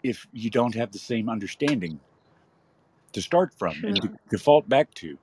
if 0.05 0.27
you 0.33 0.51
don't 0.51 0.75
have 0.77 0.93
the 0.93 0.99
same 1.01 1.29
understanding 1.29 2.01
to 3.13 3.23
start 3.23 3.55
from 3.59 3.85
and 3.87 4.03
to 4.03 4.11
default 4.31 4.69
back 4.69 4.95
to? 4.95 5.19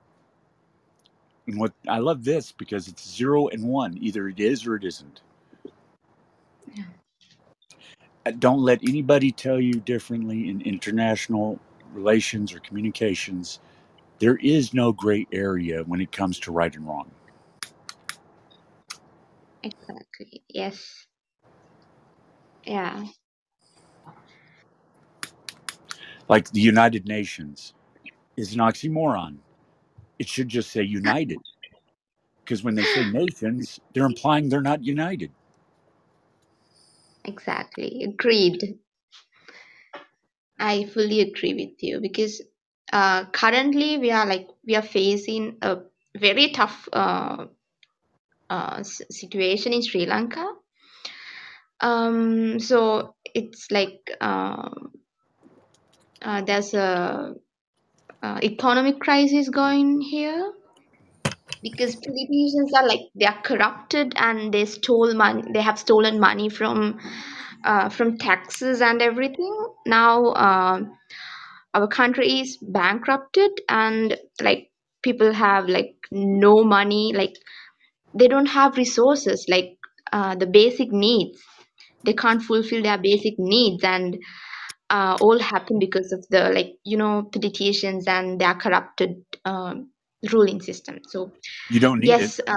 And 1.48 1.60
what 1.60 1.74
I 1.88 1.98
love 2.00 2.24
this 2.24 2.52
because 2.52 2.88
it's 2.88 3.08
zero 3.08 3.48
and 3.48 3.64
one, 3.64 3.98
either 4.00 4.28
it 4.28 4.40
is 4.40 4.66
or 4.66 4.76
it 4.76 4.84
isn't. 4.84 5.22
Yeah. 6.74 6.84
Uh, 8.26 8.32
Don't 8.32 8.60
let 8.62 8.80
anybody 8.82 9.32
tell 9.32 9.60
you 9.60 9.74
differently 9.80 10.48
in 10.48 10.60
international 10.62 11.58
relations 11.92 12.52
or 12.54 12.60
communications. 12.60 13.60
There 14.18 14.36
is 14.36 14.74
no 14.74 14.92
gray 14.92 15.26
area 15.32 15.82
when 15.84 16.00
it 16.00 16.12
comes 16.12 16.40
to 16.40 16.52
right 16.52 16.74
and 16.74 16.86
wrong. 16.88 17.10
Exactly. 19.62 20.42
Yes. 20.48 21.06
Yeah. 22.64 23.04
Like 26.28 26.50
the 26.50 26.60
United 26.60 27.06
Nations 27.06 27.74
is 28.36 28.54
an 28.54 28.60
oxymoron. 28.60 29.38
It 30.18 30.28
should 30.28 30.48
just 30.48 30.72
say 30.72 30.82
united. 30.82 31.38
Because 32.44 32.64
when 32.64 32.74
they 32.74 32.84
say 32.84 33.04
nations, 33.12 33.80
they're 33.94 34.06
implying 34.06 34.48
they're 34.48 34.62
not 34.62 34.84
united. 34.84 35.30
Exactly. 37.24 38.04
Agreed. 38.04 38.78
I 40.58 40.86
fully 40.86 41.20
agree 41.20 41.54
with 41.54 41.82
you 41.82 42.00
because 42.00 42.42
uh, 42.92 43.24
currently 43.26 43.98
we 43.98 44.10
are 44.10 44.26
like 44.26 44.48
we 44.66 44.76
are 44.76 44.82
facing 44.82 45.58
a 45.62 45.78
very 46.16 46.50
tough 46.50 46.88
uh, 46.92 47.46
uh, 48.50 48.82
situation 48.82 49.72
in 49.72 49.82
Sri 49.82 50.06
Lanka. 50.06 50.46
Um, 51.80 52.58
so 52.58 53.14
it's 53.34 53.70
like 53.70 54.10
um 54.20 54.92
uh, 56.22 56.42
there's 56.42 56.74
a 56.74 57.34
uh, 58.22 58.40
economic 58.42 58.98
crisis 58.98 59.48
going 59.48 60.00
here 60.00 60.52
because 61.62 61.96
politicians 61.96 62.72
are 62.74 62.86
like 62.86 63.00
they 63.14 63.26
are 63.26 63.40
corrupted 63.42 64.14
and 64.16 64.52
they 64.52 64.64
stole 64.64 65.14
money. 65.14 65.42
They 65.52 65.60
have 65.62 65.78
stolen 65.78 66.20
money 66.20 66.48
from 66.48 66.98
uh, 67.64 67.88
from 67.88 68.18
taxes 68.18 68.80
and 68.80 69.02
everything. 69.02 69.54
Now 69.86 70.32
um, 70.34 70.98
our 71.76 71.86
country 71.88 72.40
is 72.40 72.56
bankrupted 72.62 73.50
and 73.68 74.16
like 74.40 74.70
people 75.02 75.32
have 75.32 75.68
like 75.68 75.94
no 76.10 76.64
money. 76.64 77.12
Like 77.14 77.34
they 78.14 78.28
don't 78.28 78.46
have 78.46 78.76
resources 78.76 79.44
like 79.48 79.76
uh, 80.12 80.34
the 80.36 80.46
basic 80.46 80.90
needs. 80.90 81.38
They 82.04 82.14
can't 82.14 82.42
fulfill 82.42 82.82
their 82.82 82.98
basic 82.98 83.34
needs 83.38 83.84
and 83.84 84.18
uh, 84.90 85.18
all 85.20 85.38
happen 85.38 85.78
because 85.78 86.12
of 86.12 86.24
the 86.30 86.50
like 86.50 86.74
you 86.84 86.96
know 86.96 87.28
politicians 87.32 88.06
and 88.06 88.40
their 88.40 88.54
corrupted 88.54 89.16
um, 89.44 89.90
ruling 90.32 90.60
system 90.62 91.00
so 91.08 91.32
You 91.68 91.80
don't 91.80 92.00
need 92.00 92.20
it. 92.20 92.32
yes 92.32 92.40
uh, 92.46 92.54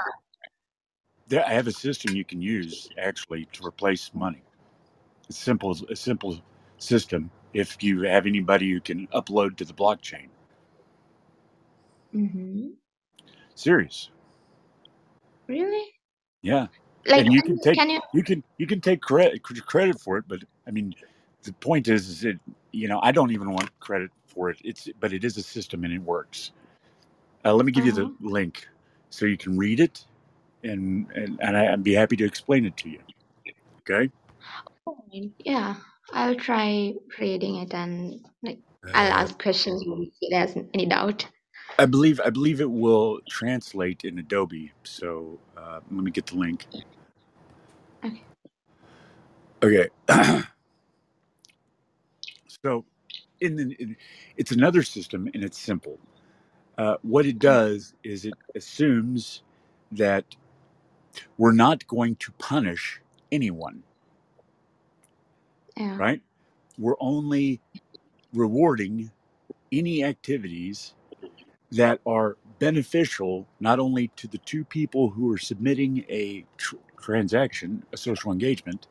There, 1.28 1.46
I 1.46 1.54
have 1.54 1.68
a 1.68 1.72
system 1.72 2.16
you 2.16 2.26
can 2.26 2.42
use 2.42 2.90
actually 2.98 3.46
to 3.54 3.66
replace 3.66 4.12
money. 4.14 4.42
It's 5.28 5.38
simple, 5.38 5.72
it's 5.72 5.84
a 5.92 5.96
simple 5.96 6.42
system. 6.78 7.30
If 7.54 7.82
you 7.84 8.04
have 8.04 8.26
anybody 8.26 8.72
who 8.72 8.80
can 8.80 9.08
upload 9.08 9.58
to 9.58 9.66
the 9.66 9.74
blockchain, 9.74 10.28
Mm-hmm. 12.14 12.70
serious, 13.56 14.10
really? 15.48 15.86
Yeah. 16.42 16.68
like 17.06 17.26
and 17.26 17.34
you 17.34 17.42
can 17.42 17.60
take 17.60 17.76
can 17.76 17.90
you 17.90 18.02
you 18.14 18.24
can 18.24 18.44
you 18.58 18.66
can 18.66 18.82
take 18.82 19.02
credit 19.02 19.44
credit 19.44 20.00
for 20.00 20.18
it 20.18 20.26
but 20.28 20.40
i 20.68 20.72
mean 20.72 20.94
the 21.44 21.54
point 21.54 21.88
is 21.88 22.10
is 22.10 22.24
it 22.24 22.40
you 22.72 22.88
know 22.88 23.00
i 23.04 23.12
don't 23.12 23.32
even 23.32 23.52
want 23.52 23.70
credit 23.80 24.12
for 24.26 24.50
it. 24.50 24.58
It's 24.64 24.88
but 25.00 25.14
it 25.14 25.24
is 25.24 25.38
a 25.38 25.44
system 25.44 25.84
and 25.84 25.94
it 25.94 26.02
works. 26.02 26.52
Uh, 27.44 27.54
let 27.54 27.66
me 27.66 27.72
give 27.72 27.86
you 27.86 27.92
the 27.92 28.06
uh-huh. 28.06 28.14
link 28.22 28.68
so 29.10 29.26
you 29.26 29.38
can 29.38 29.58
read 29.58 29.80
it 29.80 30.06
and 30.64 31.10
and, 31.16 31.40
and 31.42 31.58
I, 31.58 31.74
i'd 31.74 31.84
be 31.84 31.94
happy 31.94 32.16
to 32.18 32.26
explain 32.26 32.66
it 32.66 32.78
to 32.78 32.90
you. 32.90 33.00
Okay? 33.82 34.12
Yeah 35.40 35.76
i'll 36.14 36.36
try 36.36 36.94
reading 37.20 37.58
it 37.58 37.74
and 37.74 38.22
like 38.44 38.60
i'll 38.94 39.12
uh, 39.12 39.16
ask 39.24 39.42
questions 39.42 39.84
if 39.88 40.32
there's 40.32 40.66
any 40.74 40.86
doubt. 40.88 41.28
I 41.80 41.86
believe 41.86 42.22
i 42.26 42.30
believe 42.30 42.62
it 42.62 42.72
will 42.72 43.20
translate 43.30 44.04
in 44.06 44.20
adobe 44.20 44.72
so 44.84 45.40
uh, 45.58 45.82
let 45.92 46.04
me 46.04 46.12
get 46.12 46.28
the 46.28 46.38
link. 46.38 46.68
Okay. 48.06 48.24
Okay. 49.64 49.90
So 52.64 52.86
in, 53.42 53.56
the, 53.58 53.76
in 53.80 53.98
it's 54.38 54.52
another 54.52 54.84
system 54.84 55.30
and 55.34 55.44
it's 55.44 55.58
simple. 55.58 56.00
Uh, 56.78 56.98
what 57.04 57.26
it 57.26 57.40
does 57.40 57.94
is 58.04 58.26
it 58.26 58.36
assumes 58.56 59.44
that 59.92 60.26
we're 61.38 61.54
not 61.54 61.88
going 61.88 62.16
to 62.18 62.32
punish 62.34 63.02
anyone, 63.32 63.84
yeah 65.80 66.00
right? 66.00 66.22
We're 66.80 66.96
only 67.02 67.62
rewarding 68.34 69.12
any 69.72 70.04
activities 70.04 70.94
that 71.72 72.02
are 72.06 72.38
beneficial 72.60 73.48
not 73.60 73.80
only 73.80 74.10
to 74.18 74.28
the 74.28 74.40
two 74.40 74.66
people 74.66 75.12
who 75.12 75.32
are 75.34 75.38
submitting 75.40 76.06
a 76.10 76.46
tr- 76.58 76.78
transaction, 77.02 77.84
a 77.94 77.98
social 77.98 78.32
engagement, 78.32 78.88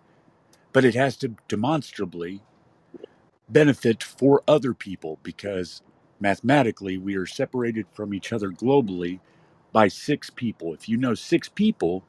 but 0.73 0.85
it 0.85 0.95
has 0.95 1.17
to 1.19 1.35
demonstrably 1.49 2.43
benefit 3.51 4.03
for 4.05 4.43
other 4.49 4.75
people 4.75 5.19
because 5.25 5.83
mathematically 6.21 6.99
we 6.99 7.17
are 7.17 7.27
separated 7.27 7.87
from 7.95 8.15
each 8.15 8.33
other 8.33 8.51
globally 8.51 9.21
by 9.73 9.89
six 9.89 10.31
people. 10.31 10.75
If 10.75 10.89
you 10.89 10.99
know 10.99 11.15
six 11.15 11.49
people, 11.49 12.05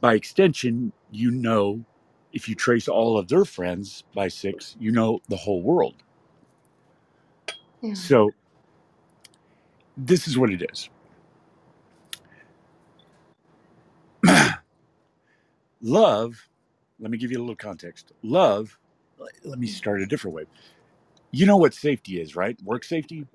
by 0.00 0.14
extension, 0.14 0.92
you 1.12 1.30
know, 1.32 1.84
if 2.32 2.48
you 2.48 2.54
trace 2.54 2.88
all 2.88 3.18
of 3.18 3.28
their 3.28 3.44
friends 3.44 4.04
by 4.14 4.28
six, 4.28 4.76
you 4.80 4.92
know 4.92 5.20
the 5.28 5.36
whole 5.36 5.62
world. 5.62 5.96
yeah 7.82 7.94
So 7.94 8.30
this 9.96 10.28
is 10.28 10.38
what 10.38 10.50
it 10.50 10.62
is. 10.72 10.90
Love, 15.82 16.48
let 17.00 17.10
me 17.10 17.18
give 17.18 17.32
you 17.32 17.38
a 17.38 17.42
little 17.42 17.56
context. 17.56 18.12
Love, 18.22 18.78
let 19.44 19.58
me 19.58 19.66
start 19.68 20.02
a 20.02 20.06
different 20.06 20.36
way. 20.36 20.44
You 21.32 21.46
know 21.46 21.58
what 21.58 21.74
safety 21.74 22.20
is, 22.20 22.36
right? 22.36 22.58
Work 22.64 22.84
safety? 22.84 23.26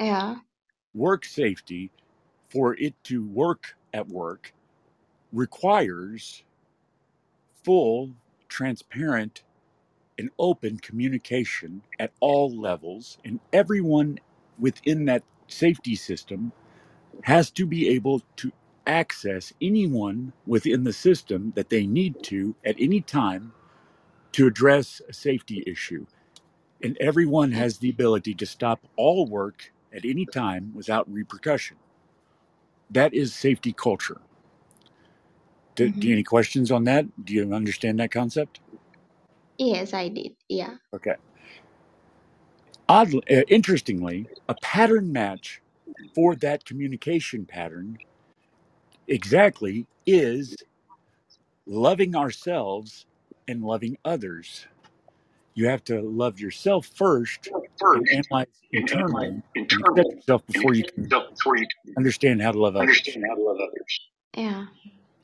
yeah 0.00 0.36
Work 0.94 1.24
safety, 1.24 1.90
for 2.50 2.74
it 2.76 2.94
to 3.04 3.26
work 3.26 3.76
at 3.94 4.08
work, 4.08 4.52
requires 5.32 6.44
full, 7.64 8.12
transparent, 8.48 9.44
and 10.18 10.30
open 10.38 10.78
communication 10.78 11.82
at 11.98 12.12
all 12.20 12.50
levels, 12.54 13.18
and 13.24 13.40
everyone 13.52 14.18
within 14.58 15.06
that 15.06 15.24
safety 15.48 15.94
system 15.96 16.52
has 17.24 17.50
to 17.52 17.66
be 17.66 17.88
able 17.90 18.22
to 18.36 18.52
access 18.86 19.52
anyone 19.62 20.32
within 20.46 20.84
the 20.84 20.92
system 20.92 21.52
that 21.56 21.70
they 21.70 21.86
need 21.86 22.22
to 22.22 22.54
at 22.64 22.76
any 22.78 23.00
time 23.00 23.52
to 24.32 24.46
address 24.46 25.02
a 25.08 25.12
safety 25.12 25.64
issue. 25.66 26.06
And 26.82 26.96
everyone 27.00 27.52
has 27.52 27.78
the 27.78 27.90
ability 27.90 28.34
to 28.36 28.46
stop 28.46 28.80
all 28.96 29.26
work 29.26 29.72
at 29.94 30.04
any 30.04 30.26
time 30.26 30.72
without 30.74 31.12
repercussion. 31.12 31.78
That 32.90 33.14
is 33.14 33.34
safety 33.34 33.72
culture. 33.72 34.20
Do, 35.76 35.90
do 35.90 36.08
you 36.08 36.12
mhm. 36.12 36.18
any 36.18 36.22
questions 36.24 36.70
on 36.70 36.84
that? 36.84 37.06
Do 37.24 37.34
you 37.34 37.52
understand 37.54 38.00
that 38.00 38.10
concept? 38.12 38.60
yes 39.58 39.94
i 39.94 40.08
did 40.08 40.32
yeah 40.48 40.76
Okay. 40.94 41.14
Oddly, 42.88 43.22
uh, 43.30 43.42
interestingly, 43.48 44.28
a 44.48 44.54
pattern 44.56 45.12
match 45.12 45.62
for 46.14 46.36
that 46.36 46.64
communication 46.64 47.46
pattern 47.46 47.98
exactly 49.08 49.86
is 50.06 50.56
loving 51.66 52.14
ourselves 52.16 53.06
and 53.48 53.62
loving 53.64 53.98
others. 54.04 54.66
You 55.54 55.68
have 55.68 55.84
to 55.84 56.00
love 56.02 56.40
yourself 56.40 56.86
first 56.94 57.48
and 57.48 57.62
first 57.80 58.12
and 58.12 58.24
analyze 58.30 58.46
internally 58.72 59.28
and 59.28 59.42
internally 59.54 60.04
yourself 60.16 60.42
and 60.54 60.54
before 60.54 60.74
you 60.74 60.84
can 60.84 61.04
yourself 61.04 61.30
before 61.30 61.56
you 61.56 61.66
can 61.84 61.94
understand 61.96 62.42
how 62.42 62.52
to 62.52 62.58
love 62.60 62.76
others. 62.76 62.88
understand 62.90 63.24
how 63.28 63.36
to 63.36 63.42
love 63.42 63.56
others. 63.56 64.00
yeah 64.36 64.66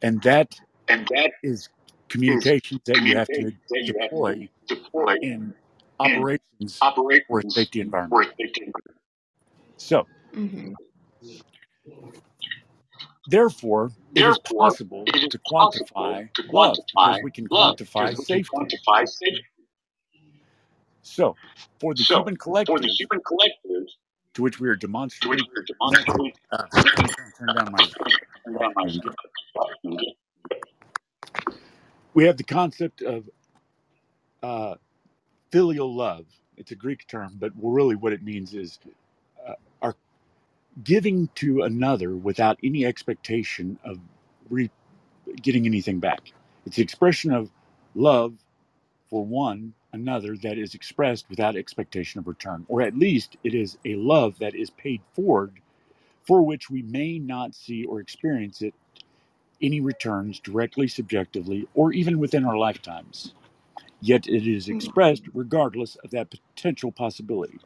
And 0.02 0.22
that 0.22 0.60
And 0.88 1.06
that 1.08 1.32
is 1.42 1.68
communications 2.08 2.80
that 2.86 3.00
you 3.02 3.16
have 3.16 3.30
to 3.32 3.52
communications 3.52 3.70
that 3.70 3.84
you 3.84 3.94
have 4.00 4.10
deploy 4.10 4.48
deploy 4.68 5.14
in 5.22 5.54
operations 6.00 6.84
for 7.26 7.40
a 7.40 7.44
operations 7.44 7.54
safety 7.54 7.80
for 7.80 7.86
environment. 7.86 8.22
a 8.22 8.26
safety 8.38 8.62
environment. 8.66 8.98
So, 9.76 10.06
Mm-hmm. 10.36 10.72
therefore, 13.26 13.92
it 14.14 14.26
is 14.26 14.38
possible 14.38 15.04
it 15.06 15.16
is 15.16 15.30
to 15.30 15.38
possible 15.58 15.84
quantify 15.96 16.28
to 16.34 16.42
love 16.52 16.76
because 16.86 17.20
we 17.22 17.30
can 17.30 17.48
love 17.50 17.76
quantify 17.78 18.10
because 18.10 18.18
we 18.18 18.26
can 18.26 18.38
safety. 18.38 18.56
quantify 18.56 19.08
safety. 19.08 19.44
So, 21.02 21.36
for 21.80 21.94
the 21.94 22.02
So, 22.04 22.16
human 22.16 22.36
for 22.36 22.42
collective, 22.42 22.82
the 22.82 22.88
human 22.88 23.20
collective, 23.26 23.88
to 24.34 24.42
which 24.42 24.60
we 24.60 24.68
are 24.68 24.76
to 24.76 24.86
which 25.28 25.40
we 25.54 25.60
are 25.60 25.64
demonstrably 25.64 26.34
uh, 26.52 26.66
I'm 26.98 27.08
trying 27.16 27.32
to 27.32 27.38
turn 27.38 27.52
down 27.52 27.70
my 27.72 27.80
We 32.14 32.24
have 32.26 32.36
the 32.36 32.44
concept 32.44 33.02
of 33.02 33.28
uh, 34.42 34.76
filial 35.52 35.94
love. 35.94 36.26
It's 36.56 36.72
a 36.72 36.76
Greek 36.76 37.06
term, 37.08 37.36
but 37.38 37.52
really 37.62 37.96
what 37.96 38.12
it 38.12 38.22
means 38.22 38.54
is 38.54 38.78
uh, 39.46 39.54
our 39.82 39.96
giving 40.84 41.28
to 41.36 41.62
another 41.62 42.16
without 42.16 42.58
any 42.62 42.86
expectation 42.86 43.78
of 43.84 43.98
re- 44.50 44.70
getting 45.42 45.66
anything 45.66 46.00
back. 46.00 46.32
It's 46.66 46.76
the 46.76 46.82
expression 46.82 47.32
of 47.32 47.50
love 47.94 48.34
for 49.10 49.24
one 49.24 49.74
another 49.92 50.36
that 50.38 50.58
is 50.58 50.74
expressed 50.74 51.26
without 51.30 51.56
expectation 51.56 52.20
of 52.20 52.28
return, 52.28 52.64
or 52.68 52.82
at 52.82 52.96
least 52.96 53.36
it 53.44 53.54
is 53.54 53.78
a 53.84 53.96
love 53.96 54.38
that 54.40 54.54
is 54.54 54.70
paid 54.70 55.02
forward 55.14 55.60
for 56.26 56.42
which 56.42 56.70
we 56.70 56.82
may 56.82 57.18
not 57.18 57.54
see 57.54 57.84
or 57.84 58.00
experience 58.00 58.62
it 58.62 58.74
any 59.62 59.80
returns 59.80 60.40
directly, 60.40 60.88
subjectively, 60.88 61.68
or 61.74 61.92
even 61.92 62.18
within 62.18 62.44
our 62.44 62.56
lifetimes. 62.56 63.34
Yet 64.00 64.26
it 64.26 64.46
is 64.50 64.68
expressed 64.68 65.24
regardless 65.34 65.96
of 65.96 66.10
that 66.12 66.30
potential 66.30 66.92
possibility. 66.92 67.58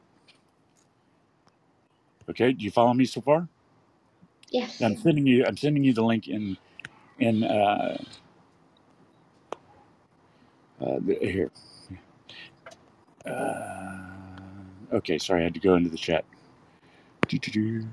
Okay, 2.29 2.53
do 2.53 2.65
you 2.65 2.71
follow 2.71 2.95
me 2.95 3.05
so 3.05 3.21
far? 3.21 3.49
Yes. 4.51 4.81
I'm 4.83 4.97
sending 4.97 5.27
you. 5.27 5.45
I'm 5.47 5.57
sending 5.57 5.85
you 5.85 5.93
the 5.93 6.05
link 6.05 6.29
in 6.29 6.57
in 7.19 7.45
uh, 7.45 7.97
uh, 10.81 11.01
here. 11.21 11.51
Uh, 13.27 14.03
okay, 14.93 15.19
sorry, 15.19 15.41
I 15.43 15.45
had 15.45 15.55
to 15.55 15.61
go 15.61 15.75
into 15.75 15.91
the 15.91 15.97
chat. 15.97 16.25
Doo-doo-doo. 17.29 17.87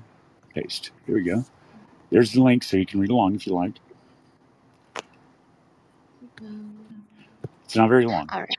Paste. 0.54 0.92
Here 1.06 1.16
we 1.16 1.24
go. 1.24 1.44
There's 2.10 2.32
the 2.32 2.42
link, 2.42 2.64
so 2.64 2.76
you 2.76 2.86
can 2.86 3.00
read 3.00 3.10
along 3.10 3.36
if 3.36 3.46
you 3.46 3.54
like. 3.54 3.74
It's 7.64 7.76
not 7.76 7.88
very 7.90 8.06
long. 8.06 8.28
All 8.32 8.40
right. 8.40 8.56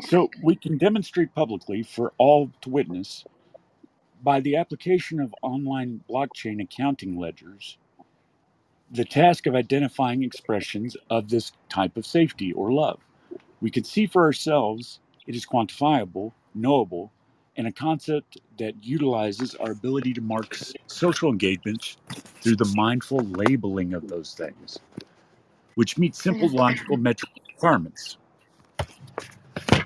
So 0.00 0.30
we 0.42 0.56
can 0.56 0.78
demonstrate 0.78 1.34
publicly 1.34 1.82
for 1.82 2.12
all 2.18 2.50
to 2.62 2.70
witness 2.70 3.24
by 4.22 4.40
the 4.40 4.56
application 4.56 5.20
of 5.20 5.34
online 5.42 6.02
blockchain 6.10 6.62
accounting 6.62 7.18
ledgers 7.18 7.78
the 8.90 9.04
task 9.04 9.46
of 9.46 9.54
identifying 9.54 10.22
expressions 10.22 10.96
of 11.10 11.28
this 11.28 11.52
type 11.68 11.96
of 11.96 12.06
safety 12.06 12.52
or 12.52 12.72
love. 12.72 13.00
We 13.60 13.70
can 13.70 13.84
see 13.84 14.06
for 14.06 14.24
ourselves 14.24 15.00
it 15.26 15.36
is 15.36 15.46
quantifiable, 15.46 16.32
knowable, 16.54 17.12
and 17.56 17.66
a 17.66 17.72
concept 17.72 18.38
that 18.58 18.74
utilizes 18.82 19.54
our 19.56 19.72
ability 19.72 20.14
to 20.14 20.22
mark 20.22 20.58
social 20.86 21.30
engagements 21.30 21.98
through 22.42 22.56
the 22.56 22.66
mindful 22.66 23.26
labeling 23.28 23.94
of 23.94 24.08
those 24.08 24.34
things, 24.34 24.80
which 25.76 25.98
meet 25.98 26.16
simple 26.16 26.48
logical 26.50 26.96
metric 26.98 27.30
requirements. 27.56 28.18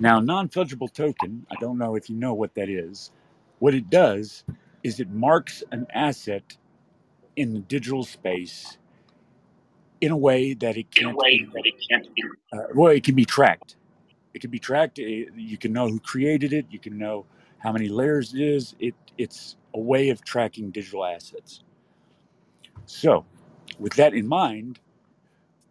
Now, 0.01 0.21
non 0.21 0.49
fungible 0.51 0.93
token, 0.93 1.47
I 1.51 1.57
don't 1.57 1.79
know 1.79 1.97
if 1.97 2.11
you 2.11 2.17
know 2.17 2.35
what 2.35 2.55
that 2.57 2.69
is. 2.71 3.13
What 3.61 3.75
it 3.75 3.91
does 3.91 4.45
is 4.85 5.01
it 5.01 5.11
marks 5.11 5.65
an 5.73 5.87
asset 5.95 6.57
in 7.37 7.55
the 7.55 7.61
digital 7.61 8.05
space 8.05 8.79
in 10.01 10.13
a 10.13 10.17
way 10.19 10.55
that 10.55 10.77
it 10.79 10.91
can't 10.93 11.19
be, 11.25 11.47
that 11.55 11.67
it 11.67 11.75
can't 11.91 12.15
be 12.15 12.23
uh, 12.53 12.59
well, 12.75 12.93
it 12.93 13.05
can 13.05 13.15
be 13.17 13.27
tracked. 13.27 13.77
It 14.35 14.41
can 14.41 14.51
be 14.51 14.59
tracked. 14.61 14.99
It- 14.99 15.35
you 15.37 15.59
can 15.59 15.73
know 15.73 15.89
who 15.89 16.01
created 16.01 16.53
it. 16.53 16.67
You 16.71 16.79
can 16.81 16.99
know 16.99 17.27
how 17.59 17.73
many 17.73 17.89
layers 17.89 18.35
it 18.35 18.41
is. 18.41 18.75
It, 18.79 18.95
it's 19.19 19.57
a 19.75 19.81
way 19.81 20.11
of 20.11 20.25
tracking 20.25 20.71
digital 20.71 21.05
assets. 21.05 21.63
So, 22.87 23.27
with 23.79 23.95
that 23.95 24.15
in 24.15 24.27
mind, 24.29 24.81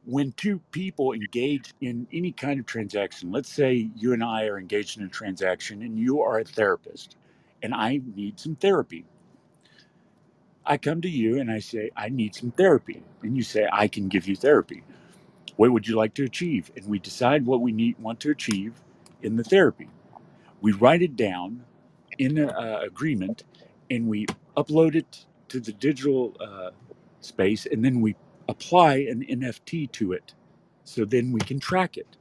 when 0.05 0.31
two 0.33 0.59
people 0.71 1.13
engage 1.13 1.73
in 1.81 2.07
any 2.13 2.31
kind 2.31 2.59
of 2.59 2.65
transaction, 2.65 3.31
let's 3.31 3.51
say 3.51 3.89
you 3.95 4.13
and 4.13 4.23
I 4.23 4.45
are 4.47 4.59
engaged 4.59 4.99
in 4.99 5.05
a 5.05 5.09
transaction 5.09 5.81
and 5.83 5.99
you 5.99 6.21
are 6.21 6.39
a 6.39 6.45
therapist 6.45 7.17
and 7.61 7.73
I 7.73 8.01
need 8.15 8.39
some 8.39 8.55
therapy. 8.55 9.05
I 10.65 10.77
come 10.77 11.01
to 11.01 11.09
you 11.09 11.39
and 11.39 11.51
I 11.51 11.59
say, 11.59 11.91
I 11.97 12.09
need 12.09 12.35
some 12.35 12.51
therapy. 12.51 13.03
And 13.23 13.37
you 13.37 13.43
say, 13.43 13.67
I 13.71 13.87
can 13.87 14.09
give 14.09 14.27
you 14.27 14.35
therapy. 14.35 14.83
What 15.57 15.71
would 15.71 15.87
you 15.87 15.95
like 15.95 16.13
to 16.15 16.25
achieve? 16.25 16.71
And 16.75 16.87
we 16.87 16.99
decide 16.99 17.45
what 17.45 17.61
we 17.61 17.71
need 17.71 17.99
want 17.99 18.19
to 18.21 18.31
achieve 18.31 18.73
in 19.21 19.37
the 19.37 19.43
therapy. 19.43 19.89
We 20.61 20.73
write 20.73 21.03
it 21.03 21.15
down 21.17 21.65
in 22.17 22.37
an 22.37 22.49
uh, 22.49 22.81
agreement 22.83 23.43
and 23.89 24.07
we 24.07 24.25
upload 24.55 24.95
it 24.95 25.25
to 25.49 25.59
the 25.59 25.71
digital 25.73 26.35
uh, 26.39 26.71
space 27.21 27.65
and 27.65 27.83
then 27.83 28.01
we 28.01 28.15
apply 28.49 28.95
an 28.95 29.25
NFT 29.25 29.91
to 29.93 30.13
it. 30.13 30.33
So 30.83 31.05
then 31.05 31.31
we 31.31 31.41
can 31.41 31.59
track 31.59 31.97
it. 31.97 32.17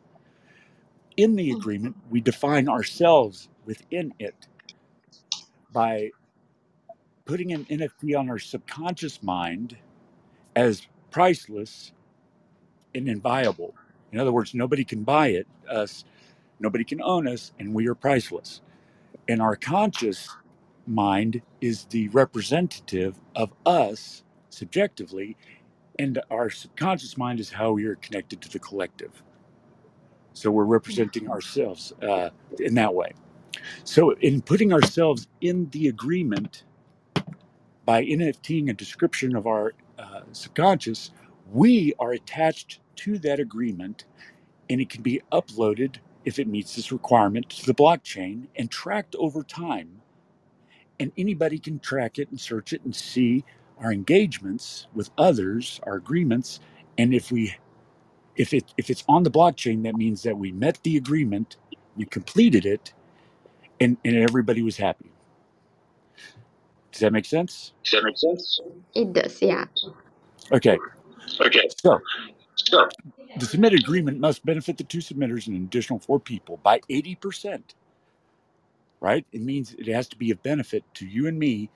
In 1.16 1.36
the 1.36 1.50
agreement, 1.52 1.96
we 2.10 2.20
define 2.20 2.68
ourselves 2.68 3.48
within 3.64 4.12
it 4.18 4.48
by 5.72 6.10
putting 7.24 7.52
an 7.52 7.64
NFT 7.66 8.18
on 8.18 8.28
our 8.28 8.38
subconscious 8.38 9.22
mind 9.22 9.76
as 10.54 10.86
priceless 11.10 11.92
and 12.94 13.08
inviolable. 13.08 13.74
In 14.12 14.18
other 14.18 14.32
words, 14.32 14.54
nobody 14.54 14.84
can 14.84 15.04
buy 15.04 15.28
it, 15.28 15.46
us, 15.68 16.04
nobody 16.60 16.84
can 16.84 17.02
own 17.02 17.26
us, 17.28 17.52
and 17.58 17.74
we 17.74 17.88
are 17.88 17.94
priceless. 17.94 18.60
And 19.28 19.42
our 19.42 19.56
conscious 19.56 20.28
mind 20.86 21.42
is 21.60 21.84
the 21.86 22.08
representative 22.10 23.20
of 23.34 23.52
us 23.64 24.24
subjectively, 24.50 25.36
and 25.98 26.20
our 26.30 26.50
subconscious 26.50 27.16
mind 27.18 27.40
is 27.40 27.50
how 27.50 27.72
we 27.72 27.86
are 27.86 27.96
connected 27.96 28.40
to 28.42 28.48
the 28.48 28.58
collective. 28.58 29.22
So 30.32 30.50
we're 30.50 30.64
representing 30.64 31.30
ourselves 31.30 31.92
uh, 32.02 32.30
in 32.58 32.74
that 32.74 32.94
way. 32.94 33.12
So, 33.84 34.12
in 34.12 34.42
putting 34.42 34.72
ourselves 34.72 35.28
in 35.40 35.70
the 35.70 35.88
agreement 35.88 36.64
by 37.84 38.04
NFTing 38.04 38.70
a 38.70 38.74
description 38.74 39.34
of 39.34 39.46
our 39.46 39.74
uh, 39.98 40.20
subconscious, 40.32 41.10
we 41.52 41.94
are 41.98 42.12
attached 42.12 42.80
to 42.96 43.18
that 43.20 43.40
agreement 43.40 44.04
and 44.68 44.80
it 44.80 44.90
can 44.90 45.02
be 45.02 45.22
uploaded 45.32 45.96
if 46.26 46.40
it 46.40 46.48
meets 46.48 46.76
this 46.76 46.92
requirement 46.92 47.50
to 47.50 47.66
the 47.66 47.74
blockchain 47.74 48.48
and 48.56 48.70
tracked 48.70 49.16
over 49.16 49.44
time. 49.44 50.02
And 51.00 51.12
anybody 51.18 51.58
can 51.58 51.80
track 51.80 52.18
it 52.18 52.30
and 52.30 52.40
search 52.40 52.72
it 52.72 52.82
and 52.84 52.96
see 52.96 53.44
our 53.78 53.92
engagements 53.92 54.88
with 54.94 55.10
others, 55.18 55.80
our 55.84 55.96
agreements, 55.96 56.60
and 56.98 57.14
if 57.14 57.32
we 57.32 57.54
if 58.36 58.54
it 58.54 58.72
if 58.78 58.90
it's 58.90 59.04
on 59.08 59.24
the 59.24 59.30
blockchain, 59.30 59.82
that 59.84 59.96
means 59.96 60.22
that 60.24 60.38
we 60.38 60.52
met 60.52 60.80
the 60.84 60.96
agreement, 60.96 61.56
we 61.96 62.06
completed 62.06 62.66
it, 62.66 62.92
and, 63.80 63.98
and 64.04 64.16
everybody 64.16 64.62
was 64.62 64.76
happy. 64.78 65.10
Does 66.92 67.00
that 67.00 67.12
make 67.12 67.26
sense? 67.26 67.72
Does 67.84 67.92
that 67.92 68.04
make 68.04 68.18
sense? 68.18 68.60
It 68.94 69.12
does, 69.12 69.42
yeah. 69.42 69.66
Okay, 70.52 70.80
Okay, 71.40 71.68
so 71.82 72.00
so 72.56 72.88
the 73.38 73.46
submitted 73.46 73.80
agreement 73.80 74.18
must 74.18 74.44
benefit 74.44 74.78
the 74.78 74.84
two 74.84 74.98
submitters 74.98 75.46
and 75.46 75.56
an 75.56 75.64
additional 75.64 75.98
four 75.98 76.18
people 76.18 76.58
by 76.62 76.80
80%. 76.90 77.62
Right? 79.00 79.26
It 79.32 79.42
means 79.42 79.74
it 79.78 79.88
has 79.88 80.08
to 80.08 80.16
be 80.16 80.30
a 80.30 80.36
benefit 80.36 80.82
to 80.94 81.06
you 81.06 81.26
and 81.26 81.38
me 81.38 81.70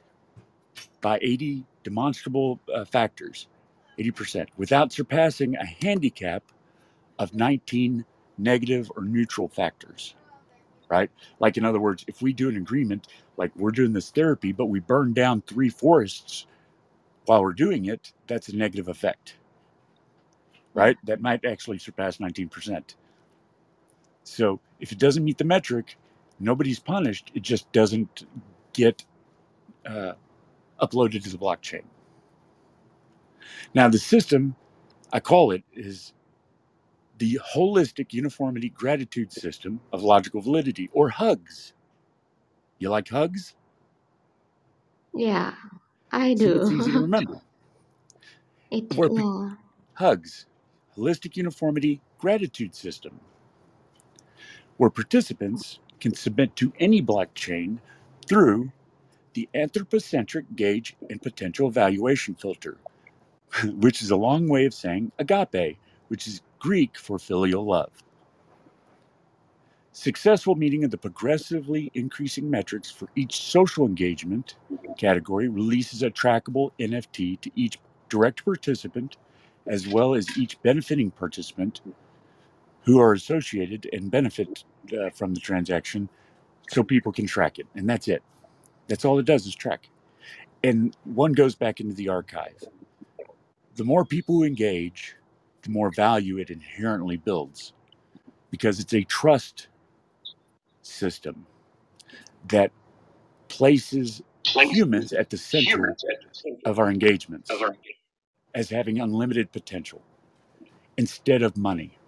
by 1.01 1.19
80 1.21 1.65
demonstrable 1.85 2.61
uh, 2.75 2.85
factors, 2.85 3.47
80%, 3.99 4.49
without 4.57 4.93
surpassing 4.93 5.57
a 5.57 5.67
handicap 5.85 6.43
of 7.19 7.35
19 7.35 8.05
negative 8.39 8.91
or 8.97 9.05
neutral 9.05 9.49
factors. 9.49 10.15
Right? 10.89 11.11
Like, 11.39 11.57
in 11.57 11.65
other 11.65 11.81
words, 11.81 12.05
if 12.09 12.23
we 12.23 12.33
do 12.33 12.49
an 12.49 12.57
agreement, 12.57 13.09
like 13.37 13.53
we're 13.55 13.71
doing 13.71 13.93
this 13.93 14.11
therapy, 14.11 14.53
but 14.53 14.67
we 14.67 14.81
burn 14.81 15.13
down 15.13 15.43
three 15.43 15.69
forests 15.69 16.47
while 17.27 17.43
we're 17.43 17.53
doing 17.53 17.87
it, 17.87 18.13
that's 18.27 18.49
a 18.49 18.57
negative 18.57 18.89
effect. 18.89 19.37
Right? 20.75 20.97
That 21.05 21.21
might 21.21 21.45
actually 21.45 21.79
surpass 21.79 22.19
19%. 22.19 22.97
So 24.25 24.61
if 24.81 24.93
it 24.93 24.99
doesn't 24.99 25.25
meet 25.25 25.39
the 25.39 25.45
metric, 25.45 25.97
nobody's 26.41 26.81
punished. 26.81 27.31
It 27.35 27.43
just 27.43 27.71
doesn't 27.73 28.27
get 28.73 29.05
uh, 29.87 30.15
uploaded 30.81 31.25
to 31.25 31.31
the 31.31 31.39
blockchain. 31.39 31.83
Now, 33.75 33.89
the 33.89 33.99
system, 33.99 34.57
I 35.13 35.21
call 35.21 35.53
it, 35.53 35.63
is 35.75 36.13
the 37.19 37.41
Holistic 37.55 38.13
Uniformity 38.13 38.71
Gratitude 38.71 39.33
System 39.33 39.81
of 39.93 40.03
Logical 40.03 40.41
Validity, 40.43 40.91
or 40.93 41.11
HUGS. 41.11 41.75
You 42.79 42.91
like 42.91 43.09
HUGS? 43.09 43.55
Yeah, 45.15 45.55
I 46.13 46.35
See, 46.35 46.53
it's 46.53 46.71
easy 46.71 46.93
to 46.93 47.01
remember. 47.01 47.41
It 48.71 48.89
yeah. 49.09 49.53
HUGS, 49.95 50.47
Holistic 51.01 51.37
Uniformity 51.37 52.01
Gratitude 52.19 52.75
System, 52.75 53.19
where 54.77 54.91
participants 54.91 55.79
can 55.99 56.15
submit 56.15 56.55
to 56.57 56.73
any 56.79 57.03
blockchain 57.03 57.79
through 58.29 58.71
the 59.35 59.49
anthropocentric 59.55 60.45
gauge 60.57 60.97
and 61.09 61.23
potential 61.23 61.69
evaluation 61.69 62.35
filter, 62.35 62.77
which 63.65 64.03
is 64.03 64.11
a 64.11 64.17
long 64.17 64.49
way 64.49 64.67
of 64.67 64.75
saying 64.75 65.11
agape, 65.19 65.79
which 66.09 66.27
is 66.27 66.43
Greek 66.59 66.99
for 66.99 67.19
filial 67.19 67.65
love. 67.65 67.91
Successful 69.93 70.55
meeting 70.55 70.85
of 70.85 70.91
the 70.91 70.99
progressively 70.99 71.91
increasing 71.95 72.51
metrics 72.51 72.91
for 72.91 73.09
each 73.17 73.43
social 73.43 73.87
engagement 73.87 74.57
category 74.99 75.49
releases 75.49 76.03
a 76.03 76.11
trackable 76.11 76.71
NFT 76.79 77.41
to 77.41 77.51
each 77.57 77.79
direct 78.09 78.45
participant, 78.45 79.17
as 79.71 79.89
well 79.89 80.15
as 80.15 80.39
each 80.39 80.63
benefiting 80.63 81.13
participant 81.13 81.83
who 82.85 83.01
are 83.01 83.15
associated 83.15 83.89
and 83.93 84.11
benefit 84.11 84.65
uh, 84.93 85.11
from 85.11 85.35
the 85.35 85.41
transaction 85.41 86.11
so 86.71 86.83
people 86.83 87.13
can 87.13 87.27
track 87.27 87.59
it. 87.59 87.67
And 87.77 87.89
that's 87.89 88.09
it. 88.09 88.23
That's 88.89 89.05
all 89.05 89.19
it 89.19 89.27
does 89.27 89.47
is 89.47 89.55
track. 89.55 89.89
And 90.65 90.97
one 91.05 91.33
goes 91.35 91.55
back 91.57 91.81
into 91.81 91.95
the 91.95 92.11
archive. 92.11 92.63
The 93.77 93.85
more 93.85 94.05
people 94.05 94.37
who 94.37 94.45
engage, 94.45 95.17
the 95.63 95.71
more 95.71 95.91
value 95.91 96.39
it 96.39 96.51
inherently 96.51 97.19
builds 97.19 97.75
because 98.51 98.81
it's 98.81 98.95
a 98.95 99.05
trust 99.05 99.69
system 100.83 101.47
that 102.49 102.73
places 103.49 104.23
humans 104.45 105.13
at 105.13 105.31
the 105.31 105.39
center 105.39 105.97
of 106.65 106.79
our 106.79 106.91
engagements 106.91 107.51
as 108.55 108.71
having 108.71 109.01
unlimited 109.01 109.53
potential 109.53 110.03
instead 110.99 111.43
of 111.43 111.57
money. 111.57 111.99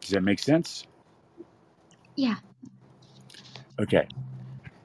Does 0.00 0.10
that 0.10 0.22
make 0.22 0.40
sense? 0.40 0.86
Yeah. 2.16 2.36
Okay. 3.80 4.08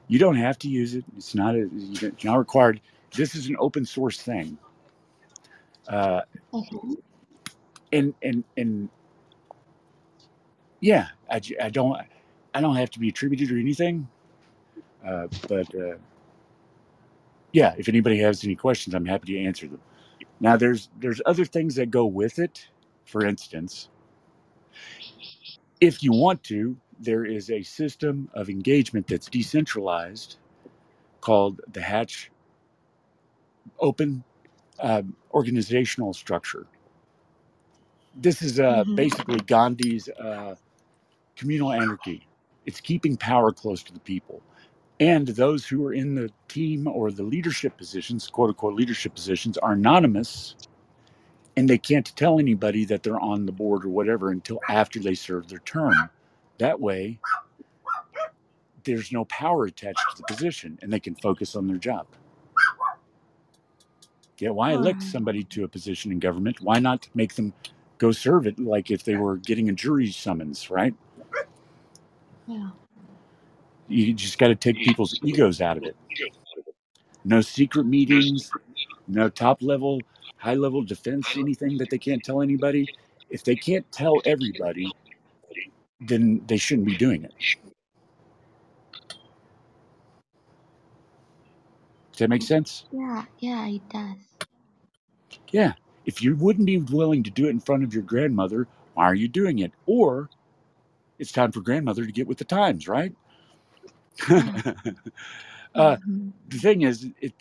You 0.08 0.18
don't 0.18 0.36
have 0.36 0.58
to 0.60 0.68
use 0.68 0.94
it. 0.94 1.04
It's 1.16 1.34
not 1.34 1.54
a, 1.54 1.68
it's 1.72 2.24
not 2.24 2.38
required. 2.38 2.80
This 3.16 3.34
is 3.34 3.48
an 3.48 3.56
open 3.58 3.84
source 3.86 4.20
thing. 4.22 4.58
Uh, 5.88 6.22
Okay. 6.54 6.78
and 7.92 8.14
and 8.22 8.44
and 8.56 8.90
yeah, 10.80 11.08
I, 11.30 11.40
I 11.62 11.70
don't 11.70 11.98
I 12.54 12.60
don't 12.60 12.76
have 12.76 12.90
to 12.92 13.00
be 13.00 13.08
attributed 13.10 13.50
or 13.52 13.58
anything. 13.58 14.08
Uh, 15.06 15.28
but 15.48 15.68
uh, 15.74 15.96
yeah, 17.54 17.74
if 17.78 17.88
anybody 17.88 18.18
has 18.20 18.44
any 18.44 18.56
questions, 18.56 18.94
I'm 18.94 19.06
happy 19.06 19.34
to 19.34 19.40
answer 19.46 19.68
them. 19.68 19.82
Now, 20.40 20.56
there's 20.56 20.90
there's 21.00 21.22
other 21.26 21.44
things 21.46 21.76
that 21.76 21.90
go 21.90 22.06
with 22.06 22.38
it. 22.38 22.68
For 23.06 23.26
instance, 23.26 23.90
if 25.80 26.02
you 26.02 26.12
want 26.12 26.44
to, 26.44 26.76
there 27.00 27.24
is 27.26 27.50
a 27.50 27.62
system 27.62 28.30
of 28.34 28.50
engagement 28.50 29.08
that's 29.08 29.28
decentralized 29.28 30.36
called 31.20 31.60
the 31.72 31.82
Hatch 31.82 32.30
Open 33.80 34.24
um, 34.80 35.16
Organizational 35.32 36.14
Structure. 36.14 36.66
This 38.16 38.42
is 38.42 38.60
uh, 38.60 38.84
Mhm. 38.84 38.96
basically 38.96 39.40
Gandhi's 39.40 40.08
uh, 40.10 40.56
communal 41.36 41.72
anarchy. 41.72 42.26
It's 42.66 42.80
keeping 42.80 43.16
power 43.16 43.52
close 43.52 43.82
to 43.84 43.92
the 43.94 44.00
people. 44.00 44.42
And 45.00 45.28
those 45.28 45.66
who 45.66 45.86
are 45.86 45.94
in 45.94 46.14
the 46.14 46.30
team 46.48 46.88
or 46.88 47.10
the 47.12 47.24
leadership 47.24 47.76
positions, 47.76 48.28
quote 48.28 48.50
unquote 48.50 48.74
leadership 48.74 49.14
positions, 49.14 49.58
are 49.58 49.72
anonymous 49.72 50.56
and 51.56 51.68
they 51.68 51.78
can't 51.78 52.14
tell 52.16 52.38
anybody 52.38 52.84
that 52.86 53.02
they're 53.02 53.20
on 53.20 53.46
the 53.46 53.52
board 53.52 53.84
or 53.84 53.90
whatever 53.90 54.30
until 54.30 54.60
after 54.68 55.00
they 55.00 55.14
serve 55.14 55.48
their 55.48 55.60
term. 55.60 55.94
That 56.58 56.80
way, 56.80 57.20
there's 58.84 59.12
no 59.12 59.24
power 59.26 59.66
attached 59.66 60.10
to 60.10 60.16
the 60.18 60.24
position 60.24 60.78
and 60.82 60.92
they 60.92 61.00
can 61.00 61.16
focus 61.16 61.56
on 61.56 61.66
their 61.68 61.78
job. 61.78 62.06
Yeah, 64.38 64.50
why 64.50 64.72
elect 64.72 65.02
somebody 65.02 65.44
to 65.44 65.64
a 65.64 65.68
position 65.68 66.12
in 66.12 66.18
government? 66.20 66.60
Why 66.60 66.80
not 66.80 67.08
make 67.14 67.34
them 67.36 67.54
go 67.98 68.12
serve 68.12 68.46
it 68.46 68.58
like 68.58 68.90
if 68.90 69.04
they 69.04 69.16
were 69.16 69.36
getting 69.38 69.68
a 69.68 69.72
jury 69.72 70.10
summons, 70.10 70.70
right? 70.70 70.94
Yeah. 72.46 72.70
You 73.88 74.12
just 74.14 74.38
got 74.38 74.48
to 74.48 74.54
take 74.54 74.76
people's 74.76 75.18
egos 75.22 75.60
out 75.60 75.76
of 75.76 75.84
it. 75.84 75.96
No 77.24 77.40
secret 77.40 77.84
meetings, 77.86 78.50
no 79.06 79.28
top 79.28 79.62
level, 79.62 80.00
high 80.36 80.54
level 80.54 80.82
defense, 80.82 81.36
anything 81.36 81.78
that 81.78 81.90
they 81.90 81.98
can't 81.98 82.22
tell 82.22 82.42
anybody. 82.42 82.88
If 83.30 83.44
they 83.44 83.56
can't 83.56 83.90
tell 83.92 84.20
everybody, 84.24 84.90
then 86.00 86.42
they 86.46 86.56
shouldn't 86.56 86.86
be 86.86 86.96
doing 86.96 87.24
it. 87.24 87.32
Does 92.12 92.18
that 92.20 92.30
make 92.30 92.42
sense? 92.42 92.84
Yeah, 92.92 93.24
yeah, 93.40 93.66
it 93.68 93.88
does. 93.88 94.18
Yeah. 95.50 95.72
If 96.06 96.22
you 96.22 96.36
wouldn't 96.36 96.66
be 96.66 96.78
willing 96.78 97.22
to 97.24 97.30
do 97.30 97.46
it 97.46 97.50
in 97.50 97.60
front 97.60 97.82
of 97.82 97.94
your 97.94 98.02
grandmother, 98.02 98.68
why 98.94 99.04
are 99.04 99.14
you 99.14 99.28
doing 99.28 99.60
it? 99.60 99.72
Or 99.86 100.28
it's 101.18 101.32
time 101.32 101.52
for 101.52 101.60
grandmother 101.60 102.04
to 102.04 102.12
get 102.12 102.26
with 102.26 102.38
the 102.38 102.44
times, 102.44 102.86
right? 102.86 103.14
Yeah. 104.22 104.62
uh, 105.76 105.96
Mhm. 106.06 106.32
the 106.48 106.58
thing 106.58 106.82
is, 106.82 107.08
it 107.20 107.34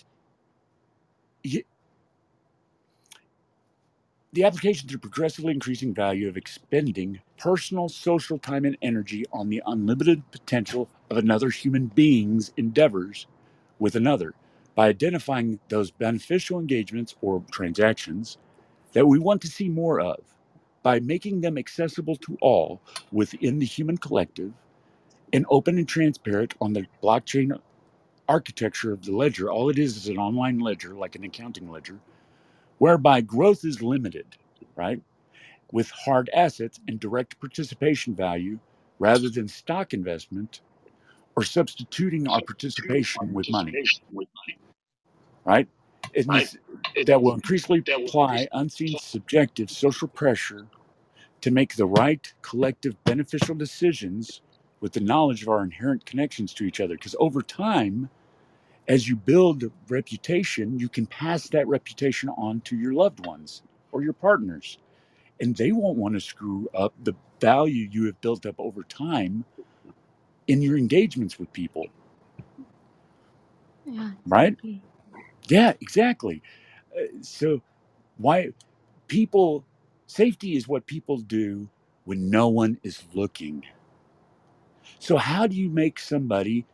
y- 1.45 1.63
the 4.33 4.43
application 4.45 4.89
through 4.89 4.99
progressively 4.99 5.53
increasing 5.53 5.93
value 5.93 6.27
of 6.29 6.37
expending 6.37 7.21
personal, 7.37 7.89
social 7.89 8.37
time 8.39 8.65
and 8.65 8.77
energy 8.81 9.25
on 9.33 9.49
the 9.49 9.63
unlimited 9.67 10.23
potential 10.31 10.89
of 11.09 11.17
another 11.17 11.49
human 11.49 11.87
being's 11.87 12.51
endeavors 12.57 13.27
with 13.79 13.95
another 13.95 14.33
by 14.75 14.87
identifying 14.89 15.59
those 15.69 15.91
beneficial 15.91 16.59
engagements 16.59 17.15
or 17.21 17.43
transactions 17.51 18.37
that 18.93 19.07
we 19.07 19.19
want 19.19 19.41
to 19.41 19.47
see 19.47 19.69
more 19.69 19.99
of, 20.01 20.19
by 20.83 20.99
making 21.01 21.41
them 21.41 21.57
accessible 21.57 22.15
to 22.17 22.37
all 22.41 22.81
within 23.11 23.59
the 23.59 23.65
human 23.65 23.97
collective 23.97 24.53
and 25.33 25.45
open 25.51 25.79
and 25.79 25.89
transparent 25.89 26.55
on 26.61 26.73
the 26.73 26.87
blockchain 27.03 27.59
architecture 28.29 28.93
of 28.93 29.05
the 29.05 29.13
ledger. 29.13 29.51
All 29.51 29.69
it 29.69 29.79
is 29.79 29.97
is 29.97 30.07
an 30.09 30.17
online 30.19 30.59
ledger, 30.59 30.95
like 30.95 31.15
an 31.15 31.25
accounting 31.25 31.69
ledger, 31.71 31.99
whereby 32.79 33.21
growth 33.21 33.65
is 33.65 33.81
limited, 33.83 34.37
right? 34.75 35.01
With 35.71 35.91
hard 35.91 36.29
assets 36.33 36.79
and 36.87 36.99
direct 36.99 37.39
participation 37.39 38.15
value 38.15 38.59
rather 38.99 39.29
than 39.29 39.47
stock 39.47 39.93
investment 39.93 40.61
or 41.35 41.43
substituting 41.43 42.27
our 42.27 42.41
participation 42.41 43.33
with 43.33 43.49
money, 43.49 43.79
right? 45.45 45.69
That 47.05 47.21
will 47.21 47.33
increasingly 47.35 47.83
apply 48.05 48.47
unseen 48.53 48.97
subjective 48.97 49.71
social 49.71 50.07
pressure 50.09 50.67
to 51.41 51.51
make 51.51 51.75
the 51.75 51.87
right 51.87 52.33
collective 52.41 53.03
beneficial 53.05 53.55
decisions 53.55 54.41
with 54.83 54.93
the 54.93 55.01
knowledge 55.01 55.43
of 55.43 55.49
our 55.49 55.63
inherent 55.63 56.05
connections 56.05 56.53
to 56.55 56.65
each 56.65 56.81
other. 56.81 56.95
Because 56.95 57.15
over 57.19 57.41
time, 57.43 58.11
as 58.87 59.09
you 59.09 59.15
build 59.17 59.65
reputation, 59.89 60.79
you 60.79 60.89
can 60.89 61.07
pass 61.07 61.49
that 61.49 61.67
reputation 61.67 62.29
on 62.31 62.61
to 62.63 62.77
your 62.77 62.93
loved 62.93 63.25
ones 63.25 63.63
or 63.91 64.03
your 64.03 64.13
partners. 64.13 64.79
And 65.41 65.55
they 65.55 65.71
won't 65.73 65.97
want 65.97 66.15
to 66.15 66.21
screw 66.21 66.69
up 66.75 66.93
the 67.03 67.15
value 67.41 67.89
you 67.91 68.05
have 68.07 68.21
built 68.21 68.45
up 68.45 68.55
over 68.59 68.83
time 68.83 69.45
in 70.47 70.61
your 70.61 70.77
engagements 70.77 71.39
with 71.39 71.53
people, 71.53 71.87
Yeah, 73.85 74.13
right? 74.25 74.57
exactly. 74.57 74.83
Yeah, 75.49 75.73
exactly. 75.81 76.41
Uh, 76.97 77.03
so, 77.21 77.61
why 78.17 78.51
people, 79.07 79.65
safety 80.07 80.55
is 80.57 80.67
what 80.67 80.87
people 80.87 81.17
do 81.19 81.69
when 82.05 82.29
no 82.29 82.49
one 82.49 82.79
is 82.83 83.03
looking. 83.13 83.63
So, 85.03 85.17
how 85.17 85.47
do 85.47 85.57
you 85.57 85.69
make 85.69 85.99
somebody 85.99 86.65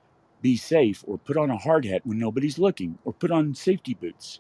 be 0.44 0.56
safe 0.58 1.04
or 1.08 1.18
put 1.18 1.38
on 1.38 1.50
a 1.50 1.58
hard 1.58 1.86
hat 1.86 2.06
when 2.06 2.20
nobody's 2.20 2.60
looking 2.60 3.00
or 3.04 3.14
put 3.14 3.32
on 3.32 3.56
safety 3.56 3.96
boots? 3.96 4.40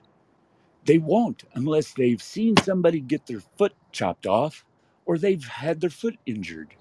They 0.85 0.99
won't 0.99 1.45
unless 1.55 1.93
they've 1.93 2.21
seen 2.21 2.55
somebody 2.57 2.99
get 2.99 3.27
their 3.27 3.41
foot 3.57 3.73
chopped 3.91 4.27
off 4.27 4.63
or 5.07 5.17
they've 5.17 5.43
had 5.43 5.81
their 5.81 5.89
foot 5.89 6.19
injured. 6.27 6.75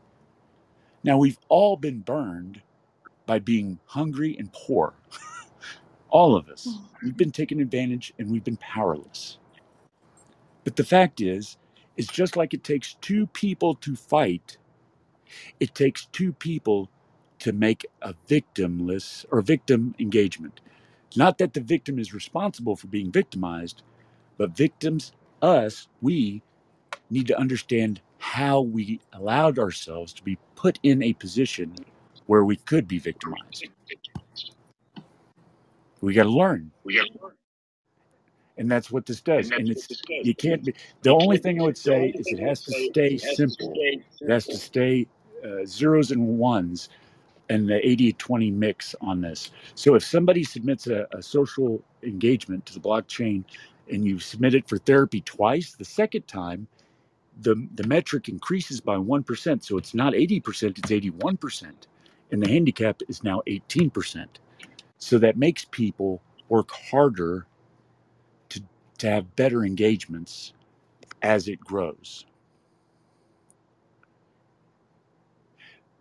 Now, 1.03 1.19
we've 1.19 1.39
all 1.49 1.79
been 1.79 2.01
burned 2.01 2.63
by 3.27 3.39
being 3.39 3.81
hungry 3.87 4.37
and 4.39 4.53
poor. 4.53 4.95
all 6.11 6.37
of 6.37 6.49
us. 6.51 6.69
Mm. 6.69 6.81
We've 7.05 7.17
been 7.17 7.33
taken 7.33 7.61
advantage 7.61 8.15
and 8.19 8.31
we've 8.31 8.45
been 8.45 8.59
powerless. 8.59 9.39
But 10.65 10.77
the 10.77 10.85
fact 10.85 11.23
is, 11.23 11.59
it's 11.97 12.13
just 12.13 12.37
like 12.37 12.55
it 12.55 12.65
takes 12.65 12.95
two 13.01 13.27
people 13.29 13.75
to 13.77 13.97
fight, 13.97 14.59
it 15.61 15.75
takes 15.75 16.07
two 16.07 16.33
people 16.35 16.91
to 17.41 17.53
make 17.53 17.87
a 18.03 18.15
victimless 18.29 19.25
or 19.31 19.41
victim 19.43 19.95
engagement. 19.99 20.61
Not 21.17 21.39
that 21.39 21.55
the 21.55 21.61
victim 21.61 21.99
is 21.99 22.15
responsible 22.15 22.77
for 22.77 22.87
being 22.89 23.11
victimized, 23.13 23.83
but 24.39 24.57
victims, 24.57 25.13
us, 25.43 25.89
we 26.03 26.43
need 27.11 27.27
to 27.29 27.39
understand 27.39 28.01
how 28.19 28.61
we 28.61 29.01
allowed 29.13 29.59
ourselves 29.59 30.13
to 30.15 30.23
be 30.25 30.39
put 30.57 30.79
in 30.83 31.03
a 31.03 31.13
position 31.15 31.75
where 32.27 32.45
we 32.45 32.57
could 32.57 32.89
be 32.89 32.99
victimized. 32.99 33.69
We 36.01 36.15
got 36.15 36.25
to 36.25 36.31
learn. 36.31 36.71
We 36.85 36.97
got 36.97 37.07
to 37.07 37.19
learn. 37.23 37.33
And 38.59 38.71
that's 38.71 38.91
what 38.91 39.07
this 39.07 39.21
does. 39.21 39.51
and 39.51 39.61
And 39.61 39.71
it's, 39.71 39.87
does. 39.87 39.99
you 40.23 40.35
can't 40.35 40.65
be, 40.65 40.75
the 41.03 41.11
only 41.11 41.39
thing 41.39 41.61
I 41.61 41.65
would 41.65 41.79
say 41.79 42.09
is 42.09 42.33
it 42.33 42.41
has 42.41 42.63
to 42.63 42.73
stay 42.73 43.17
simple. 43.17 43.73
It 44.21 44.31
has 44.31 44.47
to 44.47 44.59
stay 44.59 45.07
uh, 45.45 45.65
zeros 45.65 46.11
and 46.11 46.39
ones 46.39 46.89
and 47.51 47.69
the 47.69 47.87
80 47.87 48.13
20 48.15 48.51
mix 48.51 48.95
on 49.01 49.21
this. 49.21 49.51
So 49.75 49.95
if 49.95 50.05
somebody 50.05 50.45
submits 50.45 50.87
a, 50.87 51.07
a 51.13 51.23
social 51.23 51.83
engagement 52.03 52.67
to 52.67 52.75
the 52.75 52.81
blockchain 52.81 53.45
and 53.91 54.05
you 54.05 54.19
submit 54.19 54.55
it 54.55 54.69
for 54.69 54.79
therapy 54.79 55.21
twice, 55.23 55.73
the 55.75 55.85
second 55.85 56.29
time, 56.29 56.69
the, 57.41 57.69
the 57.75 57.87
metric 57.87 58.29
increases 58.29 58.81
by 58.81 58.97
1%. 58.97 59.65
So 59.65 59.79
it's 59.79 59.95
not 59.95 60.13
80%, 60.13 60.79
it's 60.79 60.91
81%. 60.91 61.73
And 62.31 62.43
the 62.43 62.49
handicap 62.49 63.01
is 63.09 63.25
now 63.25 63.43
18%. 63.47 64.27
So 64.99 65.19
that 65.19 65.37
makes 65.37 65.65
people 65.65 66.23
work 66.49 66.71
harder 66.73 67.47
to, 68.51 68.63
to 68.99 69.11
have 69.11 69.37
better 69.37 69.65
engagements 69.65 70.53
as 71.23 71.49
it 71.49 71.61
grows. 71.61 72.27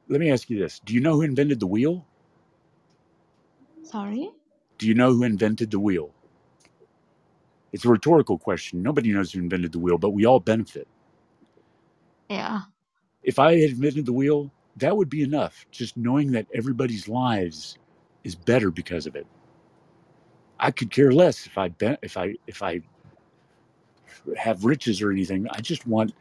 Let 0.09 0.19
me 0.21 0.31
ask 0.31 0.49
you 0.49 0.59
this 0.59 0.79
Do 0.85 0.93
you 0.93 1.01
know 1.01 1.15
who 1.15 1.23
invented 1.23 1.59
the 1.59 1.67
wheel? 1.67 2.05
Sorry? 3.83 4.31
Do 4.79 4.87
you 4.87 4.95
know 4.95 5.13
who 5.13 5.23
invented 5.23 5.71
the 5.71 5.79
wheel? 5.79 6.13
It's 7.73 7.85
a 7.85 7.89
rhetorical 7.89 8.37
question. 8.39 8.83
Nobody 8.83 9.11
knows 9.13 9.31
who 9.33 9.39
invented 9.41 9.73
the 9.73 9.79
wheel, 9.79 9.97
but 9.97 10.11
we 10.11 10.25
all 10.25 10.39
benefit. 10.39 10.87
Yeah. 12.29 12.61
If 13.23 13.39
I 13.39 13.59
had 13.59 13.71
invented 13.71 14.05
the 14.05 14.13
wheel, 14.13 14.51
that 14.77 14.97
would 14.97 15.09
be 15.09 15.23
enough. 15.23 15.65
Just 15.71 15.97
knowing 15.97 16.31
that 16.33 16.47
everybody's 16.53 17.07
lives 17.07 17.77
is 18.23 18.35
better 18.35 18.71
because 18.71 19.07
of 19.07 19.15
it. 19.15 19.27
I 20.59 20.71
could 20.71 20.91
care 20.91 21.11
less 21.13 21.47
if 21.47 21.57
I 21.57 21.69
ben- 21.69 21.97
if 22.03 22.17
I 22.17 22.35
if 22.47 22.63
I 22.63 22.81
have 24.37 24.65
riches 24.65 25.01
or 25.01 25.11
anything. 25.11 25.47
I 25.51 25.61
just 25.61 25.87
want 25.87 26.13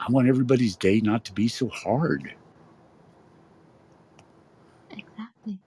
I 0.00 0.10
want 0.10 0.28
everybody's 0.28 0.76
day 0.76 1.00
not 1.00 1.24
to 1.26 1.32
be 1.34 1.48
so 1.48 1.68
hard. 1.68 2.34
Exactly. 4.90 5.60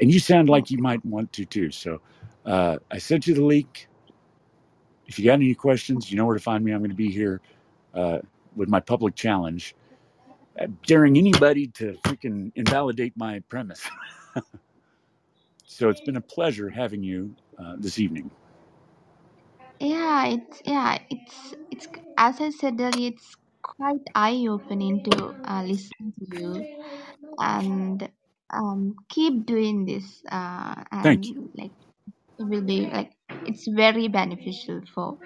And 0.00 0.12
you 0.12 0.18
sound 0.18 0.48
like 0.48 0.70
you 0.70 0.78
might 0.78 1.04
want 1.04 1.32
to 1.34 1.44
too. 1.44 1.70
So 1.70 2.00
uh, 2.44 2.78
I 2.90 2.98
sent 2.98 3.26
you 3.26 3.34
the 3.34 3.44
link. 3.44 3.88
If 5.06 5.18
you 5.18 5.26
got 5.26 5.34
any 5.34 5.54
questions, 5.54 6.10
you 6.10 6.16
know 6.16 6.26
where 6.26 6.36
to 6.36 6.42
find 6.42 6.64
me. 6.64 6.72
I'm 6.72 6.78
going 6.80 6.90
to 6.90 6.96
be 6.96 7.10
here 7.10 7.40
uh, 7.94 8.18
with 8.56 8.68
my 8.68 8.80
public 8.80 9.14
challenge, 9.14 9.76
uh, 10.60 10.66
daring 10.86 11.16
anybody 11.16 11.68
to 11.68 11.94
freaking 12.04 12.50
invalidate 12.56 13.16
my 13.16 13.40
premise. 13.48 13.82
so 15.64 15.88
it's 15.90 16.00
been 16.00 16.16
a 16.16 16.20
pleasure 16.22 16.70
having 16.70 17.02
you 17.02 17.34
uh, 17.58 17.76
this 17.78 17.98
evening. 17.98 18.30
Yeah, 19.80 20.26
it's 20.28 20.62
yeah, 20.64 20.98
it's 21.10 21.54
it's 21.70 21.88
as 22.16 22.40
I 22.40 22.50
said 22.50 22.80
earlier, 22.80 23.10
it's 23.10 23.36
quite 23.62 24.00
eye-opening 24.14 25.02
to 25.04 25.34
uh, 25.44 25.64
listen 25.64 26.14
to 26.18 26.26
you 26.38 26.66
and 27.38 28.08
um 28.52 28.94
keep 29.08 29.46
doing 29.46 29.84
this 29.86 30.22
uh 30.30 30.74
Thank 31.02 31.30
you. 31.30 31.36
and 31.36 31.50
like 31.56 31.72
it 32.38 32.44
will 32.44 32.62
be 32.62 32.90
like 32.92 33.12
it's 33.46 33.68
very 33.68 34.08
beneficial 34.08 34.82
for 34.94 35.18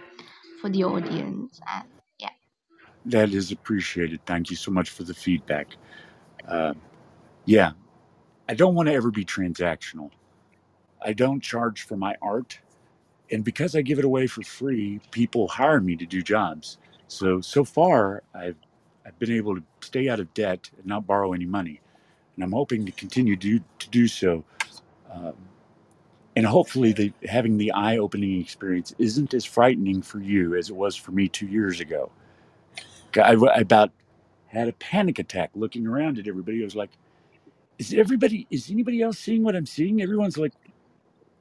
for 0.61 0.71
the 0.71 0.85
audience 0.85 1.61
and 1.73 1.89
yeah 2.19 2.31
That 3.07 3.35
is 3.35 3.53
appreciated. 3.53 4.21
Thank 4.27 4.51
you 4.51 4.57
so 4.57 4.71
much 4.71 4.91
for 4.91 5.05
the 5.05 5.15
feedback. 5.15 5.69
Uh, 6.49 6.75
yeah, 7.47 7.73
I 8.49 8.55
don't 8.55 8.75
want 8.75 8.89
to 8.89 8.95
ever 8.95 9.11
be 9.11 9.25
transactional. 9.25 10.11
I 11.05 11.13
don't 11.15 11.43
charge 11.43 11.83
for 11.83 11.97
my 11.97 12.17
art. 12.23 12.61
And 13.33 13.45
because 13.45 13.77
I 13.77 13.83
give 13.83 13.99
it 13.99 14.05
away 14.07 14.27
for 14.29 14.43
free, 14.43 15.01
people 15.13 15.49
hire 15.49 15.81
me 15.81 15.97
to 15.97 16.07
do 16.07 16.23
jobs. 16.23 16.79
So, 17.09 17.41
so 17.41 17.65
far, 17.65 18.23
I've, 18.35 18.57
I've 19.07 19.19
been 19.19 19.33
able 19.33 19.57
to 19.57 19.63
stay 19.81 20.09
out 20.09 20.21
of 20.21 20.33
debt 20.35 20.71
and 20.79 20.87
not 20.87 21.07
borrow 21.07 21.33
any 21.35 21.47
money. 21.47 21.81
And 22.39 22.45
I'm 22.45 22.53
hoping 22.53 22.87
to 22.87 22.93
continue 22.93 23.37
to, 23.37 23.61
to 23.81 23.91
do 23.91 24.07
so. 24.07 24.45
Um, 25.13 25.35
and 26.37 26.47
hopefully, 26.47 26.93
the, 26.93 27.13
having 27.29 27.59
the 27.59 27.73
eye 27.73 27.99
opening 27.99 28.41
experience 28.41 28.95
isn't 28.99 29.35
as 29.35 29.45
frightening 29.45 30.03
for 30.03 30.21
you 30.21 30.55
as 30.55 30.71
it 30.71 30.77
was 30.77 30.95
for 30.95 31.11
me 31.11 31.29
two 31.29 31.49
years 31.49 31.81
ago. 31.81 32.13
I, 33.17 33.33
I 33.35 33.61
about 33.61 33.91
had 34.47 34.69
a 34.69 34.73
panic 34.75 35.19
attack 35.19 35.51
looking 35.57 35.87
around 35.89 36.19
at 36.21 36.29
everybody. 36.29 36.63
I 36.63 36.65
was 36.65 36.77
like, 36.77 36.91
is 37.79 37.93
everybody, 37.93 38.47
is 38.51 38.71
anybody 38.71 39.03
else 39.03 39.19
seeing 39.19 39.43
what 39.43 39.57
I'm 39.57 39.67
seeing? 39.67 40.01
Everyone's 40.01 40.39
like 40.39 40.55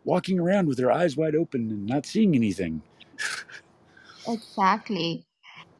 walking 0.05 0.39
around 0.39 0.67
with 0.67 0.77
their 0.77 0.91
eyes 0.91 1.15
wide 1.15 1.35
open 1.35 1.69
and 1.69 1.85
not 1.85 2.07
seeing 2.07 2.35
anything. 2.35 2.81
exactly 4.27 5.25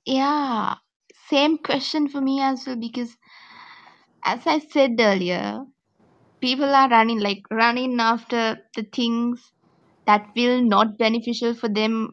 yeah 0.05 0.76
same 1.30 1.57
question 1.57 2.07
for 2.09 2.22
me 2.22 2.41
as 2.41 2.65
well 2.68 2.78
because 2.78 3.18
as 4.28 4.47
I 4.47 4.59
said 4.59 4.97
earlier 4.99 5.65
people 6.41 6.73
are 6.75 6.89
running 6.89 7.19
like 7.19 7.43
running 7.51 7.99
after 7.99 8.57
the 8.75 8.84
things 8.84 9.41
that 10.07 10.28
will 10.36 10.61
not 10.63 10.97
beneficial 10.97 11.55
for 11.55 11.69
them 11.69 12.11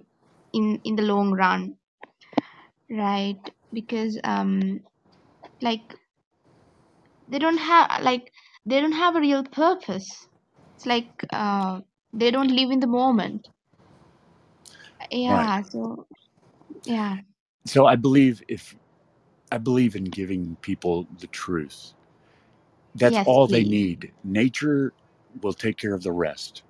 in 0.52 0.80
in 0.84 0.96
the 0.96 1.02
long 1.02 1.32
run. 1.32 1.76
Right? 2.90 3.40
Because 3.72 4.18
um 4.24 4.80
like 5.62 5.94
they 7.28 7.38
don't 7.38 7.58
have 7.58 8.02
like 8.02 8.32
they 8.66 8.80
don't 8.80 8.92
have 9.04 9.16
a 9.16 9.20
real 9.20 9.44
purpose. 9.44 10.28
It's 10.76 10.86
like 10.86 11.12
uh 11.32 11.80
they 12.12 12.30
don't 12.30 12.50
live 12.60 12.70
in 12.70 12.80
the 12.80 12.88
moment. 12.88 13.48
Right. 15.26 15.50
yeah 15.50 15.62
so 15.62 16.06
yeah. 16.86 17.16
So 17.66 17.86
I 17.86 17.96
believe 17.96 18.42
if 18.48 18.76
I 19.52 19.58
believe 19.58 19.96
in 19.96 20.04
giving 20.06 20.56
people 20.62 21.06
the 21.20 21.28
truth. 21.28 21.94
That's 22.94 23.14
yes 23.14 23.26
all 23.26 23.46
they 23.46 23.64
need. 23.64 24.12
Nature 24.22 24.92
will 25.42 25.52
take 25.52 25.76
care 25.76 25.94
of 25.94 26.02
the 26.02 26.12
rest. 26.12 26.62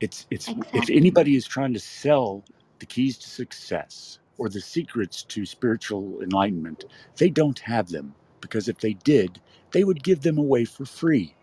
It's 0.00 0.26
it's 0.30 0.48
if 0.72 0.88
anybody 0.88 1.36
is 1.36 1.46
trying 1.46 1.72
to 1.74 1.80
sell 1.80 2.44
the 2.78 2.86
keys 2.86 3.18
to 3.18 3.28
success 3.28 4.18
or 4.38 4.48
the 4.48 4.60
secrets 4.60 5.22
to 5.24 5.44
spiritual 5.44 6.20
enlightenment, 6.22 6.84
they 7.16 7.28
don't 7.28 7.58
have 7.58 7.88
them 7.88 8.14
because 8.40 8.68
if 8.68 8.78
they 8.78 8.94
did, 8.94 9.40
they 9.72 9.84
would 9.84 10.02
give 10.02 10.22
them 10.22 10.38
away 10.38 10.64
for 10.64 10.86
free 10.86 11.34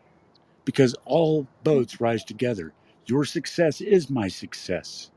because 0.65 0.95
all 1.05 1.47
boats 1.63 1.95
mm-hmm. 1.95 2.05
rise 2.05 2.23
together. 2.23 2.73
Your 3.05 3.25
success 3.25 3.81
is 3.81 4.09
my 4.09 4.27
success. 4.27 5.11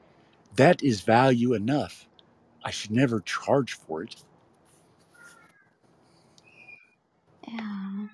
That 0.56 0.82
is 0.82 1.00
value 1.00 1.54
enough. 1.54 2.06
I 2.64 2.70
should 2.70 2.90
never 2.90 3.20
charge 3.20 3.74
for 3.74 4.02
it. 4.02 4.16
yeah 7.48 8.06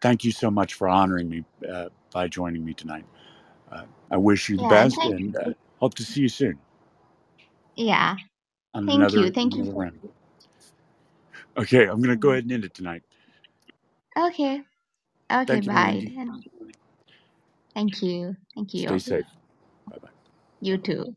Thank 0.00 0.24
you 0.24 0.32
so 0.32 0.50
much 0.50 0.74
for 0.74 0.88
honoring 0.88 1.28
me 1.30 1.44
uh, 1.70 1.90
by 2.12 2.28
joining 2.28 2.64
me 2.64 2.74
tonight. 2.74 3.06
Uh, 3.72 3.84
I 4.10 4.18
wish 4.18 4.48
you 4.48 4.58
the 4.58 4.64
yeah 4.64 4.66
best 4.66 5.04
thank 5.04 5.06
and 5.06 5.36
uh, 5.36 5.50
hope 5.80 5.94
to 5.96 6.04
see 6.04 6.22
you 6.22 6.28
soon 6.30 6.58
yeah 7.76 8.16
on 8.74 8.88
thank 8.88 9.14
another 9.14 9.16
you 9.16 9.32
thank 9.32 9.56
you 9.56 9.64
another 9.64 9.72
round. 9.72 10.00
Okay, 11.56 11.86
I'm 11.86 12.00
gonna 12.02 12.16
go 12.16 12.30
ahead 12.32 12.44
and 12.44 12.52
end 12.52 12.64
it 12.64 12.74
tonight. 12.74 13.02
okay 14.18 14.62
okay 15.32 15.60
Thank 15.60 15.66
you, 15.66 15.72
bye 15.72 15.72
Melindy. 15.72 16.14
thank 17.74 18.02
you 18.02 18.36
thank 18.54 18.74
you 18.74 18.88
Stay 18.88 18.98
safe. 18.98 19.26
Bye 19.90 19.98
bye. 20.02 20.08
you 20.60 20.78
too 20.78 21.16